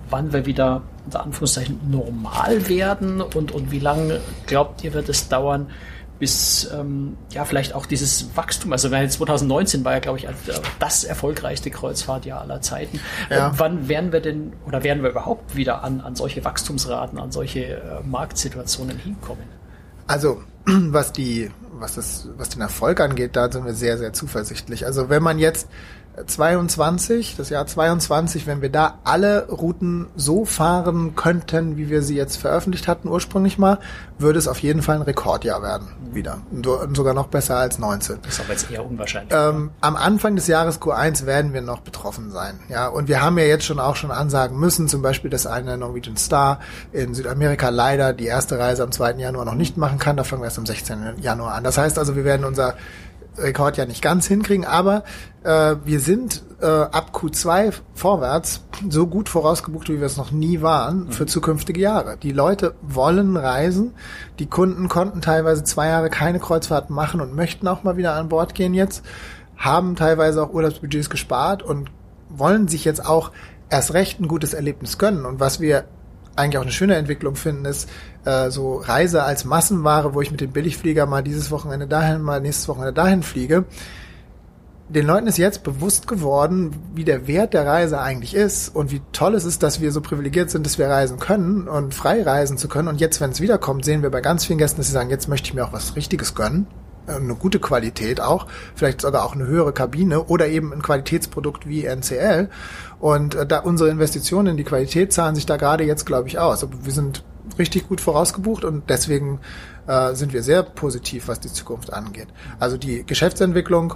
wann 0.10 0.34
wir 0.34 0.48
wieder 0.48 0.82
unter 1.06 1.24
Anführungszeichen 1.24 1.80
normal 1.92 2.68
werden 2.70 3.22
und, 3.22 3.52
und 3.52 3.72
wie 3.72 3.80
lange 3.80 4.20
glaubt 4.48 4.84
ihr, 4.84 4.94
wird 4.94 5.10
es 5.10 5.28
dauern, 5.28 5.68
bis 6.24 6.72
ähm, 6.72 7.18
ja 7.32 7.44
vielleicht 7.44 7.76
auch 7.76 7.86
dieses 7.86 8.30
Wachstum, 8.38 8.72
also 8.72 8.88
2019 8.88 9.84
war 9.84 9.92
ja 9.92 10.00
glaube 10.00 10.20
ich 10.20 10.28
das 10.80 11.04
erfolgreichste 11.04 11.70
Kreuzfahrtjahr 11.70 12.40
aller 12.40 12.62
Zeiten. 12.62 13.02
Ja. 13.30 13.50
Äh, 13.50 13.52
wann 13.58 13.90
werden 13.90 14.14
wir 14.14 14.22
denn 14.22 14.54
oder 14.66 14.86
werden 14.86 15.04
wir 15.04 15.10
überhaupt 15.10 15.58
wieder 15.58 15.84
an, 15.84 16.00
an 16.00 16.16
solche 16.16 16.46
Wachstumsraten, 16.46 17.20
an 17.20 17.34
solche 17.34 17.66
äh, 17.66 18.02
Marktsituationen 18.06 18.98
hinkommen? 18.98 19.44
Also 20.08 20.42
was 20.66 21.12
die 21.12 21.52
was 21.74 21.96
das 21.96 22.30
was 22.38 22.48
den 22.48 22.62
Erfolg 22.62 23.02
angeht, 23.02 23.36
da 23.36 23.52
sind 23.52 23.66
wir 23.66 23.74
sehr 23.74 23.98
sehr 23.98 24.14
zuversichtlich. 24.14 24.86
Also 24.86 25.10
wenn 25.10 25.24
man 25.24 25.40
jetzt 25.40 25.68
22, 26.28 27.36
das 27.38 27.50
Jahr 27.50 27.66
22, 27.66 28.46
wenn 28.46 28.62
wir 28.62 28.70
da 28.70 29.00
alle 29.04 29.48
Routen 29.48 30.08
so 30.16 30.46
fahren 30.46 31.16
könnten, 31.16 31.76
wie 31.78 31.90
wir 31.90 32.04
sie 32.04 32.16
jetzt 32.16 32.38
veröffentlicht 32.38 32.88
hatten 32.88 33.08
ursprünglich 33.08 33.58
mal, 33.58 33.80
würde 34.20 34.38
es 34.38 34.48
auf 34.48 34.60
jeden 34.60 34.84
Fall 34.84 34.98
ein 34.98 35.02
Rekordjahr 35.02 35.64
werden 35.64 35.88
wieder. 36.14 36.42
Und 36.52 36.96
sogar 36.96 37.16
noch 37.16 37.28
besser 37.28 37.58
als 37.58 37.80
19. 37.80 38.20
Das 38.22 38.34
ist 38.34 38.40
aber 38.42 38.52
jetzt 38.52 38.70
eher 38.70 38.86
unwahrscheinlich. 38.86 39.34
Ähm, 39.36 39.72
am 39.82 39.96
Anfang 39.96 40.36
des 40.36 40.46
Jahres 40.48 40.80
Q1 40.80 41.26
werden 41.26 41.54
wir 41.54 41.62
noch 41.62 41.80
betroffen 41.80 42.32
sein. 42.32 42.60
Ja, 42.70 42.88
und 42.88 43.08
wir 43.08 43.22
haben 43.22 43.38
ja 43.40 43.46
jetzt 43.46 43.66
schon 43.66 43.80
auch 43.80 43.96
schon 43.96 44.12
ansagen 44.12 44.60
müssen, 44.60 44.88
zum 44.88 45.02
Beispiel, 45.02 45.32
dass 45.32 45.48
eine 45.48 45.78
Norwegian 45.78 46.18
Star 46.18 46.60
in 46.92 47.16
Südamerika 47.16 47.70
leider 47.70 48.14
die 48.14 48.26
erste 48.26 48.60
Reise 48.60 48.84
am 48.84 48.92
2. 48.92 49.14
Januar 49.14 49.46
noch 49.46 49.56
nicht 49.56 49.78
machen 49.78 49.98
kann. 49.98 50.16
Da 50.18 50.24
fangen 50.24 50.44
wir 50.44 50.46
erst 50.46 50.60
am 50.60 50.66
16. 50.66 51.16
Januar 51.22 51.56
an. 51.56 51.64
Das 51.64 51.78
heißt 51.78 51.98
also, 51.98 52.16
wir 52.16 52.24
werden 52.24 52.46
unser 52.46 52.76
Rekord 53.38 53.78
ja 53.78 53.86
nicht 53.86 54.02
ganz 54.02 54.28
hinkriegen, 54.28 54.66
aber 54.66 55.04
äh, 55.44 55.76
wir 55.84 56.00
sind 56.00 56.44
äh, 56.62 56.66
ab 56.66 57.12
Q2 57.14 57.74
vorwärts 57.94 58.62
so 58.90 59.08
gut 59.08 59.30
vorausgebucht, 59.30 59.90
wie 59.90 60.00
wir 60.00 60.06
es 60.06 60.18
noch 60.18 60.32
nie 60.32 60.62
waren, 60.62 61.06
mhm. 61.06 61.12
für 61.12 61.26
zukünftige 61.26 61.82
Jahre. 61.82 62.18
Die 62.18 62.32
Leute 62.32 62.76
wollen 62.82 63.36
reisen, 63.36 63.94
die 64.40 64.46
Kunden 64.46 64.88
konnten 64.88 65.22
teilweise 65.22 65.64
zwei 65.64 65.88
Jahre 65.88 66.10
keine 66.10 66.40
Kreuzfahrten 66.40 66.96
machen 66.96 67.22
und 67.22 67.36
möchten 67.36 67.68
auch 67.68 67.84
mal 67.84 67.98
wieder 67.98 68.14
an 68.14 68.30
Bord 68.30 68.56
gehen 68.56 68.74
jetzt, 68.74 69.04
haben 69.58 69.96
teilweise 69.96 70.44
auch 70.44 70.54
Urlaubsbudgets 70.54 71.10
gespart 71.10 71.64
und 71.64 71.92
wollen 72.30 72.68
sich 72.68 72.86
jetzt 72.86 73.06
auch 73.06 73.32
erst 73.70 73.94
recht 73.94 74.20
ein 74.20 74.28
gutes 74.28 74.54
Erlebnis 74.54 74.98
gönnen. 74.98 75.26
Und 75.26 75.40
was 75.40 75.60
wir 75.60 75.86
eigentlich 76.36 76.58
auch 76.58 76.64
eine 76.64 76.72
schöne 76.72 76.96
Entwicklung 76.96 77.36
finden, 77.36 77.66
ist 77.66 77.90
äh, 78.26 78.50
so 78.50 78.78
Reise 78.78 79.24
als 79.24 79.46
Massenware, 79.46 80.14
wo 80.14 80.22
ich 80.22 80.32
mit 80.32 80.42
dem 80.42 80.52
Billigflieger 80.52 81.06
mal 81.06 81.24
dieses 81.24 81.52
Wochenende 81.52 81.88
dahin, 81.88 82.22
mal 82.22 82.42
nächstes 82.42 82.68
Wochenende 82.68 82.94
dahin 82.94 83.24
fliege. 83.24 83.66
Den 84.90 85.08
Leuten 85.08 85.28
ist 85.28 85.38
jetzt 85.38 85.64
bewusst 85.64 86.08
geworden, 86.08 86.76
wie 86.94 87.06
der 87.06 87.26
Wert 87.26 87.54
der 87.54 87.66
Reise 87.66 88.00
eigentlich 88.00 88.36
ist 88.36 88.70
und 88.76 88.92
wie 88.92 89.02
toll 89.12 89.34
es 89.34 89.46
ist, 89.46 89.64
dass 89.64 89.82
wir 89.82 89.92
so 89.92 90.02
privilegiert 90.02 90.52
sind, 90.52 90.66
dass 90.66 90.78
wir 90.78 90.88
reisen 90.88 91.20
können 91.20 91.68
und 91.68 91.96
frei 91.96 92.22
reisen 92.22 92.58
zu 92.58 92.68
können. 92.68 92.90
Und 92.90 93.00
jetzt, 93.00 93.22
wenn 93.22 93.32
es 93.32 93.42
wiederkommt, 93.42 93.86
sehen 93.86 94.04
wir 94.04 94.12
bei 94.12 94.22
ganz 94.22 94.46
vielen 94.46 94.60
Gästen, 94.60 94.78
dass 94.78 94.88
sie 94.88 94.94
sagen, 94.94 95.10
jetzt 95.10 95.30
möchte 95.30 95.48
ich 95.48 95.54
mir 95.54 95.66
auch 95.66 95.74
was 95.74 95.96
Richtiges 95.96 96.36
gönnen 96.36 96.68
äh, 97.08 97.14
eine 97.14 97.36
gute 97.36 97.60
Qualität 97.60 98.22
auch, 98.22 98.48
vielleicht 98.76 99.02
sogar 99.02 99.26
auch 99.26 99.34
eine 99.34 99.48
höhere 99.48 99.74
Kabine 99.74 100.26
oder 100.26 100.48
eben 100.48 100.74
ein 100.74 100.82
Qualitätsprodukt 100.82 101.68
wie 101.68 101.86
NCL. 101.86 102.50
Und 103.04 103.36
äh, 103.36 103.46
da 103.46 103.60
unsere 103.60 103.90
Investitionen 103.90 104.52
in 104.52 104.56
die 104.56 104.64
Qualität 104.64 105.12
zahlen 105.12 105.36
sich 105.36 105.46
da 105.46 105.58
gerade 105.58 105.84
jetzt, 105.84 106.06
glaube 106.06 106.30
ich, 106.30 106.40
aus. 106.40 106.64
Aber 106.64 106.86
wir 106.86 106.94
sind 106.94 107.26
richtig 107.60 107.90
gut 107.90 108.00
vorausgebucht 108.00 108.64
und 108.64 108.90
deswegen 108.90 109.42
äh, 109.88 110.14
sind 110.14 110.32
wir 110.32 110.42
sehr 110.42 110.64
positiv, 110.64 111.28
was 111.28 111.42
die 111.42 111.52
Zukunft 111.52 111.92
angeht. 111.92 112.30
Also 112.62 112.78
die 112.78 113.06
Geschäftsentwicklung, 113.06 113.96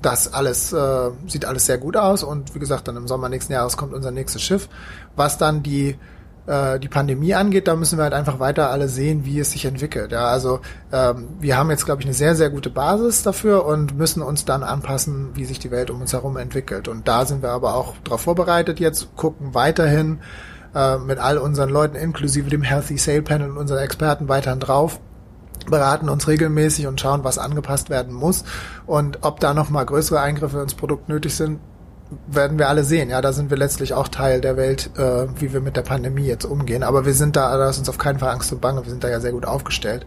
das 0.00 0.32
alles 0.32 0.72
äh, 0.72 1.10
sieht 1.26 1.44
alles 1.44 1.66
sehr 1.66 1.78
gut 1.78 1.96
aus 1.96 2.22
und 2.22 2.54
wie 2.54 2.60
gesagt, 2.60 2.86
dann 2.86 2.96
im 2.96 3.08
Sommer 3.08 3.28
nächsten 3.28 3.52
Jahres 3.52 3.76
kommt 3.76 3.92
unser 3.92 4.12
nächstes 4.12 4.42
Schiff. 4.42 4.68
Was 5.16 5.36
dann 5.36 5.64
die 5.64 5.96
äh, 6.46 6.78
die 6.78 6.88
Pandemie 6.88 7.34
angeht, 7.34 7.68
da 7.68 7.76
müssen 7.76 7.98
wir 7.98 8.04
halt 8.04 8.14
einfach 8.14 8.38
weiter 8.38 8.70
alle 8.70 8.88
sehen, 8.88 9.24
wie 9.24 9.38
es 9.38 9.52
sich 9.52 9.64
entwickelt. 9.64 10.12
Ja, 10.12 10.26
also 10.26 10.60
ähm, 10.92 11.28
wir 11.40 11.56
haben 11.56 11.70
jetzt, 11.70 11.84
glaube 11.84 12.02
ich, 12.02 12.06
eine 12.06 12.14
sehr, 12.14 12.34
sehr 12.36 12.50
gute 12.50 12.70
Basis 12.70 13.22
dafür 13.22 13.64
und 13.66 13.96
müssen 13.96 14.22
uns 14.22 14.44
dann 14.44 14.62
anpassen, 14.62 15.30
wie 15.34 15.44
sich 15.44 15.58
die 15.58 15.70
Welt 15.70 15.90
um 15.90 16.00
uns 16.00 16.12
herum 16.12 16.36
entwickelt. 16.36 16.88
Und 16.88 17.08
da 17.08 17.24
sind 17.24 17.42
wir 17.42 17.50
aber 17.50 17.74
auch 17.74 17.94
darauf 18.04 18.22
vorbereitet 18.22 18.80
jetzt, 18.80 19.16
gucken 19.16 19.54
weiterhin 19.54 20.20
äh, 20.74 20.98
mit 20.98 21.18
all 21.18 21.38
unseren 21.38 21.70
Leuten, 21.70 21.96
inklusive 21.96 22.50
dem 22.50 22.62
Healthy 22.62 22.98
Sale 22.98 23.22
Panel 23.22 23.50
und 23.50 23.56
unseren 23.56 23.78
Experten 23.78 24.28
weiterhin 24.28 24.60
drauf 24.60 25.00
beraten 25.66 26.10
uns 26.10 26.28
regelmäßig 26.28 26.86
und 26.86 27.00
schauen, 27.00 27.24
was 27.24 27.38
angepasst 27.38 27.88
werden 27.88 28.12
muss 28.12 28.44
und 28.86 29.20
ob 29.22 29.40
da 29.40 29.54
noch 29.54 29.70
mal 29.70 29.84
größere 29.84 30.20
Eingriffe 30.20 30.60
ins 30.60 30.74
Produkt 30.74 31.08
nötig 31.08 31.34
sind, 31.34 31.60
werden 32.26 32.58
wir 32.58 32.68
alle 32.68 32.84
sehen. 32.84 33.10
Ja, 33.10 33.20
da 33.20 33.32
sind 33.32 33.50
wir 33.50 33.56
letztlich 33.56 33.94
auch 33.94 34.08
Teil 34.08 34.40
der 34.40 34.56
Welt, 34.56 34.90
äh, 34.96 35.26
wie 35.40 35.52
wir 35.52 35.60
mit 35.60 35.76
der 35.76 35.82
Pandemie 35.82 36.26
jetzt 36.26 36.44
umgehen. 36.44 36.82
Aber 36.82 37.06
wir 37.06 37.14
sind 37.14 37.36
da, 37.36 37.56
da 37.56 37.68
ist 37.68 37.78
uns 37.78 37.88
auf 37.88 37.98
keinen 37.98 38.18
Fall 38.18 38.30
Angst 38.30 38.52
und 38.52 38.60
Bange. 38.60 38.84
Wir 38.84 38.90
sind 38.90 39.04
da 39.04 39.08
ja 39.08 39.20
sehr 39.20 39.32
gut 39.32 39.46
aufgestellt. 39.46 40.06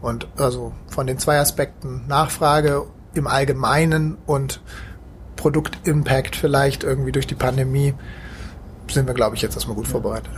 Und 0.00 0.26
also 0.36 0.72
von 0.88 1.06
den 1.06 1.18
zwei 1.18 1.38
Aspekten 1.38 2.06
Nachfrage 2.08 2.86
im 3.14 3.26
Allgemeinen 3.26 4.16
und 4.26 4.60
Produktimpact 5.36 6.36
vielleicht 6.36 6.84
irgendwie 6.84 7.12
durch 7.12 7.26
die 7.26 7.34
Pandemie 7.34 7.94
sind 8.90 9.06
wir, 9.06 9.14
glaube 9.14 9.36
ich, 9.36 9.42
jetzt 9.42 9.54
erstmal 9.54 9.76
gut 9.76 9.88
vorbereitet. 9.88 10.30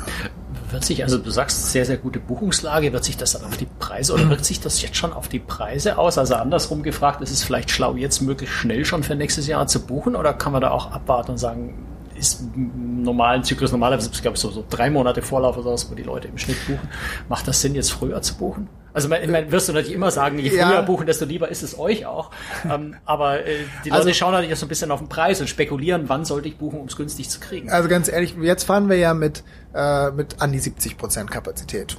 Wird 0.73 0.85
sich, 0.85 1.03
also 1.03 1.19
du 1.19 1.31
sagst 1.31 1.71
sehr, 1.71 1.85
sehr 1.85 1.99
gute 1.99 2.19
Buchungslage, 2.19 2.93
wird 2.93 3.05
sich 3.05 3.17
das 3.17 3.33
dann 3.33 3.45
auf 3.45 3.57
die 3.57 3.69
Preise 3.79 4.15
oder 4.15 4.29
wirkt 4.31 4.45
sich 4.45 4.61
das 4.61 4.81
jetzt 4.81 4.97
schon 4.97 5.13
auf 5.13 5.29
die 5.29 5.39
Preise 5.39 5.99
aus? 5.99 6.19
Also 6.19 6.35
andersrum 6.35 6.83
gefragt, 6.83 7.21
ist 7.21 7.31
es 7.31 7.45
vielleicht 7.45 7.71
schlau, 7.71 7.95
jetzt 7.95 8.23
möglichst 8.23 8.55
schnell 8.55 8.85
schon 8.85 9.03
für 9.03 9.15
nächstes 9.15 9.47
Jahr 9.47 9.67
zu 9.67 9.87
buchen 9.87 10.17
oder 10.17 10.33
kann 10.33 10.53
man 10.53 10.63
da 10.63 10.71
auch 10.71 10.91
abwarten 10.91 11.33
und 11.33 11.39
sagen, 11.39 11.87
ist 12.17 12.41
im 12.55 13.03
normalen 13.03 13.43
Zyklus 13.43 13.73
normalerweise, 13.73 14.11
glaube 14.23 14.37
ich, 14.37 14.41
so, 14.41 14.51
so 14.51 14.65
drei 14.69 14.91
Monate 14.91 15.23
Vorlauf 15.23 15.57
oder 15.57 15.65
sowas, 15.65 15.91
wo 15.91 15.95
die 15.95 16.05
Leute 16.05 16.29
im 16.29 16.39
Schnitt 16.39 16.57
buchen. 16.67 16.89
Macht 17.29 17.49
das 17.49 17.61
Sinn, 17.61 17.75
jetzt 17.75 17.91
früher 17.91 18.23
zu 18.23 18.37
buchen? 18.37 18.69
Also 18.95 19.09
man, 19.09 19.29
man 19.31 19.51
wirst 19.51 19.69
du 19.69 19.73
natürlich 19.73 19.95
immer 19.95 20.11
sagen, 20.11 20.39
je 20.39 20.51
früher 20.51 20.61
ja. 20.61 20.83
buchen, 20.83 21.07
desto 21.07 21.25
lieber 21.25 21.49
ist 21.49 21.63
es 21.63 21.79
euch 21.79 22.05
auch. 22.07 22.31
ähm, 22.71 22.95
aber 23.05 23.45
äh, 23.45 23.57
die 23.85 23.89
Leute 23.89 24.03
also, 24.03 24.13
schauen 24.13 24.33
natürlich 24.33 24.59
so 24.59 24.67
ein 24.67 24.69
bisschen 24.69 24.91
auf 24.91 25.01
den 25.01 25.09
Preis 25.09 25.41
und 25.41 25.49
spekulieren, 25.49 26.09
wann 26.09 26.25
sollte 26.25 26.49
ich 26.49 26.59
buchen, 26.59 26.81
um 26.81 26.87
es 26.87 26.97
günstig 26.97 27.31
zu 27.31 27.41
kriegen. 27.41 27.71
Also 27.71 27.89
ganz 27.89 28.09
ehrlich, 28.09 28.37
jetzt 28.41 28.65
fahren 28.65 28.89
wir 28.89 28.97
ja 28.97 29.15
mit, 29.15 29.45
äh, 29.75 30.11
mit 30.11 30.41
an 30.41 30.53
die 30.53 30.59
70 30.59 30.97
Prozent 30.99 31.31
Kapazität. 31.31 31.97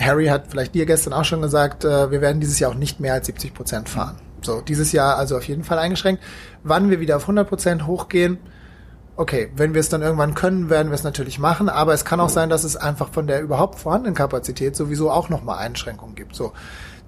Harry 0.00 0.26
hat 0.26 0.46
vielleicht 0.50 0.74
dir 0.74 0.86
gestern 0.86 1.12
auch 1.12 1.24
schon 1.24 1.42
gesagt, 1.42 1.84
äh, 1.84 2.10
wir 2.10 2.20
werden 2.20 2.40
dieses 2.40 2.58
Jahr 2.58 2.70
auch 2.70 2.76
nicht 2.76 3.00
mehr 3.00 3.14
als 3.14 3.26
70 3.26 3.54
Prozent 3.54 3.88
fahren. 3.88 4.16
So, 4.40 4.60
dieses 4.60 4.92
Jahr 4.92 5.16
also 5.16 5.36
auf 5.36 5.44
jeden 5.44 5.64
Fall 5.64 5.78
eingeschränkt. 5.78 6.22
Wann 6.64 6.90
wir 6.90 7.00
wieder 7.00 7.16
auf 7.16 7.22
100 7.22 7.48
Prozent 7.48 7.86
hochgehen, 7.86 8.38
okay, 9.16 9.50
wenn 9.54 9.74
wir 9.74 9.80
es 9.80 9.88
dann 9.88 10.02
irgendwann 10.02 10.34
können, 10.34 10.70
werden 10.70 10.90
wir 10.90 10.94
es 10.94 11.04
natürlich 11.04 11.38
machen, 11.38 11.68
aber 11.68 11.92
es 11.92 12.04
kann 12.04 12.20
auch 12.20 12.28
sein, 12.28 12.48
dass 12.48 12.64
es 12.64 12.76
einfach 12.76 13.10
von 13.12 13.26
der 13.26 13.42
überhaupt 13.42 13.78
vorhandenen 13.78 14.14
Kapazität 14.14 14.74
sowieso 14.74 15.10
auch 15.10 15.28
nochmal 15.28 15.58
Einschränkungen 15.58 16.14
gibt. 16.14 16.34
So. 16.34 16.52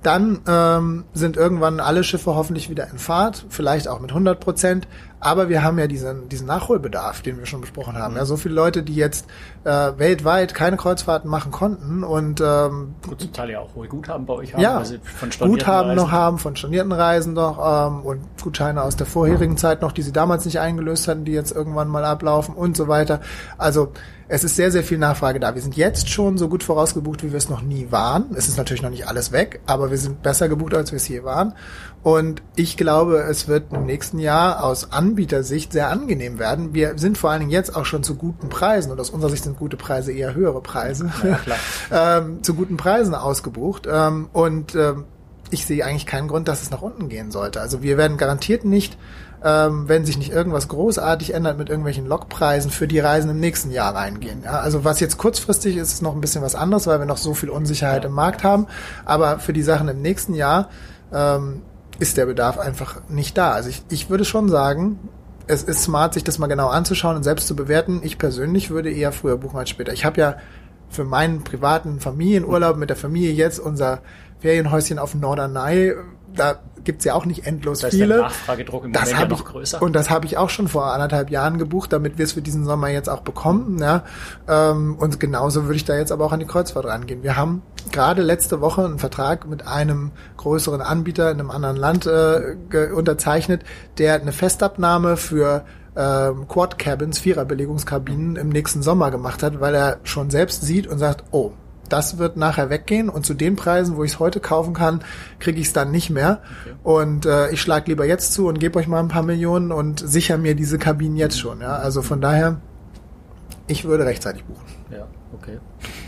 Dann 0.05 0.41
ähm, 0.47 1.05
sind 1.15 1.39
irgendwann 1.39 1.81
alle 1.81 2.05
Schiffe 2.05 2.35
hoffentlich 2.37 2.69
wieder 2.69 2.91
in 2.91 2.99
Fahrt, 2.99 3.47
vielleicht 3.49 3.89
auch 3.89 4.01
mit 4.01 4.11
100 4.11 4.39
Prozent. 4.39 4.87
Aber 5.19 5.49
wir 5.49 5.63
haben 5.63 5.79
ja 5.79 5.87
diesen, 5.87 6.29
diesen 6.29 6.47
Nachholbedarf, 6.47 7.23
den 7.23 7.39
wir 7.39 7.47
schon 7.47 7.63
besprochen 7.63 7.97
haben. 7.97 8.13
Mhm. 8.13 8.19
Ja, 8.19 8.27
so 8.27 8.37
viele 8.37 8.55
Leute, 8.55 8.83
die 8.83 8.95
jetzt 8.95 9.27
äh, 9.65 9.93
weltweit 9.97 10.53
keine 10.53 10.77
Kreuzfahrten 10.77 11.31
machen 11.31 11.51
konnten 11.51 12.05
und 12.05 12.43
ähm, 12.43 12.97
Gut, 13.09 13.23
zum 13.23 13.33
Teil 13.33 13.49
ja 13.49 13.61
auch 13.61 13.75
hohe 13.75 13.89
Guthaben 13.89 14.27
bei 14.27 14.35
euch 14.35 14.53
haben, 14.53 14.61
ja, 14.61 14.83
von 15.03 15.31
Guthaben 15.31 15.89
Reisen. 15.89 15.97
noch 15.97 16.13
haben, 16.13 16.39
von 16.39 16.55
stornierten 16.55 16.93
Reisen 16.93 17.33
noch 17.33 17.59
ähm, 17.89 18.03
und 18.03 18.21
Gutscheine 18.43 18.83
aus 18.83 18.97
der 18.97 19.07
vorherigen 19.07 19.57
Zeit 19.57 19.81
noch, 19.81 19.93
die 19.93 20.03
sie 20.03 20.13
damals 20.13 20.45
nicht 20.45 20.61
eingelöst 20.61 21.09
hatten, 21.09 21.25
die 21.25 21.33
jetzt 21.33 21.53
irgendwann 21.53 21.89
mal 21.89 22.05
ablaufen 22.05 22.55
und 22.55 22.77
so 22.77 22.89
weiter. 22.89 23.23
Also 23.57 23.95
es 24.29 24.45
ist 24.45 24.57
sehr, 24.57 24.71
sehr 24.71 24.83
viel 24.83 24.99
Nachfrage 24.99 25.41
da. 25.41 25.55
Wir 25.55 25.63
sind 25.63 25.77
jetzt 25.77 26.09
schon 26.09 26.39
so 26.39 26.49
gut 26.49 26.63
vorausgebucht, 26.63 27.23
wie 27.23 27.31
wir 27.31 27.39
es 27.39 27.49
noch 27.49 27.63
nie 27.63 27.89
waren. 27.91 28.35
Es 28.35 28.49
ist 28.49 28.57
natürlich 28.57 28.83
noch 28.83 28.91
nicht 28.91 29.07
alles 29.09 29.33
weg, 29.33 29.61
aber 29.67 29.91
wir 29.91 29.99
sind 29.99 30.23
besser 30.23 30.49
gebucht, 30.49 30.75
als 30.75 30.93
wir 30.93 30.97
es 30.97 31.05
hier 31.05 31.25
waren. 31.25 31.55
Und 32.03 32.43
ich 32.55 32.77
glaube, 32.77 33.21
es 33.21 33.49
wird 33.49 33.73
im 33.73 33.87
nächsten 33.87 34.19
Jahr 34.19 34.63
aus 34.63 34.93
Anbietersicht 34.93 35.73
sehr 35.73 35.89
angenehm 35.89 36.39
werden. 36.39 36.75
Wir 36.75 36.99
sind 36.99 37.17
vor 37.17 37.31
allen 37.31 37.41
Dingen 37.41 37.51
jetzt 37.51 37.75
auch 37.75 37.87
schon 37.87 38.03
zu 38.03 38.15
guten 38.15 38.51
Preisen, 38.51 38.93
und 38.93 39.01
aus 39.01 39.11
unserer 39.11 39.31
Sicht 39.31 39.45
sind 39.45 39.59
gute 39.59 39.79
Preise 39.79 40.13
eher 40.13 40.35
höhere 40.35 40.61
Preise, 40.61 41.11
ja, 41.23 41.39
ähm, 42.19 42.43
zu 42.43 42.55
guten 42.55 42.77
Preisen 42.77 43.15
ausgebucht. 43.15 43.89
Ähm, 43.91 44.29
und 44.33 44.75
ähm, 44.75 45.05
ich 45.55 45.65
sehe 45.65 45.85
eigentlich 45.85 46.07
keinen 46.07 46.29
Grund, 46.29 46.49
dass 46.49 46.63
es 46.63 46.71
nach 46.71 46.83
unten 46.83 47.09
gehen 47.09 47.31
sollte. 47.31 47.61
Also 47.61 47.83
wir 47.83 47.97
werden 47.97 48.19
garantiert 48.19 48.65
nicht 48.65 48.99
ähm, 49.45 49.89
wenn 49.89 50.07
sich 50.07 50.17
nicht 50.17 50.33
irgendwas 50.33 50.69
großartig 50.69 51.35
ändert 51.35 51.59
mit 51.59 51.69
irgendwelchen 51.69 52.07
Lokpreisen 52.07 52.71
für 52.71 52.89
die 52.89 52.99
Reisen 52.99 53.31
im 53.31 53.41
nächsten 53.41 53.71
Jahr 53.71 53.95
reingehen. 53.95 54.43
Ja, 54.43 54.61
also 54.61 54.85
was 54.85 55.01
jetzt 55.01 55.19
kurzfristig 55.19 55.77
ist, 55.77 55.93
ist 55.93 56.03
noch 56.03 56.15
ein 56.15 56.23
bisschen 56.23 56.41
was 56.41 56.55
anderes, 56.55 56.87
weil 56.87 56.99
wir 56.99 57.07
noch 57.07 57.19
so 57.19 57.35
viel 57.35 57.51
Unsicherheit 57.51 58.07
im 58.07 58.13
Markt 58.13 58.43
haben. 58.43 58.67
Aber 59.05 59.39
für 59.39 59.53
die 59.53 59.63
Sachen 59.63 59.89
im 59.89 60.01
nächsten 60.01 60.33
Jahr 60.33 60.71
ähm, 61.13 61.61
ist 61.99 62.17
der 62.17 62.25
Bedarf 62.25 62.59
einfach 62.59 63.03
nicht 63.11 63.37
da. 63.37 63.53
Also 63.53 63.69
ich, 63.69 63.83
ich 63.91 64.09
würde 64.09 64.25
schon 64.25 64.49
sagen, 64.49 64.99
es 65.47 65.63
ist 65.63 65.83
smart, 65.83 66.15
sich 66.15 66.25
das 66.25 66.39
mal 66.39 66.47
genau 66.47 66.69
anzuschauen 66.69 67.17
und 67.17 67.23
selbst 67.23 67.47
zu 67.47 67.55
bewerten. 67.55 68.01
Ich 68.03 68.17
persönlich 68.17 68.71
würde 68.71 68.91
eher 68.91 69.13
früher 69.13 69.37
buchen 69.37 69.59
als 69.59 69.69
später. 69.69 69.93
Ich 69.93 70.07
habe 70.07 70.19
ja 70.19 70.37
für 70.89 71.05
meinen 71.05 71.45
privaten 71.45 72.01
Familienurlaub 72.01 72.79
mit 72.79 72.89
der 72.89 72.97
Familie 72.97 73.33
jetzt 73.33 73.59
unser 73.59 74.01
Ferienhäuschen 74.45 74.99
auf 74.99 75.15
Norderney. 75.15 75.95
Da 76.37 76.59
gibt's 76.85 77.07
ja 77.07 77.15
auch 77.15 77.25
nicht 77.25 77.47
endlos 77.47 77.79
das 77.79 77.87
heißt, 77.87 77.95
viele. 77.95 78.17
Der 78.17 78.23
Nachfragedruck 78.25 78.85
im 78.85 78.93
das 78.93 79.05
Moment 79.11 79.23
ja 79.23 79.29
noch 79.29 79.45
größer. 79.47 79.81
Und 79.81 79.95
das 79.95 80.11
habe 80.11 80.27
ich 80.27 80.37
auch 80.37 80.51
schon 80.51 80.69
vor 80.69 80.93
anderthalb 80.93 81.31
Jahren 81.31 81.57
gebucht, 81.57 81.95
damit 81.95 82.19
wir 82.19 82.27
es 82.27 82.33
für 82.33 82.43
diesen 82.43 82.67
Sommer 82.67 82.89
jetzt 82.89 83.09
auch 83.09 83.23
bekommen. 83.23 83.79
Ja. 83.79 84.05
Ähm, 84.47 84.97
und 84.99 85.19
genauso 85.19 85.65
würde 85.65 85.77
ich 85.77 85.87
da 85.87 85.97
jetzt 85.97 86.13
aber 86.13 86.27
auch 86.27 86.33
an 86.33 86.41
die 86.41 86.47
Kreuzfahrt 86.47 86.85
rangehen. 86.85 87.23
Wir 87.23 87.39
haben 87.39 87.63
gerade 87.91 88.21
letzte 88.21 88.61
Woche 88.61 88.85
einen 88.85 88.99
Vertrag 88.99 89.49
mit 89.49 89.67
einem 89.67 90.11
größeren 90.37 90.83
Anbieter 90.83 91.31
in 91.31 91.41
einem 91.41 91.51
anderen 91.51 91.79
Land 91.79 92.05
äh, 92.05 92.91
unterzeichnet, 92.95 93.63
der 93.97 94.21
eine 94.21 94.33
Festabnahme 94.33 95.17
für 95.17 95.65
ähm, 95.97 96.49
Quad 96.49 96.79
Cabins, 96.79 97.19
Viererbelegungskabinen 97.19 98.37
im 98.37 98.51
nächsten 98.51 98.83
Sommer 98.83 99.11
gemacht 99.11 99.43
hat, 99.43 99.61
weil 99.61 99.75
er 99.75 100.01
schon 100.03 100.29
selbst 100.29 100.61
sieht 100.61 100.87
und 100.87 100.99
sagt, 100.99 101.25
oh, 101.31 101.53
das 101.89 102.19
wird 102.19 102.37
nachher 102.37 102.71
weggehen 102.71 103.09
und 103.09 103.27
zu 103.27 103.35
den 103.35 103.57
Preisen, 103.57 103.97
wo 103.97 104.05
ich 104.05 104.13
es 104.13 104.19
heute 104.19 104.41
kaufen 104.41 104.75
kann, 104.75 105.03
kriege 105.39 105.61
ich 105.61 105.69
es 105.69 105.73
dann 105.73 105.91
nicht 105.91 106.11
mehr. 106.11 106.41
Okay. 106.63 106.75
Und 106.83 107.27
äh, 107.27 107.51
ich 107.51 107.61
schlage 107.61 107.91
lieber 107.91 108.05
jetzt 108.05 108.33
zu 108.33 108.49
und 108.49 108.61
gebe 108.61 108.79
euch 108.79 108.89
mal 108.89 109.01
ein 109.01 109.09
paar 109.09 109.23
Millionen 109.23 109.73
und 109.73 110.01
sicher 110.01 110.39
mir 110.39 110.55
diese 110.55 110.79
Kabinen 110.79 111.17
jetzt 111.17 111.39
schon. 111.39 111.61
Ja? 111.61 111.77
Also 111.77 112.03
von 112.03 112.21
daher, 112.21 112.61
ich 113.67 113.85
würde 113.85 114.05
rechtzeitig 114.05 114.45
buchen. 114.45 114.65
Ja, 114.91 115.07
okay. 115.33 115.59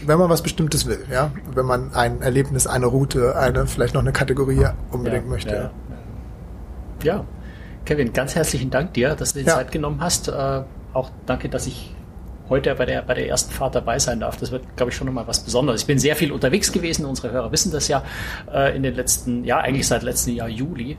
Wenn 0.05 0.19
man 0.19 0.29
was 0.29 0.43
Bestimmtes 0.43 0.87
will, 0.87 1.05
ja. 1.11 1.33
Wenn 1.55 1.67
man 1.67 1.95
ein 1.95 2.21
Erlebnis, 2.21 2.67
eine 2.67 2.87
Route, 2.87 3.37
eine, 3.37 3.67
vielleicht 3.67 3.95
noch 3.95 4.03
eine 4.03 4.13
Kategorie 4.13 4.67
unbedingt 4.91 5.25
ja, 5.25 5.31
möchte. 5.31 5.71
Ja, 7.03 7.15
ja. 7.17 7.25
Kevin, 7.85 8.13
ganz 8.13 8.35
herzlichen 8.35 8.71
Dank 8.71 8.95
dir, 8.95 9.15
dass 9.15 9.33
du 9.33 9.39
die 9.39 9.47
Zeit 9.47 9.73
genommen 9.73 10.01
hast. 10.01 10.29
Äh, 10.29 10.63
auch 10.93 11.11
danke, 11.25 11.49
dass 11.49 11.67
ich 11.67 11.96
heute 12.49 12.75
bei 12.75 12.87
der, 12.87 13.03
bei 13.03 13.15
der 13.15 13.29
ersten 13.29 13.53
Fahrt 13.53 13.75
dabei 13.75 13.99
sein 13.99 14.21
darf. 14.21 14.37
Das 14.37 14.51
wird, 14.51 14.77
glaube 14.77 14.91
ich, 14.91 14.97
schon 14.97 15.07
nochmal 15.07 15.27
was 15.27 15.41
Besonderes. 15.41 15.83
Ich 15.83 15.87
bin 15.87 15.99
sehr 15.99 16.17
viel 16.17 16.33
unterwegs 16.33 16.73
gewesen. 16.73 17.05
Unsere 17.05 17.31
Hörer 17.33 17.53
wissen 17.53 17.73
das 17.73 17.89
ja 17.89 18.03
äh, 18.53 18.77
in 18.77 18.83
den 18.83 18.95
letzten, 18.95 19.45
ja, 19.45 19.59
eigentlich 19.59 19.87
seit 19.87 20.03
letztem 20.03 20.35
Jahr 20.35 20.49
Juli. 20.49 20.97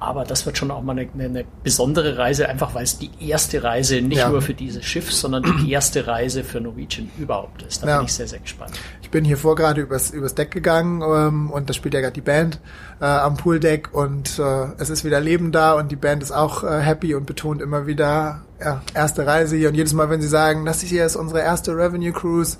Aber 0.00 0.24
das 0.24 0.44
wird 0.44 0.58
schon 0.58 0.70
auch 0.70 0.82
mal 0.82 0.92
eine, 0.92 1.08
eine 1.18 1.44
besondere 1.62 2.18
Reise, 2.18 2.48
einfach 2.48 2.74
weil 2.74 2.84
es 2.84 2.98
die 2.98 3.10
erste 3.20 3.62
Reise 3.62 4.02
nicht 4.02 4.18
ja. 4.18 4.28
nur 4.28 4.42
für 4.42 4.52
dieses 4.52 4.84
Schiff, 4.84 5.10
sondern 5.10 5.44
die 5.64 5.72
erste 5.72 6.06
Reise 6.06 6.44
für 6.44 6.60
Norwegian 6.60 7.10
überhaupt 7.16 7.62
ist. 7.62 7.82
Da 7.82 7.88
ja. 7.88 7.96
bin 7.98 8.06
ich 8.06 8.12
sehr, 8.12 8.28
sehr 8.28 8.40
gespannt. 8.40 8.72
Ich 9.04 9.10
bin 9.10 9.22
hier 9.22 9.36
vor 9.36 9.54
gerade 9.54 9.82
übers, 9.82 10.12
übers 10.12 10.34
Deck 10.34 10.50
gegangen 10.50 11.02
ähm, 11.02 11.50
und 11.50 11.68
da 11.68 11.74
spielt 11.74 11.92
ja 11.92 12.00
gerade 12.00 12.14
die 12.14 12.22
Band 12.22 12.58
äh, 13.02 13.04
am 13.04 13.36
Pooldeck 13.36 13.90
und 13.92 14.38
äh, 14.38 14.68
es 14.78 14.88
ist 14.88 15.04
wieder 15.04 15.20
Leben 15.20 15.52
da 15.52 15.74
und 15.74 15.92
die 15.92 15.96
Band 15.96 16.22
ist 16.22 16.32
auch 16.32 16.64
äh, 16.64 16.80
happy 16.80 17.14
und 17.14 17.26
betont 17.26 17.60
immer 17.60 17.86
wieder, 17.86 18.40
ja, 18.58 18.80
erste 18.94 19.26
Reise 19.26 19.56
hier 19.56 19.68
und 19.68 19.74
jedes 19.74 19.92
Mal, 19.92 20.08
wenn 20.08 20.22
sie 20.22 20.26
sagen, 20.26 20.64
das 20.64 20.80
hier 20.80 21.04
ist 21.04 21.16
unsere 21.16 21.40
erste 21.40 21.76
Revenue 21.76 22.12
Cruise, 22.12 22.56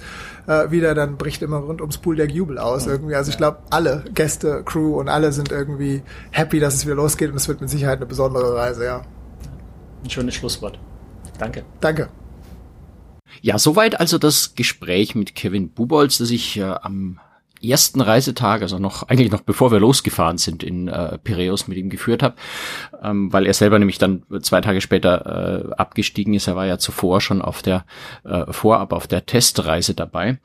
äh, 0.46 0.70
wieder, 0.70 0.94
dann 0.94 1.16
bricht 1.16 1.40
immer 1.40 1.56
rund 1.56 1.80
ums 1.80 1.96
Pooldeck 1.96 2.30
Jubel 2.30 2.58
aus 2.58 2.86
irgendwie. 2.86 3.14
Also 3.14 3.30
ich 3.30 3.38
glaube, 3.38 3.60
alle 3.70 4.04
Gäste, 4.12 4.62
Crew 4.66 5.00
und 5.00 5.08
alle 5.08 5.32
sind 5.32 5.50
irgendwie 5.50 6.02
happy, 6.30 6.60
dass 6.60 6.74
es 6.74 6.84
wieder 6.84 6.96
losgeht 6.96 7.30
und 7.30 7.36
es 7.36 7.48
wird 7.48 7.62
mit 7.62 7.70
Sicherheit 7.70 7.96
eine 7.96 8.06
besondere 8.06 8.54
Reise, 8.54 8.84
ja. 8.84 9.00
Ein 10.04 10.10
schönes 10.10 10.34
Schlusswort. 10.34 10.78
Danke. 11.38 11.64
Danke. 11.80 12.10
Ja, 13.44 13.58
soweit 13.58 14.00
also 14.00 14.16
das 14.16 14.54
Gespräch 14.54 15.14
mit 15.14 15.34
Kevin 15.34 15.68
Bubolz, 15.68 16.16
das 16.16 16.30
ich 16.30 16.56
äh, 16.56 16.62
am 16.62 17.20
ersten 17.70 18.00
Reisetag, 18.00 18.62
also 18.62 18.78
noch 18.78 19.04
eigentlich 19.04 19.30
noch 19.30 19.40
bevor 19.40 19.72
wir 19.72 19.80
losgefahren 19.80 20.38
sind 20.38 20.62
in 20.62 20.88
äh, 20.88 21.18
Piräus 21.18 21.68
mit 21.68 21.78
ihm 21.78 21.90
geführt 21.90 22.22
habe, 22.22 22.34
ähm, 23.02 23.32
weil 23.32 23.46
er 23.46 23.54
selber 23.54 23.78
nämlich 23.78 23.98
dann 23.98 24.22
zwei 24.42 24.60
Tage 24.60 24.80
später 24.80 25.70
äh, 25.70 25.74
abgestiegen 25.74 26.34
ist. 26.34 26.46
Er 26.46 26.56
war 26.56 26.66
ja 26.66 26.78
zuvor 26.78 27.20
schon 27.20 27.42
auf 27.42 27.62
der 27.62 27.84
äh, 28.24 28.52
vorab 28.52 28.92
auf 28.92 29.06
der 29.06 29.26
Testreise 29.26 29.94
dabei. 29.94 30.38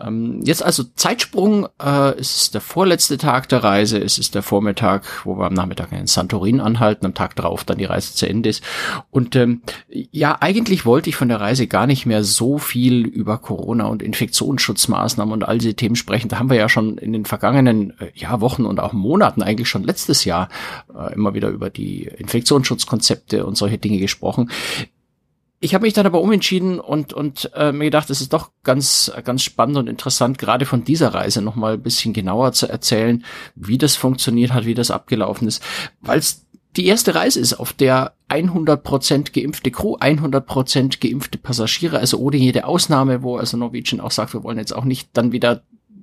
Ähm, 0.00 0.40
jetzt 0.44 0.62
also 0.62 0.84
Zeitsprung, 0.94 1.66
äh, 1.82 2.10
es 2.18 2.36
ist 2.36 2.54
der 2.54 2.60
vorletzte 2.60 3.18
Tag 3.18 3.48
der 3.48 3.64
Reise, 3.64 3.98
es 3.98 4.18
ist 4.18 4.34
der 4.34 4.42
Vormittag, 4.42 5.04
wo 5.24 5.36
wir 5.36 5.46
am 5.46 5.54
Nachmittag 5.54 5.90
in 5.92 6.06
Santorin 6.06 6.60
anhalten, 6.60 7.06
am 7.06 7.14
Tag 7.14 7.34
darauf 7.34 7.64
dann 7.64 7.78
die 7.78 7.84
Reise 7.84 8.14
zu 8.14 8.28
Ende 8.28 8.48
ist. 8.48 8.62
Und 9.10 9.34
ähm, 9.34 9.62
ja, 9.88 10.36
eigentlich 10.40 10.86
wollte 10.86 11.10
ich 11.10 11.16
von 11.16 11.28
der 11.28 11.40
Reise 11.40 11.66
gar 11.66 11.86
nicht 11.86 12.06
mehr 12.06 12.22
so 12.22 12.58
viel 12.58 13.06
über 13.06 13.38
Corona 13.38 13.86
und 13.86 14.02
Infektionsschutzmaßnahmen 14.02 15.32
und 15.32 15.44
all 15.44 15.58
diese 15.58 15.74
Themen 15.74 15.96
sprechen. 15.96 16.28
Da 16.28 16.38
haben 16.38 16.50
wir 16.50 16.57
ja 16.58 16.68
schon 16.68 16.98
in 16.98 17.12
den 17.12 17.24
vergangenen 17.24 17.98
äh, 17.98 18.10
ja, 18.14 18.40
Wochen 18.40 18.64
und 18.64 18.80
auch 18.80 18.92
Monaten, 18.92 19.42
eigentlich 19.42 19.68
schon 19.68 19.84
letztes 19.84 20.24
Jahr, 20.24 20.48
äh, 20.94 21.14
immer 21.14 21.34
wieder 21.34 21.48
über 21.48 21.70
die 21.70 22.04
Infektionsschutzkonzepte 22.04 23.46
und 23.46 23.56
solche 23.56 23.78
Dinge 23.78 23.98
gesprochen. 23.98 24.50
Ich 25.60 25.74
habe 25.74 25.82
mich 25.82 25.92
dann 25.92 26.06
aber 26.06 26.20
umentschieden 26.20 26.78
und 26.78 27.12
und 27.12 27.50
äh, 27.54 27.72
mir 27.72 27.86
gedacht, 27.86 28.10
es 28.10 28.20
ist 28.20 28.32
doch 28.32 28.52
ganz 28.62 29.10
ganz 29.24 29.42
spannend 29.42 29.76
und 29.76 29.88
interessant, 29.88 30.38
gerade 30.38 30.66
von 30.66 30.84
dieser 30.84 31.14
Reise 31.14 31.42
noch 31.42 31.56
mal 31.56 31.74
ein 31.74 31.82
bisschen 31.82 32.12
genauer 32.12 32.52
zu 32.52 32.68
erzählen, 32.68 33.24
wie 33.56 33.76
das 33.76 33.96
funktioniert 33.96 34.52
hat, 34.52 34.66
wie 34.66 34.74
das 34.74 34.92
abgelaufen 34.92 35.48
ist, 35.48 35.62
weil 36.00 36.20
es 36.20 36.46
die 36.76 36.86
erste 36.86 37.14
Reise 37.16 37.40
ist, 37.40 37.54
auf 37.54 37.72
der 37.72 38.12
100% 38.28 39.32
geimpfte 39.32 39.70
Crew, 39.72 39.96
100% 39.96 41.00
geimpfte 41.00 41.38
Passagiere, 41.38 41.98
also 41.98 42.18
ohne 42.18 42.36
jede 42.36 42.66
Ausnahme, 42.66 43.22
wo 43.22 43.36
also 43.36 43.56
Norwegian 43.56 44.00
auch 44.00 44.12
sagt, 44.12 44.34
wir 44.34 44.44
wollen 44.44 44.58
jetzt 44.58 44.74
auch 44.74 44.84
nicht 44.84 45.08
dann 45.14 45.32
wieder 45.32 45.62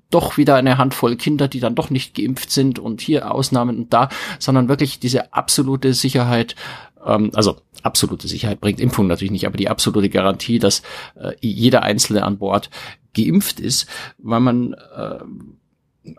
doch 0.10 0.38
wieder 0.38 0.56
eine 0.56 0.78
Handvoll 0.78 1.16
Kinder, 1.16 1.48
die 1.48 1.60
dann 1.60 1.76
doch 1.76 1.90
nicht 1.90 2.16
geimpft 2.16 2.52
sind 2.52 2.80
und 2.80 3.02
hier 3.02 3.32
Ausnahmen 3.34 3.78
und 3.78 3.94
da, 3.94 4.10
sondern 4.40 4.70
wirklich 4.70 5.00
diese 5.00 5.34
absolute 5.34 5.94
Sicherheit, 5.94 6.56
ähm, 7.06 7.32
also 7.34 7.58
absolute 7.84 8.28
Sicherheit 8.28 8.62
bringt 8.62 8.80
Impfung 8.80 9.08
natürlich 9.08 9.32
nicht, 9.32 9.46
aber 9.46 9.58
die 9.58 9.70
absolute 9.70 10.10
Garantie, 10.10 10.60
dass 10.60 10.82
äh, 11.16 11.34
jeder 11.42 11.84
Einzelne 11.84 12.24
an 12.24 12.38
Bord 12.38 12.70
geimpft 13.14 13.60
ist, 13.60 13.88
weil 14.18 14.40
man 14.40 14.74
äh, 14.74 15.20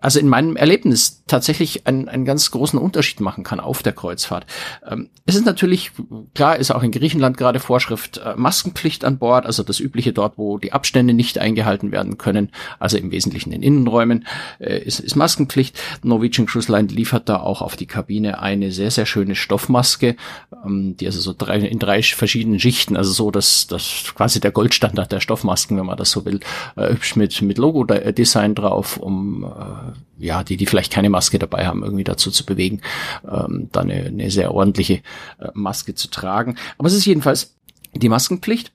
also 0.01 0.19
in 0.19 0.29
meinem 0.29 0.57
Erlebnis 0.57 1.23
tatsächlich 1.27 1.87
einen, 1.87 2.09
einen 2.09 2.25
ganz 2.25 2.51
großen 2.51 2.79
Unterschied 2.79 3.21
machen 3.21 3.45
kann 3.45 3.61
auf 3.61 3.83
der 3.83 3.93
Kreuzfahrt. 3.93 4.47
Ähm, 4.87 5.11
es 5.27 5.35
ist 5.35 5.47
natürlich, 5.47 5.93
klar 6.35 6.57
ist 6.57 6.71
auch 6.71 6.83
in 6.83 6.93
Griechenland 6.93 7.37
gerade 7.37 7.61
Vorschrift 7.61 8.19
äh, 8.19 8.35
Maskenpflicht 8.37 9.05
an 9.05 9.19
Bord, 9.19 9.47
also 9.47 9.63
das 9.63 9.81
übliche 9.81 10.13
dort, 10.13 10.39
wo 10.39 10.59
die 10.59 10.73
Abstände 10.73 11.15
nicht 11.15 11.39
eingehalten 11.39 11.93
werden 11.93 12.19
können, 12.19 12.51
also 12.79 12.97
im 12.97 13.11
Wesentlichen 13.11 13.53
in 13.53 13.63
Innenräumen, 13.63 14.27
äh, 14.59 14.79
ist, 14.79 15.01
ist 15.01 15.17
Maskenpflicht. 15.17 15.79
Norwegian 16.03 16.47
Cruise 16.47 16.71
Line 16.71 16.89
liefert 16.89 17.29
da 17.29 17.41
auch 17.41 17.63
auf 17.63 17.77
die 17.77 17.87
Kabine 17.87 18.41
eine 18.41 18.73
sehr, 18.73 18.91
sehr 18.91 19.07
schöne 19.07 19.35
Stoffmaske, 19.35 20.17
ähm, 20.65 20.97
die 20.97 21.07
also 21.07 21.21
so 21.21 21.35
drei, 21.37 21.59
in 21.59 21.79
drei 21.79 22.03
verschiedenen 22.03 22.61
Schichten, 22.61 22.97
also 22.97 23.13
so, 23.13 23.31
dass 23.31 23.67
das 23.67 24.13
quasi 24.15 24.41
der 24.41 24.53
Goldstandard 24.53 25.11
der 25.13 25.21
Stoffmasken, 25.21 25.77
wenn 25.77 25.87
man 25.87 25.97
das 25.97 26.11
so 26.11 26.25
will, 26.25 26.41
äh, 26.77 26.91
hübsch 26.91 27.17
mit, 27.17 27.43
mit 27.43 27.59
Logo-Design 27.59 28.55
drauf, 28.55 28.97
um 28.97 29.45
äh, 29.45 29.76
ja, 30.19 30.43
die, 30.45 30.57
die 30.57 30.67
vielleicht 30.67 30.93
keine 30.93 31.11
Maske 31.11 31.39
dabei 31.39 31.67
haben, 31.67 31.83
irgendwie 31.83 32.05
dazu 32.05 32.31
zu 32.31 32.45
bewegen, 32.45 32.81
ähm, 33.29 33.69
da 33.73 33.81
eine, 33.81 34.05
eine 34.07 34.31
sehr 34.31 34.53
ordentliche 34.53 35.03
äh, 35.39 35.49
Maske 35.55 35.95
zu 35.95 36.09
tragen. 36.09 36.57
Aber 36.79 36.89
es 36.89 36.95
ist 36.95 37.07
jedenfalls 37.07 37.57
die 37.95 38.09
Maskenpflicht. 38.09 38.73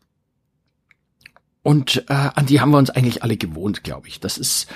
Und 1.64 2.06
äh, 2.10 2.14
an 2.14 2.48
die 2.48 2.60
haben 2.60 2.72
wir 2.72 2.78
uns 2.78 2.90
eigentlich 2.90 3.24
alle 3.24 3.38
gewohnt, 3.38 3.84
glaube 3.84 4.08
ich. 4.08 4.20
Das 4.20 4.38
ist 4.38 4.68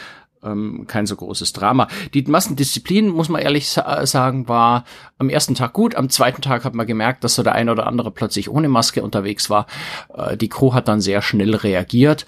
ähm, 0.44 0.86
kein 0.88 1.08
so 1.08 1.16
großes 1.16 1.54
Drama. 1.54 1.88
Die 2.14 2.22
Massendisziplin, 2.22 3.10
muss 3.10 3.30
man 3.30 3.42
ehrlich 3.42 3.70
sa 3.70 4.06
sagen, 4.06 4.48
war 4.48 4.86
am 5.18 5.30
ersten 5.30 5.56
Tag 5.56 5.74
gut. 5.74 5.96
Am 5.96 6.10
zweiten 6.10 6.42
Tag 6.42 6.64
hat 6.64 6.76
man 6.76 6.86
gemerkt, 6.86 7.24
dass 7.24 7.36
so 7.36 7.44
der 7.44 7.56
eine 7.56 7.72
oder 7.72 7.88
andere 7.88 8.12
plötzlich 8.12 8.50
ohne 8.50 8.70
Maske 8.70 9.04
unterwegs 9.04 9.50
war. 9.50 9.66
Äh, 10.14 10.38
die 10.38 10.50
Crew 10.50 10.74
hat 10.74 10.88
dann 10.88 11.02
sehr 11.02 11.22
schnell 11.22 11.56
reagiert 11.56 12.26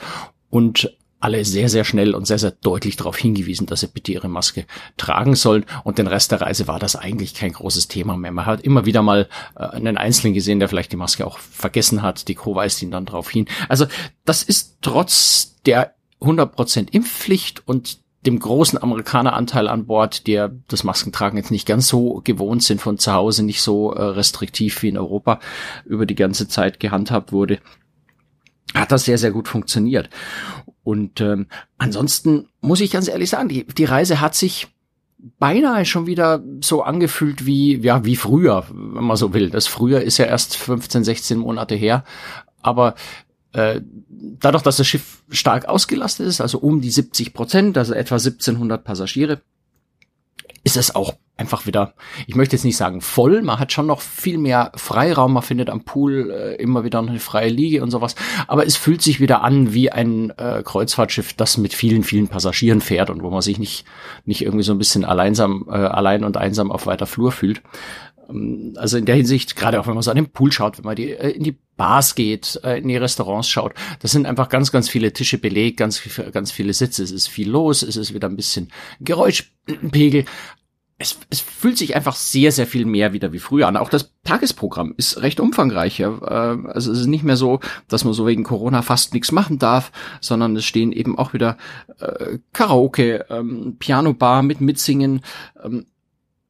und 0.50 0.91
alle 1.20 1.43
sehr, 1.45 1.70
sehr 1.70 1.84
schnell 1.84 2.13
und 2.13 2.28
sehr, 2.28 2.38
sehr 2.38 2.51
deutlich 2.51 2.95
darauf 2.95 3.18
hingewiesen, 3.18 3.65
dass 3.65 3.80
sie 3.80 3.88
bitte 3.88 4.11
ihre 4.11 4.30
Maske 4.30 4.65
tragen 4.97 5.36
sollen. 5.36 5.65
Und 5.84 5.97
den 5.97 6.07
Rest 6.07 6.32
der 6.32 6.41
Reise 6.41 6.68
war 6.68 6.80
das 6.80 6.95
eigentlich 6.95 7.34
kein 7.34 7.53
großes 7.53 7.88
Thema 7.88 8.18
mehr. 8.18 8.32
Man 8.32 8.45
hat 8.45 8.61
immer 8.61 8.86
wieder 8.86 9.01
mal 9.01 9.28
äh, 9.55 9.63
einen 9.63 9.97
Einzelnen 9.97 10.34
gesehen, 10.34 10.59
der 10.59 10.70
vielleicht 10.70 10.91
die 10.91 10.97
Maske 10.97 11.26
auch 11.26 11.39
vergessen 11.39 12.01
hat. 12.01 12.28
Die 12.28 12.36
Crew 12.36 12.55
weist 12.55 12.82
ihn 12.82 12.91
dann 12.91 13.05
darauf 13.05 13.30
hin. 13.30 13.47
Also 13.68 13.88
das 14.26 14.43
ist 14.43 14.78
trotz 14.82 15.55
der 15.65 15.95
100% 16.22 16.88
Impfpflicht 16.91 17.68
und 17.68 17.99
dem 18.26 18.39
großen 18.39 18.82
Amerikaneranteil 18.82 19.68
an 19.68 19.86
Bord, 19.86 20.28
der 20.28 20.51
das 20.68 20.84
Maskentragen 20.84 21.38
jetzt 21.38 21.51
nicht 21.51 21.68
ganz 21.68 21.88
so 21.88 22.22
gewohnt 22.24 22.61
sind 22.61 22.82
von 22.82 22.97
zu 22.97 23.13
Hause, 23.13 23.43
nicht 23.43 23.61
so 23.61 23.93
äh, 23.93 24.01
restriktiv 24.01 24.82
wie 24.84 24.89
in 24.89 24.97
Europa 24.97 25.39
über 25.86 26.05
die 26.05 26.15
ganze 26.15 26.47
Zeit 26.47 26.80
gehandhabt 26.80 27.32
wurde, 27.32 27.59
hat 28.74 28.91
das 28.91 29.05
sehr, 29.05 29.18
sehr 29.18 29.32
gut 29.32 29.47
funktioniert. 29.47 30.09
Und 30.84 31.22
ähm, 31.22 31.47
ansonsten 31.78 32.47
muss 32.61 32.82
ich 32.82 32.91
ganz 32.91 33.07
ehrlich 33.07 33.30
sagen, 33.30 33.49
die, 33.49 33.65
die 33.65 33.86
Reise 33.86 34.22
hat 34.22 34.36
sich 34.36 34.68
beinahe 35.39 35.86
schon 35.86 36.05
wieder 36.05 36.43
so 36.61 36.84
angefühlt 36.84 37.45
wie, 37.45 37.78
ja, 37.78 38.05
wie 38.05 38.15
früher, 38.15 38.65
wenn 38.70 39.03
man 39.03 39.18
so 39.18 39.34
will. 39.34 39.49
Das 39.49 39.68
früher 39.68 40.01
ist 40.01 40.18
ja 40.18 40.26
erst 40.26 40.55
15, 40.55 41.03
16 41.03 41.38
Monate 41.39 41.76
her. 41.76 42.03
Aber 42.61 42.95
äh, 43.53 43.82
dadurch, 44.09 44.63
dass 44.63 44.78
das 44.78 44.88
Schiff 44.88 45.24
stark 45.30 45.65
ausgelastet 45.65 46.28
ist, 46.28 46.41
also 46.41 46.59
um 46.59 46.82
die 46.82 46.91
70 46.91 47.34
Prozent, 47.34 47.78
also 47.78 47.93
etwa 47.93 48.15
1700 48.15 48.84
Passagiere, 48.84 49.41
ist 50.68 50.76
es 50.76 50.93
auch 50.93 51.13
einfach 51.38 51.65
wieder, 51.65 51.93
ich 52.26 52.36
möchte 52.36 52.57
jetzt 52.57 52.65
nicht 52.65 52.76
sagen 52.76 52.99
voll, 52.99 53.41
man 53.41 53.57
hat 53.57 53.72
schon 53.72 53.88
noch 53.88 54.01
viel 54.01 54.38
mehr 54.38 54.74
Freiraum, 54.76 55.32
man 55.32 55.43
findet 55.43 55.70
am 55.70 55.86
Pool 55.86 56.30
äh, 56.30 56.61
immer 56.61 56.84
wieder 56.84 56.99
eine 56.99 57.20
freie 57.20 57.49
Liege 57.49 57.82
und 57.82 57.89
sowas, 57.89 58.15
aber 58.47 58.65
es 58.65 58.76
fühlt 58.76 59.01
sich 59.01 59.22
wieder 59.22 59.43
an 59.43 59.74
wie 59.74 59.89
ein 59.89 60.32
äh, 60.32 60.61
Kreuzfahrtschiff, 60.65 61.32
das 61.32 61.55
mit 61.55 61.74
vielen, 61.74 62.03
vielen 62.03 62.28
Passagieren 62.28 62.82
fährt 62.82 63.09
und 63.09 63.24
wo 63.24 63.30
man 63.30 63.41
sich 63.41 63.59
nicht, 63.59 63.86
nicht 64.26 64.41
irgendwie 64.41 64.63
so 64.63 64.74
ein 64.74 64.78
bisschen 64.78 65.05
alleinsam, 65.05 65.68
äh, 65.70 65.72
allein 65.72 66.26
und 66.26 66.36
einsam 66.36 66.70
auf 66.70 66.86
weiter 66.86 67.05
Flur 67.05 67.32
fühlt. 67.32 67.61
Ähm, 68.30 68.74
also 68.78 68.97
in 68.97 69.05
der 69.05 69.15
Hinsicht, 69.15 69.55
gerade 69.55 69.80
auch 69.80 69.88
wenn 69.88 69.93
man 69.93 70.03
so 70.03 70.11
an 70.11 70.18
den 70.18 70.32
Pool 70.32 70.51
schaut, 70.51 70.78
wenn 70.78 70.86
man 70.86 70.95
die, 70.95 71.11
äh, 71.11 71.30
in 71.30 71.43
die 71.43 71.57
Bars 71.76 72.15
geht, 72.15 72.59
äh, 72.63 72.78
in 72.80 72.88
die 72.88 72.97
Restaurants 72.97 73.49
schaut, 73.49 73.74
das 73.99 74.11
sind 74.11 74.26
einfach 74.26 74.49
ganz, 74.49 74.72
ganz 74.72 74.89
viele 74.89 75.13
Tische 75.13 75.38
belegt, 75.38 75.78
ganz, 75.78 76.01
ganz 76.32 76.51
viele 76.51 76.74
Sitze, 76.74 77.03
es 77.03 77.11
ist 77.11 77.28
viel 77.28 77.49
los, 77.49 77.84
es 77.84 77.95
ist 77.95 78.13
wieder 78.13 78.28
ein 78.28 78.36
bisschen 78.36 78.72
Geräuschpegel, 78.99 80.26
es, 81.00 81.20
es 81.30 81.41
fühlt 81.41 81.78
sich 81.78 81.95
einfach 81.95 82.16
sehr, 82.16 82.52
sehr 82.52 82.66
viel 82.66 82.86
mehr 82.86 83.14
wieder 83.14 83.32
wie 83.32 83.39
früher 83.39 83.68
an. 83.68 83.78
Auch 83.78 83.89
das 83.89 84.14
Tagesprogramm 84.24 84.95
ist 84.98 85.22
recht 85.22 85.39
umfangreich. 85.39 86.00
Äh, 86.00 86.06
also 86.06 86.91
es 86.91 87.00
ist 87.00 87.08
nicht 87.08 87.24
mehr 87.24 87.38
so, 87.38 87.60
dass 87.88 88.04
man 88.04 88.14
so 88.14 88.26
wegen 88.26 88.43
Corona 88.43 88.82
fast 88.82 89.14
nichts 89.14 89.32
machen 89.32 89.60
darf, 89.60 89.91
sondern 90.22 90.56
es 90.56 90.66
stehen 90.66 90.91
eben 90.91 91.18
auch 91.18 91.34
wieder 91.34 91.58
äh, 92.00 92.39
Karaoke, 92.52 93.26
ähm, 93.30 93.76
Pianobar 93.78 94.41
mit 94.41 94.60
Mitsingen, 94.60 95.22
ähm, 95.64 95.86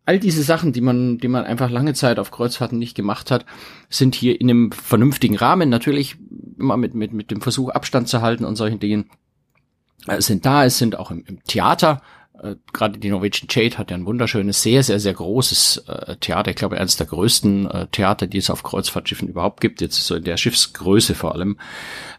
all 0.05 0.19
diese 0.19 0.41
Sachen, 0.41 0.71
die 0.71 0.79
man, 0.79 1.17
die 1.17 1.27
man 1.27 1.43
einfach 1.43 1.69
lange 1.69 1.93
Zeit 1.93 2.17
auf 2.17 2.31
Kreuzfahrten 2.31 2.79
nicht 2.79 2.95
gemacht 2.95 3.29
hat, 3.29 3.45
sind 3.89 4.15
hier 4.15 4.39
in 4.39 4.49
einem 4.49 4.71
vernünftigen 4.71 5.35
Rahmen. 5.35 5.67
Natürlich 5.67 6.15
immer 6.57 6.77
mit, 6.77 6.95
mit, 6.95 7.11
mit 7.11 7.29
dem 7.29 7.41
Versuch 7.41 7.69
Abstand 7.69 8.07
zu 8.07 8.21
halten 8.21 8.45
und 8.45 8.55
solchen 8.55 8.79
Dingen 8.79 9.09
äh, 10.07 10.21
sind 10.21 10.45
da. 10.45 10.63
Es 10.63 10.77
sind 10.77 10.97
auch 10.97 11.11
im, 11.11 11.25
im 11.27 11.43
Theater 11.43 12.01
äh, 12.41 12.55
gerade 12.73 12.99
die 12.99 13.09
Norwegian 13.09 13.47
Jade 13.49 13.77
hat 13.77 13.91
ja 13.91 13.97
ein 13.97 14.05
wunderschönes, 14.05 14.61
sehr, 14.61 14.83
sehr, 14.83 14.99
sehr 14.99 15.13
großes 15.13 15.83
äh, 15.87 16.15
Theater. 16.17 16.51
Ich 16.51 16.57
glaube, 16.57 16.77
eines 16.77 16.97
der 16.97 17.07
größten 17.07 17.69
äh, 17.69 17.87
Theater, 17.87 18.27
die 18.27 18.37
es 18.37 18.49
auf 18.49 18.63
Kreuzfahrtschiffen 18.63 19.27
überhaupt 19.27 19.61
gibt, 19.61 19.81
jetzt 19.81 20.05
so 20.05 20.15
in 20.15 20.23
der 20.23 20.37
Schiffsgröße 20.37 21.15
vor 21.15 21.35
allem. 21.35 21.57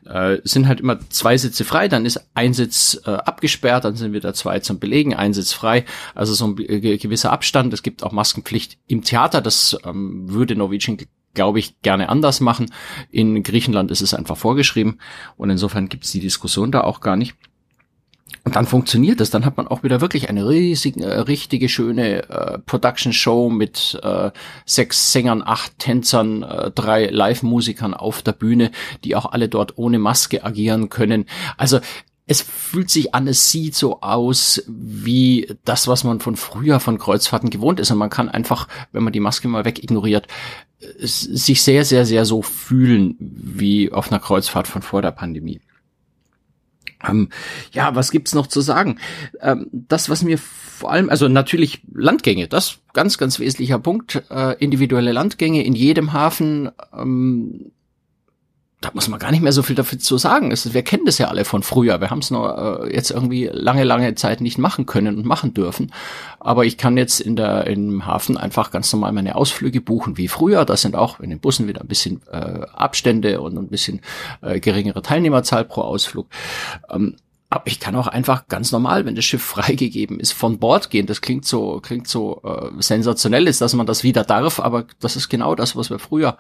Äh, 0.05 0.39
sind 0.45 0.67
halt 0.67 0.81
immer 0.81 0.99
zwei 1.11 1.37
Sitze 1.37 1.65
frei, 1.65 1.89
dann 1.89 2.07
ist 2.07 2.21
ein 2.35 2.55
Sitz 2.55 3.01
äh, 3.05 3.11
abgesperrt, 3.11 3.85
dann 3.85 3.97
sind 3.97 4.13
wieder 4.13 4.35
zwei 4.35 4.61
zum 4.61 4.79
Belegen, 4.79 5.15
ein 5.15 5.35
Sitz 5.35 5.53
frei. 5.53 5.85
Also 6.15 6.35
so 6.35 6.47
ein 6.47 6.59
äh, 6.59 6.99
gewisser 6.99 7.33
Abstand. 7.33 7.73
Es 7.73 7.83
gibt 7.83 8.03
auch 8.03 8.13
Maskenpflicht 8.13 8.79
im 8.87 9.03
Theater. 9.03 9.41
Das 9.41 9.79
ähm, 9.85 10.31
würde 10.31 10.57
Norwegian 10.57 10.99
glaube 11.35 11.61
ich, 11.61 11.81
gerne 11.83 12.09
anders 12.09 12.41
machen. 12.41 12.73
In 13.13 13.45
Griechenland 13.45 13.93
ist 13.93 14.01
es 14.01 14.13
einfach 14.13 14.37
vorgeschrieben 14.37 14.99
und 15.37 15.51
insofern 15.51 15.89
gibt 15.89 16.05
es 16.05 16.11
die 16.11 16.19
Diskussion 16.19 16.73
da 16.73 16.81
auch 16.81 17.01
gar 17.01 17.15
nicht. 17.15 17.37
Und 18.49 18.57
dann 18.57 18.67
funktioniert 18.67 19.21
es, 19.21 19.29
dann 19.29 19.45
hat 19.45 19.59
man 19.59 19.69
auch 19.69 19.83
wieder 19.83 20.01
wirklich 20.01 20.31
eine 20.31 20.49
riesige, 20.49 21.05
äh, 21.05 21.21
richtige 21.21 21.69
schöne 21.69 22.31
äh, 22.31 22.59
Production 22.59 23.13
Show 23.13 23.51
mit 23.51 24.01
äh, 24.03 24.31
sechs 24.65 25.13
Sängern, 25.13 25.43
acht 25.45 25.79
Tänzern, 25.79 26.45
äh, 26.45 26.71
drei 26.71 27.09
Live-Musikern 27.09 27.93
auf 27.93 28.23
der 28.23 28.33
Bühne, 28.33 28.71
die 29.05 29.17
auch 29.17 29.27
alle 29.27 29.51
dort 29.51 29.77
ohne 29.77 29.99
Maske 29.99 30.47
agieren 30.47 30.89
können. 30.89 31.27
Also 31.59 31.81
es 32.25 32.41
fühlt 32.41 32.89
sich 32.89 33.15
an, 33.15 33.29
es 33.29 33.51
sieht 33.51 33.75
so 33.75 34.01
aus 34.01 34.63
wie 34.67 35.55
das, 35.67 35.87
was 35.87 36.03
man 36.03 36.19
von 36.21 36.37
früher 36.37 36.81
von 36.81 36.97
Kreuzfahrten 36.97 37.51
gewohnt 37.51 37.81
ist. 37.81 37.91
Und 37.91 37.99
man 37.99 38.09
kann 38.09 38.31
einfach, 38.31 38.67
wenn 38.93 39.05
man 39.05 39.13
die 39.13 39.21
Maske 39.21 39.47
mal 39.47 39.67
wegignoriert, 39.67 40.27
sich 40.97 41.61
sehr, 41.61 41.85
sehr, 41.85 42.07
sehr 42.07 42.25
so 42.25 42.41
fühlen 42.41 43.15
wie 43.19 43.93
auf 43.93 44.11
einer 44.11 44.21
Kreuzfahrt 44.21 44.69
von 44.69 44.81
vor 44.81 45.03
der 45.03 45.11
Pandemie. 45.11 45.61
Ähm, 47.07 47.29
ja, 47.73 47.95
was 47.95 48.11
gibt's 48.11 48.35
noch 48.35 48.47
zu 48.47 48.61
sagen? 48.61 48.99
Ähm, 49.41 49.69
das, 49.73 50.09
was 50.09 50.23
mir 50.23 50.39
vor 50.39 50.93
allem, 50.93 51.11
also 51.11 51.29
natürlich 51.29 51.83
Landgänge, 51.93 52.49
das 52.49 52.79
ganz, 52.93 53.19
ganz 53.19 53.39
wesentlicher 53.39 53.79
Punkt. 53.79 54.23
Äh, 54.31 54.57
individuelle 54.59 55.13
Landgänge 55.13 55.65
in 55.65 55.75
jedem 55.75 56.13
Hafen. 56.13 56.71
Ähm, 56.97 57.73
da 58.81 58.91
muss 58.95 59.09
man 59.09 59.19
gar 59.19 59.33
nicht 59.33 59.43
mehr 59.43 59.51
so 59.51 59.63
viel 59.63 59.75
dafür 59.75 59.99
zu 59.99 60.19
sagen. 60.19 60.53
Es, 60.53 60.73
wir 60.73 60.83
kennen 60.83 61.05
das 61.05 61.19
ja 61.19 61.27
alle 61.27 61.45
von 61.45 61.65
früher. 61.65 62.01
Wir 62.01 62.11
haben 62.11 62.21
es 62.21 62.31
nur 62.31 62.85
äh, 62.85 62.95
jetzt 62.95 63.11
irgendwie 63.11 63.51
lange, 63.53 63.83
lange 63.83 64.15
Zeit 64.15 64.41
nicht 64.41 64.57
machen 64.57 64.87
können 64.87 65.17
und 65.17 65.27
machen 65.27 65.53
dürfen. 65.53 65.93
Aber 66.39 66.65
ich 66.65 66.79
kann 66.79 66.97
jetzt 66.97 67.21
in 67.21 67.35
der 67.35 67.67
im 67.67 68.07
Hafen 68.07 68.37
einfach 68.37 68.71
ganz 68.71 68.93
normal 68.93 69.13
meine 69.13 69.35
Ausflüge 69.35 69.81
buchen 69.81 70.17
wie 70.17 70.29
früher. 70.29 70.65
Da 70.65 70.77
sind 70.77 70.95
auch 70.95 71.19
in 71.19 71.31
den 71.31 71.41
Bussen 71.41 71.67
wieder 71.67 71.81
ein 71.81 71.89
bisschen 71.89 72.21
äh, 72.31 72.61
Abstände 72.73 73.41
und 73.41 73.59
ein 73.59 73.69
bisschen 73.69 74.01
äh, 74.43 74.61
geringere 74.61 75.03
Teilnehmerzahl 75.03 75.65
pro 75.65 75.81
Ausflug. 75.81 76.29
Ähm, 76.89 77.17
aber 77.51 77.67
ich 77.67 77.81
kann 77.81 77.97
auch 77.97 78.07
einfach 78.07 78.47
ganz 78.49 78.73
normal, 78.73 79.07
wenn 79.07 79.15
das 79.15 79.25
Schiff 79.25 79.43
freigegeben 79.45 80.21
ist, 80.21 80.33
von 80.33 80.59
Bord 80.59 80.91
gehen. 80.91 81.07
Das 81.07 81.21
klingt 81.21 81.45
so, 81.47 81.81
klingt 81.81 82.07
so 82.07 82.43
äh, 82.45 82.71
sensationell 82.83 83.47
ist, 83.49 83.61
dass 83.61 83.75
man 83.75 83.87
das 83.87 84.03
wieder 84.03 84.25
darf, 84.25 84.61
aber 84.61 84.87
das 85.01 85.17
ist 85.17 85.29
genau 85.29 85.55
das, 85.55 85.75
was 85.75 85.91
wir 85.91 85.99
früher 85.99 86.37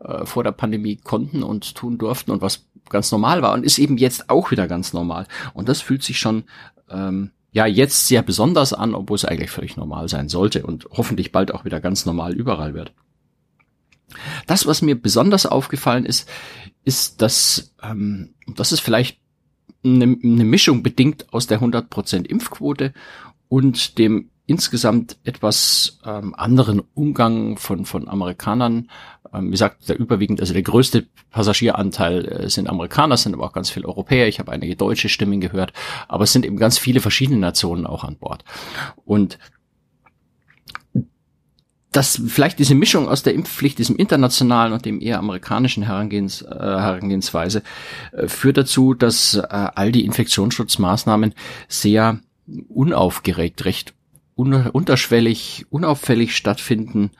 äh, 0.00 0.26
vor 0.26 0.44
der 0.44 0.52
Pandemie 0.52 0.96
konnten 0.96 1.42
und 1.42 1.74
tun 1.74 1.96
durften 1.98 2.30
und 2.30 2.42
was 2.42 2.66
ganz 2.88 3.10
normal 3.12 3.40
war 3.40 3.52
und 3.52 3.64
ist 3.64 3.78
eben 3.78 3.96
jetzt 3.96 4.28
auch 4.28 4.50
wieder 4.50 4.66
ganz 4.66 4.92
normal. 4.92 5.26
Und 5.54 5.68
das 5.68 5.80
fühlt 5.80 6.02
sich 6.02 6.18
schon 6.18 6.44
ähm, 6.90 7.30
ja 7.52 7.66
jetzt 7.66 8.08
sehr 8.08 8.22
besonders 8.22 8.72
an, 8.72 8.94
obwohl 8.94 9.16
es 9.16 9.24
eigentlich 9.24 9.50
völlig 9.50 9.76
normal 9.76 10.08
sein 10.08 10.28
sollte 10.28 10.64
und 10.64 10.86
hoffentlich 10.90 11.32
bald 11.32 11.54
auch 11.54 11.64
wieder 11.64 11.80
ganz 11.80 12.04
normal 12.04 12.34
überall 12.34 12.74
wird. 12.74 12.92
Das, 14.46 14.66
was 14.66 14.82
mir 14.82 15.00
besonders 15.00 15.46
aufgefallen 15.46 16.04
ist, 16.04 16.28
ist, 16.84 17.22
dass 17.22 17.74
ähm, 17.82 18.34
das 18.46 18.72
ist 18.72 18.80
vielleicht 18.80 19.19
eine, 19.84 20.16
eine 20.22 20.44
Mischung 20.44 20.82
bedingt 20.82 21.32
aus 21.32 21.46
der 21.46 21.60
100% 21.60 22.26
Impfquote 22.26 22.92
und 23.48 23.98
dem 23.98 24.30
insgesamt 24.50 25.16
etwas 25.22 26.00
ähm, 26.04 26.34
anderen 26.34 26.82
Umgang 26.94 27.56
von, 27.56 27.84
von 27.84 28.08
Amerikanern. 28.08 28.90
Ähm, 29.32 29.46
wie 29.46 29.50
gesagt, 29.52 29.88
der 29.88 29.96
überwiegend, 29.96 30.40
also 30.40 30.52
der 30.52 30.64
größte 30.64 31.06
Passagieranteil 31.30 32.24
äh, 32.26 32.50
sind 32.50 32.68
Amerikaner, 32.68 33.16
sind 33.16 33.32
aber 33.34 33.44
auch 33.44 33.52
ganz 33.52 33.70
viele 33.70 33.86
Europäer. 33.86 34.26
Ich 34.26 34.40
habe 34.40 34.50
einige 34.50 34.74
deutsche 34.74 35.08
Stimmen 35.08 35.40
gehört, 35.40 35.72
aber 36.08 36.24
es 36.24 36.32
sind 36.32 36.44
eben 36.44 36.56
ganz 36.56 36.78
viele 36.78 37.00
verschiedene 37.00 37.38
Nationen 37.38 37.86
auch 37.86 38.02
an 38.02 38.16
Bord. 38.16 38.44
Und 39.04 39.38
dass 41.92 42.22
vielleicht 42.26 42.58
diese 42.58 42.74
Mischung 42.74 43.08
aus 43.08 43.22
der 43.22 43.34
Impfpflicht, 43.34 43.78
diesem 43.78 43.96
internationalen 43.96 44.72
und 44.72 44.84
dem 44.84 45.00
eher 45.00 45.18
amerikanischen 45.18 45.82
Herangehens, 45.82 46.42
äh, 46.42 46.48
Herangehensweise 46.48 47.62
äh, 48.12 48.28
führt 48.28 48.56
dazu, 48.56 48.94
dass 48.94 49.34
äh, 49.34 49.46
all 49.48 49.90
die 49.90 50.04
Infektionsschutzmaßnahmen 50.04 51.34
sehr 51.68 52.20
unaufgeregt, 52.68 53.64
recht 53.64 53.94
un 54.36 54.54
unterschwellig, 54.68 55.66
unauffällig 55.70 56.34
stattfinden. 56.34 57.10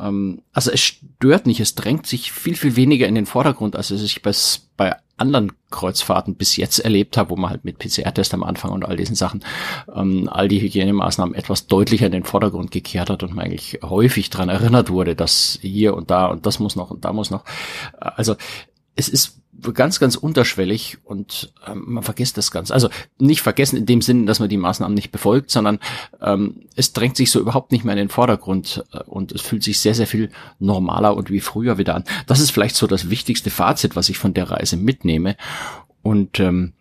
Ähm, 0.00 0.42
also 0.52 0.70
es 0.70 0.80
stört 0.80 1.46
nicht, 1.46 1.60
es 1.60 1.74
drängt 1.74 2.06
sich 2.06 2.32
viel, 2.32 2.56
viel 2.56 2.76
weniger 2.76 3.06
in 3.06 3.14
den 3.14 3.26
Vordergrund, 3.26 3.76
als 3.76 3.90
es 3.90 4.00
sich 4.00 4.22
bei, 4.22 4.32
bei 4.76 4.96
anderen 5.16 5.52
Kreuzfahrten 5.70 6.36
bis 6.36 6.56
jetzt 6.56 6.78
erlebt 6.78 7.16
habe, 7.16 7.30
wo 7.30 7.36
man 7.36 7.50
halt 7.50 7.64
mit 7.64 7.78
PCR-Test 7.78 8.34
am 8.34 8.42
Anfang 8.42 8.70
und 8.70 8.84
all 8.84 8.96
diesen 8.96 9.16
Sachen 9.16 9.44
ähm, 9.94 10.28
all 10.30 10.48
die 10.48 10.60
Hygienemaßnahmen 10.60 11.34
etwas 11.34 11.66
deutlicher 11.66 12.06
in 12.06 12.12
den 12.12 12.24
Vordergrund 12.24 12.70
gekehrt 12.70 13.10
hat 13.10 13.22
und 13.22 13.34
man 13.34 13.46
eigentlich 13.46 13.80
häufig 13.82 14.30
dran 14.30 14.48
erinnert 14.48 14.90
wurde, 14.90 15.14
dass 15.16 15.58
hier 15.60 15.94
und 15.94 16.10
da 16.10 16.26
und 16.26 16.46
das 16.46 16.58
muss 16.58 16.76
noch 16.76 16.90
und 16.90 17.04
da 17.04 17.12
muss 17.12 17.30
noch. 17.30 17.44
Also 17.98 18.36
es 18.94 19.08
ist 19.08 19.38
ganz, 19.74 19.98
ganz 19.98 20.16
unterschwellig 20.16 20.98
und 21.04 21.52
ähm, 21.66 21.84
man 21.86 22.02
vergisst 22.02 22.36
das 22.36 22.50
ganz. 22.50 22.70
Also 22.70 22.88
nicht 23.18 23.40
vergessen 23.40 23.76
in 23.76 23.86
dem 23.86 24.02
Sinne, 24.02 24.26
dass 24.26 24.40
man 24.40 24.48
die 24.48 24.56
Maßnahmen 24.56 24.94
nicht 24.94 25.10
befolgt, 25.10 25.50
sondern 25.50 25.78
ähm, 26.20 26.66
es 26.76 26.92
drängt 26.92 27.16
sich 27.16 27.30
so 27.30 27.40
überhaupt 27.40 27.72
nicht 27.72 27.84
mehr 27.84 27.94
in 27.94 27.98
den 27.98 28.08
Vordergrund 28.08 28.84
äh, 28.92 29.02
und 29.04 29.32
es 29.32 29.40
fühlt 29.40 29.62
sich 29.62 29.80
sehr, 29.80 29.94
sehr 29.94 30.06
viel 30.06 30.30
normaler 30.58 31.16
und 31.16 31.30
wie 31.30 31.40
früher 31.40 31.78
wieder 31.78 31.94
an. 31.94 32.04
Das 32.26 32.40
ist 32.40 32.50
vielleicht 32.50 32.76
so 32.76 32.86
das 32.86 33.10
wichtigste 33.10 33.50
Fazit, 33.50 33.96
was 33.96 34.08
ich 34.08 34.18
von 34.18 34.34
der 34.34 34.50
Reise 34.50 34.76
mitnehme. 34.76 35.36
Und 36.02 36.40
ähm, 36.40 36.74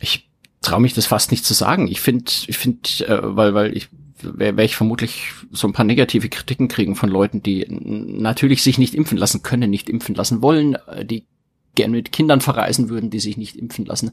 ich 0.00 0.30
traue 0.60 0.80
mich 0.80 0.94
das 0.94 1.06
fast 1.06 1.30
nicht 1.30 1.44
zu 1.44 1.54
sagen. 1.54 1.88
Ich 1.88 2.00
finde, 2.00 2.30
ich 2.46 2.58
finde, 2.58 2.88
äh, 3.06 3.20
weil, 3.22 3.54
weil 3.54 3.76
ich 3.76 3.88
werde 4.22 4.64
ich 4.64 4.76
vermutlich 4.76 5.32
so 5.50 5.66
ein 5.66 5.72
paar 5.72 5.84
negative 5.84 6.28
Kritiken 6.28 6.68
kriegen 6.68 6.94
von 6.94 7.08
Leuten, 7.08 7.42
die 7.42 7.66
natürlich 7.68 8.62
sich 8.62 8.78
nicht 8.78 8.94
impfen 8.94 9.18
lassen 9.18 9.42
können, 9.42 9.70
nicht 9.70 9.88
impfen 9.88 10.14
lassen 10.14 10.42
wollen, 10.42 10.76
äh, 10.86 11.04
die 11.04 11.26
gerne 11.74 11.96
mit 11.96 12.12
Kindern 12.12 12.40
verreisen 12.40 12.88
würden, 12.88 13.10
die 13.10 13.20
sich 13.20 13.36
nicht 13.36 13.56
impfen 13.56 13.84
lassen 13.84 14.12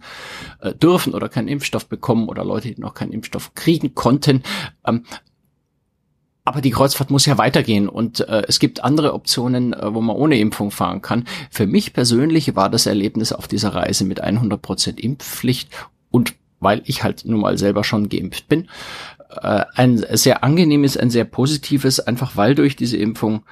äh, 0.61 0.73
dürfen 0.73 1.13
oder 1.13 1.29
keinen 1.29 1.47
Impfstoff 1.47 1.87
bekommen 1.87 2.29
oder 2.29 2.45
Leute, 2.45 2.73
die 2.73 2.81
noch 2.81 2.93
keinen 2.93 3.11
Impfstoff 3.11 3.53
kriegen 3.55 3.95
konnten. 3.95 4.43
Ähm, 4.85 5.03
aber 6.45 6.61
die 6.61 6.71
Kreuzfahrt 6.71 7.11
muss 7.11 7.27
ja 7.27 7.37
weitergehen 7.37 7.87
und 7.87 8.21
äh, 8.21 8.43
es 8.47 8.59
gibt 8.59 8.83
andere 8.83 9.13
Optionen, 9.13 9.73
äh, 9.73 9.93
wo 9.93 10.01
man 10.01 10.15
ohne 10.15 10.39
Impfung 10.39 10.71
fahren 10.71 11.01
kann. 11.01 11.25
Für 11.51 11.67
mich 11.67 11.93
persönlich 11.93 12.55
war 12.55 12.69
das 12.69 12.87
Erlebnis 12.87 13.33
auf 13.33 13.47
dieser 13.47 13.75
Reise 13.75 14.03
mit 14.03 14.23
100% 14.23 14.97
Impfpflicht 14.97 15.69
und 16.09 16.33
weil 16.59 16.81
ich 16.85 17.03
halt 17.03 17.23
nun 17.25 17.39
mal 17.39 17.57
selber 17.57 17.83
schon 17.83 18.09
geimpft 18.09 18.47
bin, 18.47 18.67
äh, 19.41 19.63
ein 19.75 20.03
sehr 20.13 20.43
angenehmes, 20.43 20.97
ein 20.97 21.09
sehr 21.09 21.25
positives, 21.25 21.99
einfach 21.99 22.35
weil 22.35 22.55
durch 22.55 22.75
diese 22.75 22.97
Impfung 22.97 23.43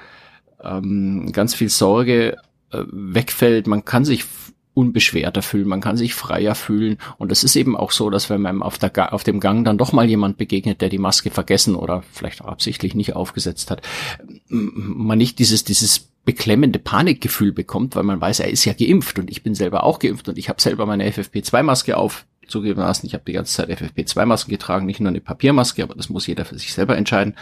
ähm, 0.62 1.30
ganz 1.32 1.54
viel 1.54 1.68
Sorge 1.68 2.36
äh, 2.70 2.84
wegfällt. 2.90 3.66
Man 3.66 3.84
kann 3.84 4.04
sich 4.04 4.24
unbeschwerter 4.78 5.42
fühlen, 5.42 5.66
man 5.66 5.80
kann 5.80 5.96
sich 5.96 6.14
freier 6.14 6.54
fühlen. 6.54 6.98
Und 7.16 7.32
es 7.32 7.42
ist 7.42 7.56
eben 7.56 7.76
auch 7.76 7.90
so, 7.90 8.10
dass 8.10 8.30
wenn 8.30 8.40
man 8.40 8.62
auf, 8.62 8.78
der, 8.78 9.12
auf 9.12 9.24
dem 9.24 9.40
Gang 9.40 9.64
dann 9.64 9.76
doch 9.76 9.92
mal 9.92 10.08
jemand 10.08 10.38
begegnet, 10.38 10.80
der 10.80 10.88
die 10.88 10.98
Maske 10.98 11.30
vergessen 11.30 11.74
oder 11.74 12.04
vielleicht 12.12 12.42
auch 12.42 12.46
absichtlich 12.46 12.94
nicht 12.94 13.16
aufgesetzt 13.16 13.72
hat, 13.72 13.82
man 14.48 15.18
nicht 15.18 15.40
dieses, 15.40 15.64
dieses 15.64 16.10
beklemmende 16.24 16.78
Panikgefühl 16.78 17.52
bekommt, 17.52 17.96
weil 17.96 18.04
man 18.04 18.20
weiß, 18.20 18.40
er 18.40 18.50
ist 18.50 18.64
ja 18.66 18.72
geimpft 18.72 19.18
und 19.18 19.30
ich 19.30 19.42
bin 19.42 19.54
selber 19.54 19.82
auch 19.82 19.98
geimpft 19.98 20.28
und 20.28 20.38
ich 20.38 20.48
habe 20.48 20.60
selber 20.60 20.86
meine 20.86 21.10
FFP2-Maske 21.10 21.96
auf. 21.96 22.26
Zugegebenermaßen, 22.46 23.06
ich 23.06 23.14
habe 23.14 23.24
die 23.26 23.32
ganze 23.32 23.54
Zeit 23.54 23.70
FFP2-Masken 23.70 24.50
getragen, 24.50 24.86
nicht 24.86 25.00
nur 25.00 25.08
eine 25.08 25.20
Papiermaske, 25.20 25.82
aber 25.82 25.94
das 25.94 26.08
muss 26.08 26.26
jeder 26.26 26.44
für 26.44 26.58
sich 26.58 26.72
selber 26.72 26.96
entscheiden. 26.96 27.34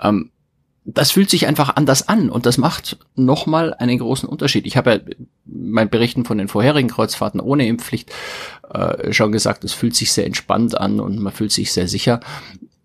Ähm, 0.00 0.30
das 0.84 1.10
fühlt 1.10 1.30
sich 1.30 1.46
einfach 1.46 1.76
anders 1.76 2.08
an 2.08 2.28
und 2.28 2.44
das 2.44 2.58
macht 2.58 2.98
nochmal 3.14 3.72
einen 3.72 3.98
großen 3.98 4.28
Unterschied. 4.28 4.66
Ich 4.66 4.76
habe 4.76 4.90
ja 4.92 5.14
mein 5.46 5.88
Berichten 5.88 6.26
von 6.26 6.36
den 6.36 6.48
vorherigen 6.48 6.90
Kreuzfahrten 6.90 7.40
ohne 7.40 7.66
Impfpflicht 7.66 8.12
äh, 8.70 9.12
schon 9.12 9.32
gesagt, 9.32 9.64
es 9.64 9.72
fühlt 9.72 9.96
sich 9.96 10.12
sehr 10.12 10.26
entspannt 10.26 10.78
an 10.78 11.00
und 11.00 11.18
man 11.18 11.32
fühlt 11.32 11.52
sich 11.52 11.72
sehr 11.72 11.88
sicher. 11.88 12.20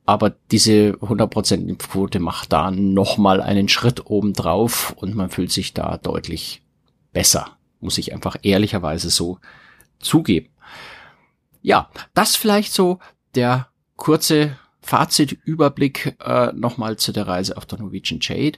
Aber 0.06 0.34
diese 0.50 0.94
100% 1.02 1.68
Impfquote 1.68 2.20
macht 2.20 2.54
da 2.54 2.72
nochmal 2.72 3.42
einen 3.42 3.68
Schritt 3.68 4.06
oben 4.06 4.34
drauf 4.34 4.96
und 4.98 5.14
man 5.14 5.30
fühlt 5.30 5.52
sich 5.52 5.74
da 5.74 5.98
deutlich 5.98 6.62
besser. 7.12 7.58
Muss 7.82 7.98
ich 7.98 8.14
einfach 8.14 8.38
ehrlicherweise 8.42 9.10
so 9.10 9.40
zugeben. 10.00 10.50
Ja, 11.62 11.90
das 12.14 12.38
vielleicht 12.38 12.74
so 12.74 13.00
der 13.36 13.68
kurze 13.98 14.58
Fazitüberblick 14.90 16.16
äh, 16.20 16.52
nochmal 16.54 16.98
zu 16.98 17.12
der 17.12 17.28
Reise 17.28 17.56
auf 17.58 17.68
der 17.68 17.78
Norwegian 17.78 18.20
Jade 18.24 18.58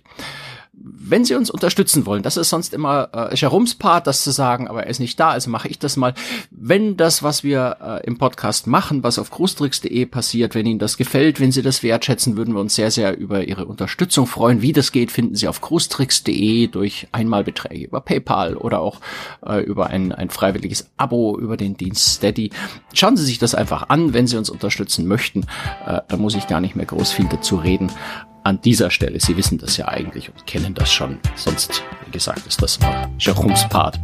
wenn 0.74 1.26
Sie 1.26 1.36
uns 1.36 1.50
unterstützen 1.50 2.06
wollen, 2.06 2.24
das 2.24 2.38
ist 2.38 2.50
sonst 2.50 2.74
immer 2.74 3.10
äh, 3.14 3.36
Jeroms 3.36 3.76
Part, 3.76 4.08
das 4.08 4.24
zu 4.24 4.32
sagen, 4.32 4.70
aber 4.70 4.84
er 4.84 4.90
ist 4.90 5.00
nicht 5.00 5.20
da, 5.20 5.32
also 5.32 5.50
mache 5.50 5.68
ich 5.68 5.80
das 5.80 5.98
mal. 5.98 6.14
Wenn 6.50 6.96
das, 6.96 7.24
was 7.24 7.44
wir 7.44 7.78
äh, 7.82 8.08
im 8.08 8.18
Podcast 8.18 8.68
machen, 8.68 9.04
was 9.04 9.20
auf 9.20 9.32
cruestricks.de 9.32 10.06
passiert, 10.06 10.56
wenn 10.56 10.66
Ihnen 10.66 10.80
das 10.80 10.96
gefällt, 10.96 11.42
wenn 11.42 11.52
Sie 11.52 11.62
das 11.62 11.84
wertschätzen, 11.84 12.38
würden 12.38 12.54
wir 12.54 12.62
uns 12.62 12.76
sehr, 12.76 12.90
sehr 12.90 13.18
über 13.18 13.44
Ihre 13.44 13.66
Unterstützung 13.66 14.28
freuen. 14.28 14.62
Wie 14.62 14.72
das 14.72 14.94
geht, 14.94 15.12
finden 15.12 15.36
Sie 15.36 15.50
auf 15.50 15.60
cruestricks.de 15.60 16.68
durch 16.68 17.08
Einmalbeträge 17.12 17.86
über 17.86 18.00
PayPal 18.00 18.56
oder 18.56 18.80
auch 18.80 19.02
äh, 19.46 19.62
über 19.62 19.88
ein, 19.88 20.14
ein 20.14 20.30
freiwilliges 20.30 20.90
Abo 20.96 21.38
über 21.38 21.58
den 21.58 21.76
Dienst 21.76 22.16
Steady. 22.16 22.50
Schauen 22.94 23.18
Sie 23.18 23.26
sich 23.26 23.40
das 23.40 23.56
einfach 23.56 23.90
an, 23.90 24.14
wenn 24.14 24.26
Sie 24.26 24.38
uns 24.38 24.50
unterstützen 24.50 25.06
möchten. 25.06 25.42
Äh, 25.86 26.00
da 26.08 26.16
muss 26.16 26.36
ich 26.36 26.48
gar 26.48 26.62
nicht 26.62 26.78
mehr 26.78 26.86
groß 26.86 27.12
viel 27.12 27.28
dazu 27.28 27.58
reden 27.58 27.92
an 28.44 28.62
dieser 28.62 28.90
Stelle. 28.90 29.20
Sie 29.20 29.38
wissen 29.38 29.58
das 29.58 29.78
ja 29.78 29.88
eigentlich 29.88 30.30
und 30.30 30.46
kennen 30.48 30.74
das 30.74 30.92
schon. 30.92 31.20
Sonst, 31.36 31.84
wie 32.06 32.12
gesagt, 32.12 32.46
ist 32.48 32.62
das 32.62 32.80
mal 32.80 33.10
Jeroms 33.20 33.68
Part. 33.70 34.00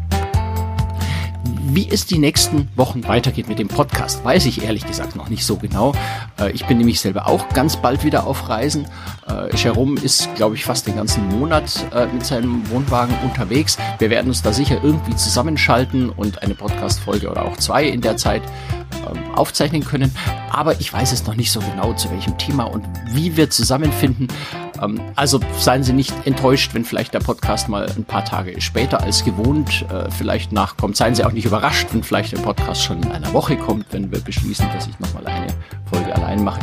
Wie 1.70 1.88
es 1.90 2.06
die 2.06 2.18
nächsten 2.18 2.68
Wochen 2.76 3.08
weitergeht 3.08 3.48
mit 3.48 3.60
dem 3.60 3.68
Podcast, 3.68 4.24
weiß 4.24 4.46
ich 4.46 4.64
ehrlich 4.64 4.86
gesagt 4.86 5.16
noch 5.16 5.30
nicht 5.30 5.46
so 5.46 5.58
genau. 5.58 5.94
Äh, 6.40 6.52
ich 6.52 6.66
bin 6.66 6.78
nämlich 6.78 7.00
selber 7.00 7.28
auch 7.28 7.50
ganz 7.50 7.78
bald 7.78 8.04
wieder 8.04 8.26
auf 8.26 8.50
Reisen. 8.50 8.88
Äh, 9.28 9.56
Jerome 9.56 10.00
ist, 10.00 10.34
glaube 10.36 10.56
ich, 10.56 10.66
fast 10.66 10.88
den 10.88 10.96
ganzen 10.96 11.28
Monat 11.28 11.86
äh, 11.94 12.08
mit 12.08 12.26
seinem 12.26 12.70
Wohnwagen 12.70 13.16
unterwegs. 13.24 13.78
Wir 14.00 14.10
werden 14.10 14.28
uns 14.28 14.42
da 14.42 14.54
sicher 14.54 14.80
irgendwie 14.84 15.16
zusammenschalten 15.16 16.10
und 16.10 16.42
eine 16.42 16.56
Podcast-Folge 16.56 17.30
oder 17.30 17.46
auch 17.46 17.58
zwei 17.58 17.86
in 17.86 18.02
der 18.02 18.18
Zeit 18.18 18.42
ähm, 19.10 19.32
aufzeichnen 19.36 19.84
können. 19.84 20.12
Aber 20.50 20.80
ich 20.80 20.92
weiß 20.92 21.12
es 21.12 21.26
noch 21.26 21.36
nicht 21.36 21.52
so 21.52 21.60
genau, 21.60 21.94
zu 21.94 22.10
welchem 22.12 22.38
Thema 22.38 22.64
und 22.64 22.86
wie 23.12 23.38
wir 23.38 23.50
zusammenfinden. 23.50 24.28
Ähm, 24.82 25.02
also 25.16 25.40
seien 25.58 25.84
Sie 25.84 25.94
nicht 25.94 26.14
enttäuscht, 26.26 26.74
wenn 26.74 26.86
vielleicht 26.86 27.14
der 27.14 27.20
Podcast 27.20 27.70
mal 27.70 27.90
ein 27.96 28.04
paar 28.04 28.26
Tage 28.26 28.60
später 28.62 29.02
als 29.02 29.24
gewohnt 29.24 29.86
äh, 29.92 30.10
vielleicht 30.12 30.52
nachkommt. 30.52 30.98
Seien 30.98 31.16
Sie 31.16 31.24
auch 31.24 31.32
nicht 31.32 31.46
überrascht, 31.46 31.88
wenn 31.92 32.04
vielleicht 32.04 32.32
der 32.32 32.40
Podcast 32.40 32.84
schon 32.84 33.02
in 33.04 33.12
einer 33.12 33.32
Woche 33.34 33.58
kommt, 33.58 33.86
wenn 33.92 34.12
wir 34.12 34.20
beschließen, 34.20 34.68
dass 34.74 34.88
ich 34.88 35.00
nochmal 35.00 35.26
eine 35.28 35.48
Folge 35.92 36.14
allein 36.16 36.44
mache. 36.44 36.60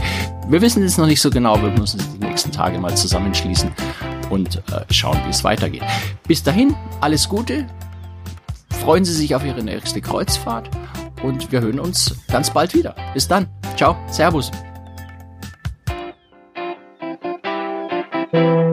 Wir 0.49 0.61
wissen 0.61 0.83
es 0.83 0.99
noch 0.99 1.07
nicht 1.07 1.21
so 1.21 1.31
genau, 1.31 1.61
wir 1.61 1.71
müssen 1.71 2.01
uns 2.01 2.13
die 2.13 2.25
nächsten 2.25 2.53
Tage 2.53 2.79
mal 2.79 2.95
zusammenschließen 2.97 3.71
und 4.31 4.57
äh, 4.57 4.93
schauen, 4.93 5.19
wie 5.25 5.31
es 5.31 5.45
weitergeht. 5.45 5.83
Bis 6.27 6.43
dahin, 6.43 6.75
alles 7.01 7.29
Gute. 7.29 7.67
Freuen 8.81 9.05
Sie 9.05 9.15
sich 9.15 9.35
auf 9.35 9.45
Ihre 9.45 9.63
nächste 9.63 10.01
Kreuzfahrt 10.01 10.69
und 11.23 11.51
wir 11.51 11.61
hören 11.63 11.81
uns 11.81 12.15
ganz 12.31 12.51
bald 12.51 12.75
wieder. 12.75 12.95
Bis 13.15 13.27
dann. 13.29 13.49
Ciao. 13.77 13.97
Servus. 14.11 14.51
thank 18.35 18.59
you. 18.59 18.64